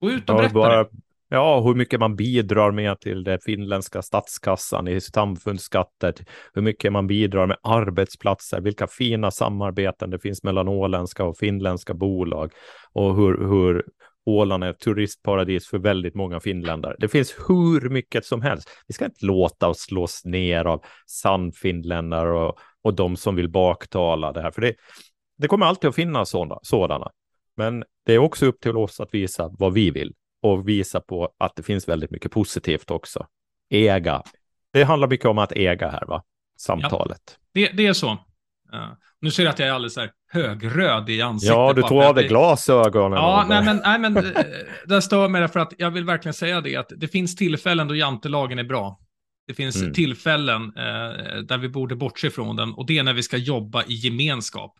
Gå 0.00 0.10
ut 0.10 0.30
och 0.30 0.36
berätta 0.36 0.68
det. 0.68 0.88
Ja, 1.28 1.60
hur 1.60 1.74
mycket 1.74 2.00
man 2.00 2.16
bidrar 2.16 2.70
med 2.70 3.00
till 3.00 3.24
den 3.24 3.38
finländska 3.40 4.02
statskassan 4.02 4.88
i 4.88 5.00
samfundsskatter, 5.00 6.14
hur 6.54 6.62
mycket 6.62 6.92
man 6.92 7.06
bidrar 7.06 7.46
med 7.46 7.56
arbetsplatser, 7.62 8.60
vilka 8.60 8.86
fina 8.86 9.30
samarbeten 9.30 10.10
det 10.10 10.18
finns 10.18 10.42
mellan 10.42 10.68
åländska 10.68 11.24
och 11.24 11.38
finländska 11.38 11.94
bolag 11.94 12.52
och 12.92 13.16
hur, 13.16 13.48
hur 13.48 13.84
Åland 14.26 14.64
är 14.64 14.70
ett 14.70 14.80
turistparadis 14.80 15.68
för 15.68 15.78
väldigt 15.78 16.14
många 16.14 16.40
finländare. 16.40 16.96
Det 16.98 17.08
finns 17.08 17.34
hur 17.48 17.88
mycket 17.88 18.24
som 18.24 18.42
helst. 18.42 18.70
Vi 18.86 18.94
ska 18.94 19.04
inte 19.04 19.26
låta 19.26 19.68
oss 19.68 19.80
slås 19.80 20.24
ner 20.24 20.64
av 20.64 20.84
sannfinländare 21.06 22.32
och, 22.32 22.58
och 22.82 22.94
de 22.94 23.16
som 23.16 23.36
vill 23.36 23.48
baktala 23.48 24.32
det 24.32 24.42
här, 24.42 24.50
för 24.50 24.62
det, 24.62 24.74
det 25.38 25.48
kommer 25.48 25.66
alltid 25.66 25.88
att 25.88 25.94
finnas 25.94 26.30
sådana, 26.30 26.58
sådana. 26.62 27.10
Men 27.56 27.84
det 28.06 28.14
är 28.14 28.18
också 28.18 28.46
upp 28.46 28.60
till 28.60 28.76
oss 28.76 29.00
att 29.00 29.14
visa 29.14 29.50
vad 29.58 29.72
vi 29.72 29.90
vill 29.90 30.14
och 30.44 30.68
visa 30.68 31.00
på 31.00 31.30
att 31.38 31.56
det 31.56 31.62
finns 31.62 31.88
väldigt 31.88 32.10
mycket 32.10 32.32
positivt 32.32 32.90
också. 32.90 33.26
Äga. 33.70 34.22
Det 34.72 34.84
handlar 34.84 35.08
mycket 35.08 35.26
om 35.26 35.38
att 35.38 35.52
äga 35.52 35.90
här, 35.90 36.06
va? 36.06 36.22
Samtalet. 36.58 37.38
Ja, 37.52 37.60
det, 37.60 37.76
det 37.76 37.86
är 37.86 37.92
så. 37.92 38.10
Uh, 38.10 38.18
nu 39.20 39.30
ser 39.30 39.42
jag 39.42 39.50
att 39.50 39.58
jag 39.58 39.68
är 39.68 39.72
alldeles 39.72 39.96
här 39.96 40.10
högröd 40.32 41.10
i 41.10 41.22
ansiktet. 41.22 41.56
Ja, 41.56 41.72
du 41.72 41.82
tog 41.82 42.02
av 42.02 42.14
dig 42.14 42.28
glasögonen. 42.28 43.18
Ja, 43.18 43.46
nej 43.48 43.64
men, 43.64 43.80
nej, 43.84 43.98
men 43.98 44.16
eh, 44.16 44.44
det 44.86 45.02
stör 45.02 45.28
mig 45.28 45.40
därför 45.40 45.60
att 45.60 45.72
jag 45.78 45.90
vill 45.90 46.04
verkligen 46.04 46.34
säga 46.34 46.60
det 46.60 46.76
att 46.76 46.92
det 46.96 47.08
finns 47.08 47.36
tillfällen 47.36 47.88
då 47.88 47.94
jantelagen 47.94 48.58
är 48.58 48.64
bra. 48.64 49.00
Det 49.46 49.54
finns 49.54 49.76
mm. 49.76 49.92
tillfällen 49.92 50.62
eh, 50.76 51.38
där 51.38 51.58
vi 51.58 51.68
borde 51.68 51.96
bortse 51.96 52.30
från 52.30 52.56
den 52.56 52.74
och 52.74 52.86
det 52.86 52.98
är 52.98 53.02
när 53.02 53.12
vi 53.12 53.22
ska 53.22 53.36
jobba 53.36 53.84
i 53.84 53.94
gemenskap. 53.94 54.74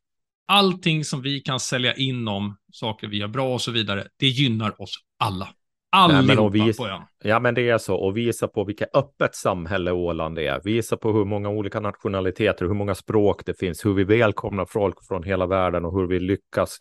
Allting 0.47 1.05
som 1.05 1.23
vi 1.23 1.41
kan 1.41 1.61
sälja 1.61 1.95
in 1.95 2.29
om 2.29 2.57
saker 2.73 3.07
vi 3.07 3.19
gör 3.19 3.29
bra 3.29 3.55
och 3.55 3.61
så 3.61 3.71
vidare, 3.71 4.07
det 4.17 4.27
gynnar 4.27 4.83
oss 4.83 4.95
alla. 5.19 5.49
Allihopa 5.97 6.49
visa, 6.49 6.83
på 6.83 6.89
ön. 6.89 7.03
Ja, 7.25 7.41
men 7.41 7.55
det 7.55 7.69
är 7.69 7.79
så. 7.79 7.95
Och 7.95 8.17
visa 8.17 8.49
på 8.49 8.65
vilket 8.65 8.97
öppet 8.97 9.35
samhälle 9.35 9.93
Åland 9.93 10.39
är. 10.39 10.61
Visa 10.65 10.97
på 10.97 11.13
hur 11.13 11.25
många 11.25 11.49
olika 11.49 11.81
nationaliteter, 11.81 12.67
hur 12.67 12.75
många 12.75 12.95
språk 12.95 13.43
det 13.47 13.59
finns, 13.59 13.87
hur 13.87 13.95
vi 13.95 14.05
välkomnar 14.05 14.67
folk 14.67 15.07
från 15.09 15.23
hela 15.23 15.47
världen 15.47 15.85
och 15.85 16.01
hur 16.01 16.07
vi 16.07 16.21
lyckas 16.21 16.79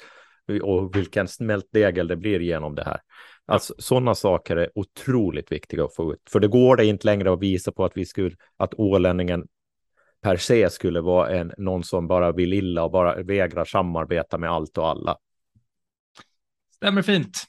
och 0.64 0.96
vilken 0.96 1.28
smältdegel 1.28 2.08
det 2.08 2.16
blir 2.16 2.40
genom 2.40 2.76
det 2.76 2.84
här. 2.84 3.00
Alltså, 3.46 3.74
sådana 3.78 4.16
saker 4.16 4.56
är 4.56 4.70
otroligt 4.76 5.52
viktiga 5.52 5.84
att 5.84 5.96
få 5.96 6.14
ut. 6.14 6.20
För 6.30 6.40
det 6.40 6.48
går 6.48 6.76
det 6.76 6.86
inte 6.86 7.08
längre 7.08 7.34
att 7.34 7.42
visa 7.42 7.72
på 7.72 7.86
att 7.86 7.92
vi 7.96 8.06
skulle, 8.06 8.36
att 8.58 8.74
ålänningen 8.74 9.44
per 10.24 10.38
se 10.38 10.70
skulle 10.70 11.02
vara 11.02 11.30
en, 11.30 11.54
någon 11.58 11.84
som 11.84 12.08
bara 12.08 12.32
vill 12.32 12.54
illa 12.54 12.84
och 12.84 12.92
bara 12.92 13.24
vägrar 13.24 13.66
samarbeta 13.66 14.38
med 14.38 14.50
allt 14.50 14.78
och 14.78 14.88
alla. 14.88 15.18
Stämmer 16.76 17.02
fint. 17.02 17.44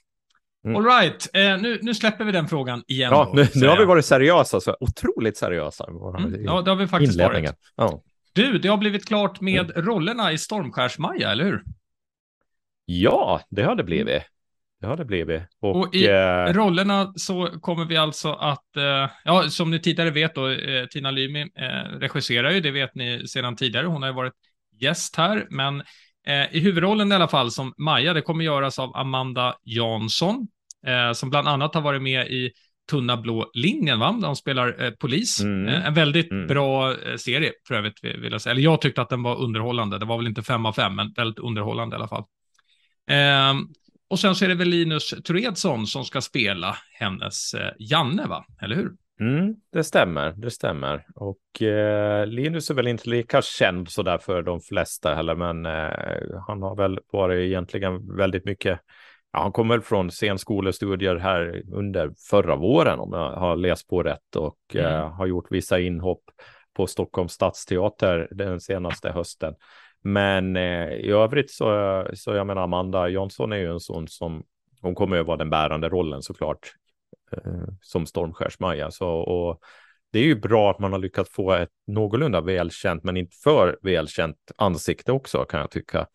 Mm. 0.65 0.75
All 0.75 0.85
right, 0.85 1.29
eh, 1.33 1.57
nu, 1.61 1.79
nu 1.81 1.93
släpper 1.93 2.25
vi 2.25 2.31
den 2.31 2.47
frågan 2.47 2.83
igen. 2.87 3.11
Ja, 3.11 3.25
då, 3.25 3.33
nu, 3.33 3.47
nu 3.55 3.67
har 3.67 3.77
vi 3.77 3.85
varit 3.85 4.05
seriösa, 4.05 4.61
så 4.61 4.77
otroligt 4.79 5.37
seriösa. 5.37 5.85
Mm. 6.17 6.43
Ja, 6.43 6.61
det 6.61 6.71
har 6.71 6.75
vi 6.75 6.87
faktiskt 6.87 7.19
varit. 7.19 7.51
Ja. 7.75 8.01
Du, 8.33 8.57
det 8.57 8.67
har 8.67 8.77
blivit 8.77 9.05
klart 9.05 9.41
med 9.41 9.71
mm. 9.71 9.85
rollerna 9.85 10.31
i 10.31 10.37
Stormskärsmaja, 10.37 11.31
eller 11.31 11.43
hur? 11.43 11.63
Ja, 12.85 13.41
det 13.49 13.63
har 13.63 13.75
det 13.75 13.83
blivit. 13.83 14.23
Det 14.85 14.89
har 14.89 14.97
det 14.97 15.05
blivit. 15.05 15.41
Och, 15.61 15.75
och 15.75 15.95
i 15.95 16.07
eh... 16.07 16.53
rollerna 16.53 17.13
så 17.15 17.45
kommer 17.61 17.85
vi 17.85 17.97
alltså 17.97 18.33
att, 18.33 18.77
eh, 18.77 19.09
ja, 19.23 19.49
som 19.49 19.71
ni 19.71 19.79
tidigare 19.79 20.09
vet 20.11 20.35
då, 20.35 20.49
eh, 20.49 20.85
Tina 20.85 21.11
Lymi 21.11 21.41
eh, 21.41 21.99
regisserar 21.99 22.51
ju, 22.51 22.59
det 22.59 22.71
vet 22.71 22.95
ni 22.95 23.27
sedan 23.27 23.55
tidigare. 23.55 23.87
Hon 23.87 24.01
har 24.01 24.09
ju 24.09 24.15
varit 24.15 24.33
gäst 24.79 25.15
här, 25.15 25.47
men 25.49 25.79
eh, 26.27 26.55
i 26.55 26.59
huvudrollen 26.59 27.11
i 27.11 27.15
alla 27.15 27.27
fall 27.27 27.51
som 27.51 27.73
Maja, 27.77 28.13
det 28.13 28.21
kommer 28.21 28.43
göras 28.43 28.79
av 28.79 28.95
Amanda 28.95 29.55
Jansson, 29.63 30.47
eh, 30.87 31.11
som 31.11 31.29
bland 31.29 31.47
annat 31.47 31.75
har 31.75 31.81
varit 31.81 32.01
med 32.01 32.27
i 32.27 32.51
Tunna 32.89 33.17
blå 33.17 33.51
linjen, 33.53 33.99
va? 33.99 34.19
De 34.21 34.35
spelar 34.35 34.83
eh, 34.83 34.91
polis. 34.91 35.41
Mm. 35.41 35.67
En 35.67 35.93
väldigt 35.93 36.31
mm. 36.31 36.47
bra 36.47 36.95
serie, 37.17 37.51
för 37.67 37.75
övrigt, 37.75 38.03
vill 38.03 38.31
jag 38.31 38.41
säga. 38.41 38.51
Eller 38.51 38.63
jag 38.63 38.81
tyckte 38.81 39.01
att 39.01 39.09
den 39.09 39.23
var 39.23 39.35
underhållande. 39.35 39.99
Det 39.99 40.05
var 40.05 40.17
väl 40.17 40.27
inte 40.27 40.43
fem 40.43 40.65
av 40.65 40.73
fem, 40.73 40.95
men 40.95 41.13
väldigt 41.13 41.39
underhållande 41.39 41.95
i 41.95 41.97
alla 41.97 42.07
fall. 42.07 42.23
Och 44.09 44.19
sen 44.19 44.35
så 44.35 44.45
är 44.45 44.49
det 44.49 44.55
väl 44.55 44.69
Linus 44.69 45.09
Turedsson 45.09 45.87
som 45.87 46.05
ska 46.05 46.21
spela 46.21 46.77
hennes 46.99 47.53
eh, 47.53 47.71
Janne, 47.79 48.25
va? 48.27 48.45
Eller 48.61 48.75
hur? 48.75 48.91
Mm, 49.19 49.55
det 49.71 49.83
stämmer, 49.83 50.31
det 50.31 50.51
stämmer. 50.51 51.05
Och 51.15 51.61
eh, 51.61 52.27
Linus 52.27 52.69
är 52.69 52.73
väl 52.73 52.87
inte 52.87 53.09
lika 53.09 53.41
känd 53.41 53.89
så 53.89 54.03
där 54.03 54.17
för 54.17 54.41
de 54.41 54.61
flesta 54.61 55.15
heller, 55.15 55.35
men 55.35 55.65
eh, 55.65 56.39
han 56.47 56.61
har 56.61 56.75
väl 56.75 56.99
varit 57.11 57.39
egentligen 57.39 58.15
väldigt 58.15 58.45
mycket 58.45 58.79
Ja, 59.35 59.41
han 59.41 59.51
kom 59.51 59.67
väl 59.67 59.81
från 59.81 60.11
scenskolestudier 60.11 61.15
här 61.15 61.63
under 61.73 62.11
förra 62.29 62.55
våren 62.55 62.99
om 62.99 63.13
jag 63.13 63.31
har 63.31 63.55
läst 63.55 63.87
på 63.87 64.03
rätt 64.03 64.35
och 64.35 64.57
mm. 64.73 64.85
eh, 64.85 65.09
har 65.13 65.25
gjort 65.25 65.47
vissa 65.49 65.79
inhopp 65.79 66.23
på 66.75 66.87
Stockholms 66.87 67.31
stadsteater 67.31 68.27
den 68.31 68.59
senaste 68.59 69.11
hösten. 69.11 69.53
Men 70.07 70.55
eh, 70.55 70.89
i 70.89 71.09
övrigt 71.09 71.51
så, 71.51 72.07
så 72.13 72.33
jag 72.33 72.47
menar 72.47 72.61
Amanda 72.61 73.07
Jonsson 73.07 73.51
är 73.51 73.57
ju 73.57 73.71
en 73.71 73.79
sån 73.79 74.07
som 74.07 74.43
hon 74.81 74.95
kommer 74.95 75.17
att 75.17 75.25
vara 75.25 75.37
den 75.37 75.49
bärande 75.49 75.89
rollen 75.89 76.21
såklart 76.21 76.73
eh, 77.31 77.63
som 77.81 78.05
Stormskärs-Maja. 78.05 78.91
Så 78.91 79.09
och 79.09 79.59
det 80.11 80.19
är 80.19 80.23
ju 80.23 80.35
bra 80.35 80.71
att 80.71 80.79
man 80.79 80.91
har 80.91 80.99
lyckats 80.99 81.31
få 81.31 81.51
ett 81.53 81.69
någorlunda 81.87 82.41
välkänt, 82.41 83.03
men 83.03 83.17
inte 83.17 83.35
för 83.43 83.77
välkänt 83.81 84.37
ansikte 84.57 85.11
också 85.11 85.45
kan 85.45 85.59
jag 85.59 85.71
tycka 85.71 86.07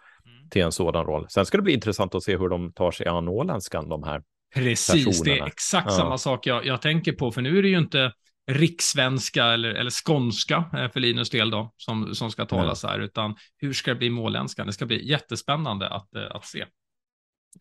till 0.50 0.62
en 0.62 0.72
sådan 0.72 1.06
roll. 1.06 1.26
Sen 1.28 1.46
ska 1.46 1.56
det 1.56 1.62
bli 1.62 1.72
intressant 1.74 2.14
att 2.14 2.22
se 2.22 2.36
hur 2.36 2.48
de 2.48 2.72
tar 2.72 2.90
sig 2.90 3.06
an 3.06 3.28
åländskan, 3.28 3.88
de 3.88 4.02
här 4.02 4.22
Precis, 4.54 5.04
personerna. 5.04 5.34
det 5.34 5.40
är 5.40 5.46
exakt 5.46 5.86
ja. 5.90 5.96
samma 5.96 6.18
sak 6.18 6.46
jag, 6.46 6.66
jag 6.66 6.82
tänker 6.82 7.12
på, 7.12 7.30
för 7.30 7.40
nu 7.40 7.58
är 7.58 7.62
det 7.62 7.68
ju 7.68 7.78
inte 7.78 8.12
rikssvenska 8.54 9.44
eller, 9.44 9.68
eller 9.68 9.90
skånska 9.90 10.64
eh, 10.74 10.90
för 10.90 11.00
Linus 11.00 11.30
del 11.30 11.50
då, 11.50 11.74
som, 11.76 12.14
som 12.14 12.30
ska 12.30 12.46
talas 12.46 12.84
här, 12.84 13.00
utan 13.00 13.36
hur 13.56 13.72
ska 13.72 13.90
det 13.90 13.96
bli 13.96 14.10
med 14.10 14.24
åländskan? 14.24 14.66
Det 14.66 14.72
ska 14.72 14.86
bli 14.86 15.08
jättespännande 15.08 15.88
att, 15.88 16.14
eh, 16.14 16.26
att 16.30 16.44
se. 16.44 16.64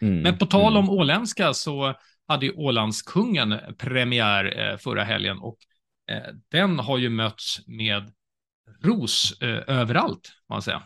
Mm, 0.01 0.21
Men 0.21 0.37
på 0.37 0.45
tal 0.45 0.77
om 0.77 0.83
mm. 0.83 0.89
åländska 0.89 1.53
så 1.53 1.93
hade 2.27 2.45
ju 2.45 2.51
Ålandskungen 2.51 3.55
premiär 3.77 4.69
eh, 4.71 4.77
förra 4.77 5.03
helgen 5.03 5.39
och 5.39 5.57
den 6.51 6.79
har 6.79 6.97
ju 6.97 7.09
mötts 7.09 7.67
med 7.67 8.11
ros 8.83 9.37
överallt, 9.67 10.31
man 10.49 10.61
säga. 10.61 10.83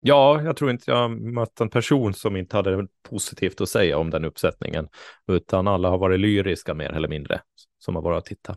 Ja, 0.00 0.42
jag 0.42 0.56
tror 0.56 0.70
inte 0.70 0.90
jag 0.90 1.10
mött 1.10 1.60
en 1.60 1.70
person 1.70 2.14
som 2.14 2.36
inte 2.36 2.56
hade 2.56 2.86
positivt 3.10 3.60
att 3.60 3.68
säga 3.68 3.98
om 3.98 4.10
den 4.10 4.24
uppsättningen, 4.24 4.88
utan 5.28 5.68
alla 5.68 5.88
har 5.88 5.98
varit 5.98 6.20
lyriska 6.20 6.74
mer 6.74 6.92
eller 6.92 7.08
mindre 7.08 7.40
som 7.78 7.94
har 7.94 8.02
varit 8.02 8.18
att 8.18 8.24
titta. 8.24 8.56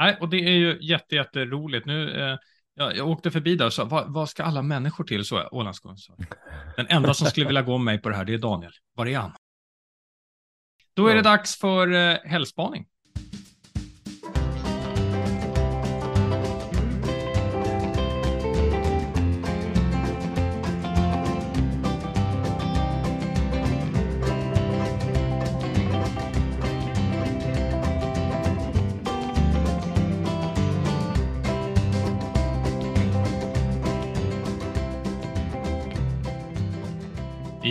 Nej, 0.00 0.16
och 0.20 0.28
det 0.28 0.36
är 0.36 0.50
ju 0.50 0.78
jätte, 0.80 1.14
jätteroligt. 1.14 1.86
Nu, 1.86 2.20
eh, 2.20 2.38
jag, 2.74 2.96
jag 2.96 3.08
åkte 3.08 3.30
förbi 3.30 3.56
där 3.56 3.66
och 3.66 3.72
sa, 3.72 3.84
vad, 3.84 4.12
vad 4.12 4.28
ska 4.28 4.42
alla 4.42 4.62
människor 4.62 5.04
till? 5.04 5.24
Så 5.24 5.48
Ålandsgården 5.48 5.98
Den 6.76 6.86
enda 6.88 7.14
som 7.14 7.26
skulle 7.26 7.46
vilja 7.46 7.62
gå 7.62 7.78
med 7.78 7.84
mig 7.84 7.98
på 8.02 8.08
det 8.08 8.16
här, 8.16 8.24
det 8.24 8.34
är 8.34 8.38
Daniel. 8.38 8.72
Var 8.94 9.06
är 9.06 9.18
han? 9.18 9.32
Då 10.94 11.06
är 11.06 11.14
det 11.14 11.22
dags 11.22 11.58
för 11.58 11.92
eh, 11.92 12.16
helgspaning. 12.24 12.86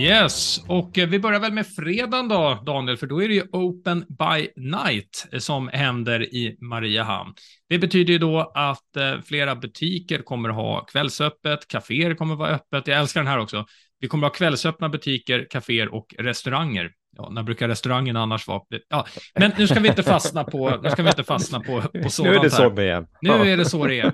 Yes, 0.10 0.64
och 0.68 0.98
eh, 0.98 1.08
vi 1.08 1.20
börjar 1.20 1.40
väl 1.40 1.54
med 1.54 1.68
fredagen 1.68 2.28
då, 2.28 2.64
Daniel, 2.66 2.98
för 2.98 3.08
då 3.08 3.24
är 3.24 3.28
det 3.28 3.34
ju 3.34 3.44
Open 3.52 4.06
by 4.10 4.50
Night 4.56 5.28
som 5.38 5.68
händer 5.68 6.34
i 6.36 6.58
Mariehamn. 6.62 7.34
Det 7.70 7.78
betyder 7.80 8.14
ju 8.14 8.20
då 8.20 8.52
att 8.56 8.96
eh, 8.96 9.22
flera 9.26 9.56
butiker 9.56 10.22
kommer 10.22 10.50
ha 10.50 10.86
kvällsöppet, 10.86 11.68
kaféer 11.68 12.16
kommer 12.16 12.36
vara 12.36 12.50
öppet. 12.50 12.88
Jag 12.88 13.00
älskar 13.00 13.20
den 13.20 13.28
här 13.28 13.40
också. 13.40 13.66
Vi 14.00 14.08
kommer 14.08 14.28
ha 14.28 14.34
kvällsöppna 14.34 14.90
butiker, 14.90 15.48
kaféer 15.50 15.94
och 15.94 16.16
restauranger. 16.18 16.92
Ja, 17.18 17.30
när 17.30 17.44
brukar 17.44 17.68
restaurangen 17.68 18.16
annars 18.16 18.48
vara? 18.48 18.62
Ja, 18.90 19.08
men 19.40 19.52
nu 19.58 19.68
ska 19.68 19.80
vi 19.80 19.90
inte 19.90 20.04
fastna 20.04 20.44
på, 20.44 20.80
nu 20.84 20.90
ska 20.90 21.04
vi 21.04 21.10
inte 21.10 21.24
fastna 21.24 21.60
på, 21.60 21.82
på 22.04 22.10
sådant 22.10 22.34
Nu 22.34 22.40
är 22.40 22.44
det 22.44 22.50
så 22.50 22.70
det 22.70 22.90
är. 22.90 23.06
Nu 23.22 23.52
är 23.52 23.58
det 23.58 23.66
så 23.66 23.88
det 23.88 24.00
är. 24.00 24.14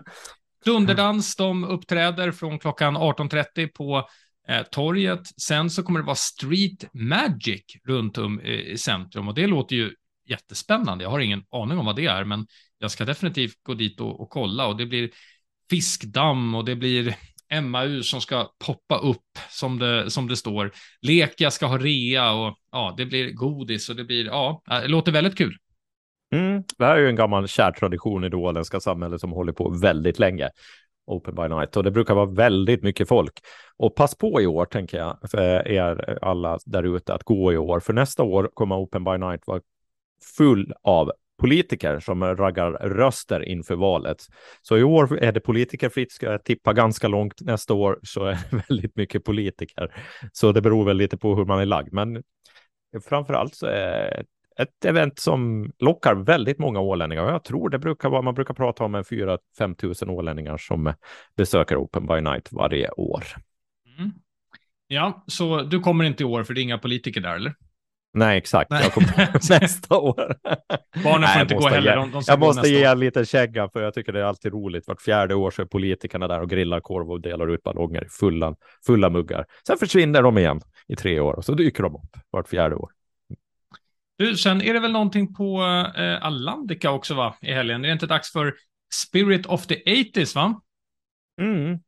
Dunderdans, 0.65 1.35
de 1.35 1.63
uppträder 1.63 2.31
från 2.31 2.59
klockan 2.59 2.97
18.30 2.97 3.67
på 3.67 4.09
eh, 4.47 4.63
torget. 4.63 5.21
Sen 5.41 5.69
så 5.69 5.83
kommer 5.83 5.99
det 5.99 6.05
vara 6.05 6.15
Street 6.15 6.93
Magic 6.93 7.63
runt 7.87 8.17
om 8.17 8.39
eh, 8.39 8.59
i 8.59 8.77
centrum 8.77 9.27
och 9.27 9.35
det 9.35 9.47
låter 9.47 9.75
ju 9.75 9.91
jättespännande. 10.29 11.03
Jag 11.03 11.11
har 11.11 11.19
ingen 11.19 11.43
aning 11.51 11.77
om 11.77 11.85
vad 11.85 11.95
det 11.95 12.05
är, 12.05 12.23
men 12.23 12.47
jag 12.79 12.91
ska 12.91 13.05
definitivt 13.05 13.63
gå 13.63 13.73
dit 13.73 14.01
och, 14.01 14.21
och 14.21 14.29
kolla 14.29 14.67
och 14.67 14.77
det 14.77 14.85
blir 14.85 15.09
fiskdamm 15.69 16.55
och 16.55 16.65
det 16.65 16.75
blir 16.75 17.15
MAU 17.61 18.03
som 18.03 18.21
ska 18.21 18.49
poppa 18.65 18.97
upp 18.97 19.37
som 19.49 19.79
det, 19.79 20.11
som 20.11 20.27
det 20.27 20.35
står. 20.35 20.71
Leka 21.01 21.51
ska 21.51 21.65
ha 21.65 21.77
rea 21.77 22.31
och 22.31 22.57
ja, 22.71 22.93
det 22.97 23.05
blir 23.05 23.31
godis 23.31 23.89
och 23.89 23.95
det 23.95 24.03
blir, 24.03 24.25
ja, 24.25 24.63
eh, 24.71 24.81
det 24.81 24.87
låter 24.87 25.11
väldigt 25.11 25.37
kul. 25.37 25.57
Mm, 26.33 26.63
det 26.77 26.85
här 26.85 26.95
är 26.95 26.99
ju 26.99 27.09
en 27.09 27.15
gammal 27.15 27.47
kär 27.47 27.71
tradition 27.71 28.23
i 28.23 28.29
det 28.29 28.37
åländska 28.37 28.79
samhället 28.79 29.21
som 29.21 29.31
håller 29.31 29.53
på 29.53 29.69
väldigt 29.69 30.19
länge. 30.19 30.49
Open 31.05 31.35
by 31.35 31.47
Night 31.47 31.77
och 31.77 31.83
det 31.83 31.91
brukar 31.91 32.15
vara 32.15 32.25
väldigt 32.25 32.83
mycket 32.83 33.07
folk. 33.07 33.39
Och 33.77 33.95
pass 33.95 34.15
på 34.15 34.41
i 34.41 34.47
år, 34.47 34.65
tänker 34.65 34.97
jag, 34.97 35.17
för 35.31 35.67
er 35.67 36.19
alla 36.21 36.59
där 36.65 36.95
ute 36.95 37.13
att 37.13 37.23
gå 37.23 37.53
i 37.53 37.57
år, 37.57 37.79
för 37.79 37.93
nästa 37.93 38.23
år 38.23 38.49
kommer 38.53 38.75
Open 38.75 39.03
by 39.03 39.17
Night 39.17 39.47
vara 39.47 39.61
full 40.37 40.73
av 40.81 41.11
politiker 41.37 41.99
som 41.99 42.23
raggar 42.23 42.71
röster 42.71 43.43
inför 43.43 43.75
valet. 43.75 44.17
Så 44.61 44.77
i 44.77 44.83
år 44.83 45.23
är 45.23 45.31
det 45.31 45.39
politikerfritt, 45.39 46.11
ska 46.11 46.25
jag 46.25 46.43
tippa 46.43 46.73
ganska 46.73 47.07
långt. 47.07 47.41
Nästa 47.41 47.73
år 47.73 47.99
så 48.03 48.25
är 48.25 48.31
det 48.31 48.63
väldigt 48.69 48.95
mycket 48.95 49.23
politiker. 49.23 49.95
Så 50.31 50.51
det 50.51 50.61
beror 50.61 50.85
väl 50.85 50.97
lite 50.97 51.17
på 51.17 51.35
hur 51.35 51.45
man 51.45 51.59
är 51.59 51.65
lagd. 51.65 51.93
Men 51.93 52.23
framför 53.09 53.33
allt 53.33 53.55
så 53.55 53.65
är 53.65 54.25
ett 54.59 54.85
event 54.85 55.19
som 55.19 55.71
lockar 55.79 56.15
väldigt 56.15 56.59
många 56.59 56.79
ålänningar. 56.79 57.31
Jag 57.31 57.43
tror 57.43 57.69
det 57.69 57.79
brukar 57.79 58.09
vara, 58.09 58.21
man 58.21 58.33
brukar 58.33 58.53
prata 58.53 58.83
om 58.83 58.95
en 58.95 59.03
4-5 59.03 59.75
tusen 59.75 60.09
ålänningar 60.09 60.57
som 60.57 60.93
besöker 61.37 61.77
Open 61.77 62.07
by 62.07 62.21
Night 62.21 62.49
varje 62.51 62.89
år. 62.89 63.23
Mm. 63.97 64.11
Ja, 64.87 65.23
så 65.27 65.61
du 65.61 65.79
kommer 65.79 66.03
inte 66.03 66.23
i 66.23 66.25
år 66.25 66.43
för 66.43 66.53
det 66.53 66.59
är 66.59 66.63
inga 66.63 66.77
politiker 66.77 67.21
där, 67.21 67.35
eller? 67.35 67.53
Nej, 68.13 68.37
exakt. 68.37 68.71
Nej. 68.71 68.83
Jag 68.83 68.93
kommer 68.93 69.59
nästa 69.61 69.97
år. 69.97 70.35
Barnen 71.03 71.03
får 71.03 71.19
Nej, 71.19 71.41
inte 71.41 71.55
gå 71.55 71.67
heller. 71.67 71.95
De, 71.95 72.11
de 72.11 72.21
jag 72.27 72.39
måste 72.39 72.69
ge 72.69 72.83
en 72.83 72.99
liten 72.99 73.25
känga, 73.25 73.69
för 73.69 73.81
jag 73.81 73.93
tycker 73.93 74.11
det 74.11 74.19
är 74.19 74.23
alltid 74.23 74.53
roligt. 74.53 74.87
Vart 74.87 75.01
fjärde 75.01 75.35
år 75.35 75.51
så 75.51 75.61
är 75.61 75.65
politikerna 75.65 76.27
där 76.27 76.41
och 76.41 76.49
grillar 76.49 76.79
korv 76.79 77.11
och 77.11 77.21
delar 77.21 77.47
ut 77.47 77.63
ballonger 77.63 78.05
i 78.05 78.09
fulla, 78.09 78.55
fulla 78.85 79.09
muggar. 79.09 79.45
Sen 79.67 79.77
försvinner 79.77 80.21
de 80.21 80.37
igen 80.37 80.61
i 80.87 80.95
tre 80.95 81.19
år 81.19 81.33
och 81.33 81.45
så 81.45 81.53
dyker 81.53 81.83
de 81.83 81.95
upp 81.95 82.17
vart 82.31 82.47
fjärde 82.47 82.75
år. 82.75 82.91
Du, 84.17 84.37
sen 84.37 84.61
är 84.61 84.73
det 84.73 84.79
väl 84.79 84.91
någonting 84.91 85.33
på 85.33 85.61
eh, 85.97 86.25
Atlantica 86.25 86.91
också, 86.91 87.13
va? 87.13 87.35
I 87.41 87.53
helgen. 87.53 87.83
Är 87.83 87.87
det 87.87 87.93
inte 87.93 88.07
dags 88.07 88.31
för 88.31 88.55
Spirit 88.93 89.45
of 89.45 89.67
the 89.67 89.75
80s, 89.75 90.35
va? 90.35 90.61
Mm, 91.41 91.79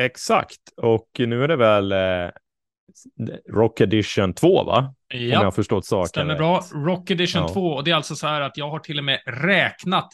exakt. 0.00 0.60
Och 0.76 1.08
nu 1.18 1.44
är 1.44 1.48
det 1.48 1.56
väl 1.56 1.92
eh, 1.92 2.30
Rock 3.48 3.80
Edition 3.80 4.34
2, 4.34 4.64
va? 4.64 4.94
Ja, 5.08 5.18
Om 5.18 5.28
jag 5.28 5.44
har 5.44 5.50
förstått 5.50 5.86
saken. 5.86 6.08
Stämmer 6.08 6.36
bra. 6.36 6.64
Rock 6.72 7.10
Edition 7.10 7.42
ja. 7.42 7.48
2. 7.48 7.72
Och 7.72 7.84
det 7.84 7.90
är 7.90 7.94
alltså 7.94 8.16
så 8.16 8.26
här 8.26 8.40
att 8.40 8.56
jag 8.56 8.70
har 8.70 8.78
till 8.78 8.98
och 8.98 9.04
med 9.04 9.20
räknat 9.26 10.12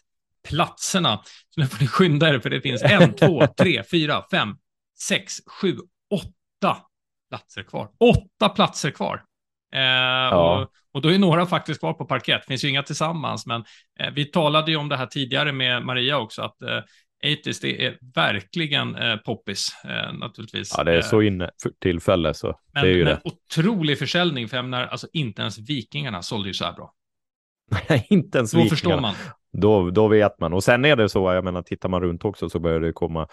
platserna. 0.49 1.23
Så 1.49 1.61
nu 1.61 1.67
får 1.67 1.81
ni 1.81 1.87
skynda 1.87 2.29
er, 2.29 2.39
för 2.39 2.51
det 2.51 2.61
finns 2.61 2.83
en, 2.83 3.15
två, 3.17 3.47
tre, 3.47 3.83
fyra, 3.91 4.25
fem, 4.31 4.57
sex, 4.99 5.35
sju, 5.47 5.77
åtta 6.11 6.77
platser 7.29 7.63
kvar. 7.63 7.89
Åtta 7.99 8.49
platser 8.49 8.91
kvar. 8.91 9.25
Eh, 9.75 9.81
ja. 9.81 10.61
och, 10.61 10.71
och, 10.95 11.03
då 11.03 11.09
är 11.09 11.19
några 11.19 11.47
faktiskt 11.47 11.81
kvar 11.81 11.93
på 11.93 12.05
parkett. 12.05 12.47
finns 12.47 12.65
ju 12.65 12.69
inga 12.69 12.83
tillsammans, 12.83 13.47
men 13.47 13.65
eh, 14.01 14.11
vi 14.15 14.25
talade 14.25 14.71
ju 14.71 14.77
om 14.77 14.89
det 14.89 14.97
här 14.97 15.07
tidigare 15.07 15.53
med 15.53 15.83
Maria 15.85 16.19
också, 16.19 16.43
att 16.43 16.63
eh, 16.63 16.81
80s, 17.25 17.59
det 17.63 17.87
är 17.87 17.99
verkligen 18.15 18.97
eh, 18.97 19.17
poppis 19.17 19.69
eh, 19.85 20.13
naturligtvis. 20.13 20.75
Ja, 20.77 20.85
det 20.85 20.93
är 20.93 21.03
så 21.03 21.21
eh, 21.21 21.27
inne 21.27 21.51
för 21.63 21.71
tillfälle 21.71 22.35
så 22.35 22.59
men, 22.75 22.85
det 22.85 22.91
är 22.91 22.95
ju 22.95 23.05
men 23.05 23.15
det. 23.15 23.21
otrolig 23.25 23.99
försäljning, 23.99 24.49
för 24.49 24.57
jag 24.57 24.65
menar, 24.65 24.87
alltså 24.87 25.07
inte 25.13 25.43
ens 25.43 25.59
Vikingarna 25.59 26.23
sålde 26.23 26.49
ju 26.49 26.55
så 26.55 26.65
här 26.65 26.73
bra. 26.73 26.93
inte 28.09 28.39
ens 28.39 28.51
Då 28.53 28.59
Vikingarna. 28.59 28.71
förstår 28.71 29.01
man. 29.01 29.15
Då, 29.53 29.91
då 29.91 30.09
vet 30.09 30.41
man. 30.41 30.53
Och 30.53 30.65
sen 30.65 30.85
är 30.85 30.97
det 30.97 31.09
så, 31.09 31.33
jag 31.33 31.45
menar, 31.45 31.63
tittar 31.63 31.89
man 31.89 32.01
runt 32.01 32.25
också 32.25 32.49
så 32.49 32.59
börjar 32.59 32.81
det 32.81 32.93
komma 32.93 33.29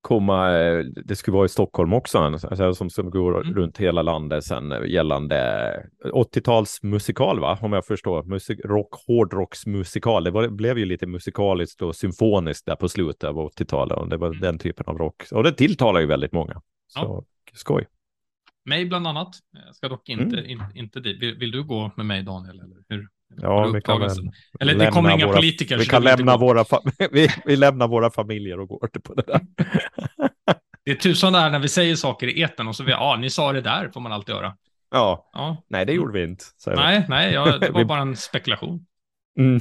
komma, 0.00 0.58
eh, 0.58 0.84
det 0.84 1.16
skulle 1.16 1.34
vara 1.34 1.46
i 1.46 1.48
Stockholm 1.48 1.92
också, 1.92 2.18
alltså, 2.18 2.74
som, 2.74 2.90
som 2.90 3.10
går 3.10 3.42
mm. 3.42 3.54
runt 3.54 3.78
hela 3.78 4.02
landet 4.02 4.44
sen 4.44 4.72
eh, 4.72 4.86
gällande 4.86 5.36
80-tals 6.04 6.82
musikal, 6.82 7.40
va? 7.40 7.58
om 7.62 7.72
jag 7.72 7.86
förstår, 7.86 8.22
Musik, 8.22 8.60
rock, 8.64 8.94
hårdrocksmusikal. 9.06 10.24
Det 10.24 10.30
var, 10.30 10.48
blev 10.48 10.78
ju 10.78 10.84
lite 10.84 11.06
musikaliskt 11.06 11.82
och 11.82 11.96
symfoniskt 11.96 12.66
där 12.66 12.76
på 12.76 12.88
slutet 12.88 13.24
av 13.24 13.36
80-talet 13.36 13.98
och 13.98 14.08
det 14.08 14.16
var 14.16 14.28
mm. 14.28 14.40
den 14.40 14.58
typen 14.58 14.86
av 14.86 14.98
rock. 14.98 15.22
Och 15.32 15.42
det 15.42 15.52
tilltalar 15.52 16.00
ju 16.00 16.06
väldigt 16.06 16.32
många. 16.32 16.62
Så 16.86 17.00
ja. 17.00 17.24
skoj. 17.54 17.86
Mig 18.64 18.86
bland 18.86 19.06
annat. 19.06 19.28
Jag 19.66 19.74
ska 19.74 19.88
dock 19.88 20.08
inte, 20.08 20.38
mm. 20.38 20.50
in, 20.50 20.62
inte 20.74 21.00
dit. 21.00 21.22
Vill, 21.22 21.38
vill, 21.38 21.50
du 21.50 21.64
gå 21.64 21.90
med 21.96 22.06
mig 22.06 22.22
Daniel? 22.22 22.60
Eller 22.60 22.76
hur? 22.88 23.08
Ja, 23.36 23.70
vi 23.74 23.80
kan 23.80 24.00
väl 24.00 24.10
Eller 24.60 24.74
det 24.74 24.90
kommer 24.90 25.10
inga 25.10 25.26
våra, 25.26 25.36
politiker. 25.36 25.78
Vi 25.78 25.86
kan 25.86 26.02
lämna 26.02 26.36
våra, 26.36 26.64
vi, 27.12 27.28
vi 27.44 27.56
lämnar 27.56 27.88
våra 27.88 28.10
familjer 28.10 28.60
och 28.60 28.68
går 28.68 28.88
på 28.88 29.14
det 29.14 29.22
där. 29.26 29.40
det 30.84 30.90
är 30.90 30.94
tusan 30.94 31.32
där 31.32 31.50
när 31.50 31.58
vi 31.58 31.68
säger 31.68 31.96
saker 31.96 32.26
i 32.26 32.40
eten 32.40 32.68
och 32.68 32.76
så 32.76 32.84
vi, 32.84 32.90
ja, 32.90 33.16
ni 33.20 33.30
sa 33.30 33.52
det 33.52 33.60
där, 33.60 33.90
får 33.94 34.00
man 34.00 34.12
alltid 34.12 34.34
göra. 34.34 34.56
Ja, 34.90 35.30
ja. 35.32 35.64
nej, 35.68 35.86
det 35.86 35.92
gjorde 35.92 36.12
vi 36.12 36.24
inte. 36.24 36.44
Nej, 36.66 37.04
nej, 37.08 37.32
ja, 37.32 37.58
det 37.60 37.70
var 37.70 37.84
bara 37.84 38.00
en 38.00 38.16
spekulation. 38.16 38.86
Mm. 39.38 39.60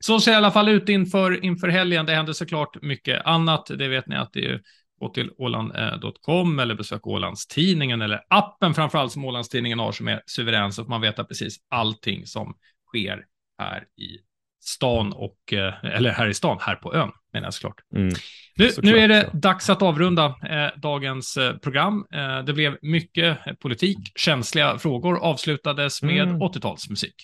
så 0.00 0.20
ser 0.20 0.30
det 0.30 0.34
i 0.34 0.36
alla 0.36 0.50
fall 0.50 0.68
ut 0.68 0.88
inför, 0.88 1.44
inför 1.44 1.68
helgen. 1.68 2.06
Det 2.06 2.14
händer 2.14 2.32
såklart 2.32 2.82
mycket 2.82 3.22
annat. 3.24 3.66
Det 3.78 3.88
vet 3.88 4.06
ni 4.06 4.16
att 4.16 4.32
det 4.32 4.46
är 4.46 4.60
gå 4.98 5.08
till 5.08 5.30
åland.com 5.38 6.58
eller 6.58 6.74
besök 6.74 7.06
Ålandstidningen 7.06 8.02
eller 8.02 8.20
appen 8.28 8.74
framförallt 8.74 9.12
som 9.12 9.24
Ålandstidningen 9.24 9.78
har 9.78 9.92
som 9.92 10.08
är 10.08 10.22
suverän 10.26 10.72
så 10.72 10.82
att 10.82 10.88
man 10.88 11.00
vet 11.00 11.28
precis 11.28 11.56
allting 11.68 12.26
som 12.26 12.54
sker 12.86 13.24
här 13.58 13.80
i 13.80 14.18
stan 14.60 15.12
och, 15.12 15.52
eh, 15.52 15.84
eller 15.84 16.10
här 16.10 16.28
i 16.28 16.34
stan, 16.34 16.58
här 16.60 16.74
på 16.74 16.94
ön 16.94 17.10
menar 17.32 17.46
jag 17.46 17.54
såklart. 17.54 17.80
Mm, 17.94 18.12
nu, 18.56 18.68
såklart, 18.68 18.84
nu 18.84 18.98
är 18.98 19.08
det 19.08 19.30
ja. 19.32 19.38
dags 19.38 19.70
att 19.70 19.82
avrunda 19.82 20.24
eh, 20.26 20.80
dagens 20.80 21.36
eh, 21.36 21.56
program. 21.56 22.06
Eh, 22.12 22.44
det 22.44 22.52
blev 22.52 22.78
mycket 22.82 23.38
politik, 23.60 23.98
känsliga 24.14 24.78
frågor 24.78 25.18
avslutades 25.18 26.02
med 26.02 26.22
mm. 26.22 26.40
80-talsmusik. 26.40 27.14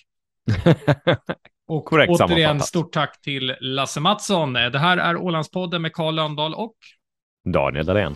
och 1.67 1.85
Korrekt 1.85 2.09
återigen 2.09 2.59
stort 2.59 2.93
tack 2.93 3.21
till 3.21 3.55
Lasse 3.59 3.99
Mattsson. 3.99 4.53
Det 4.53 4.79
här 4.79 4.97
är 4.97 5.17
Ålandspodden 5.17 5.81
med 5.81 5.93
Karl 5.93 6.15
Lönndahl 6.15 6.53
och 6.53 6.75
Daniel 7.45 7.85
Dahlén. 7.85 8.15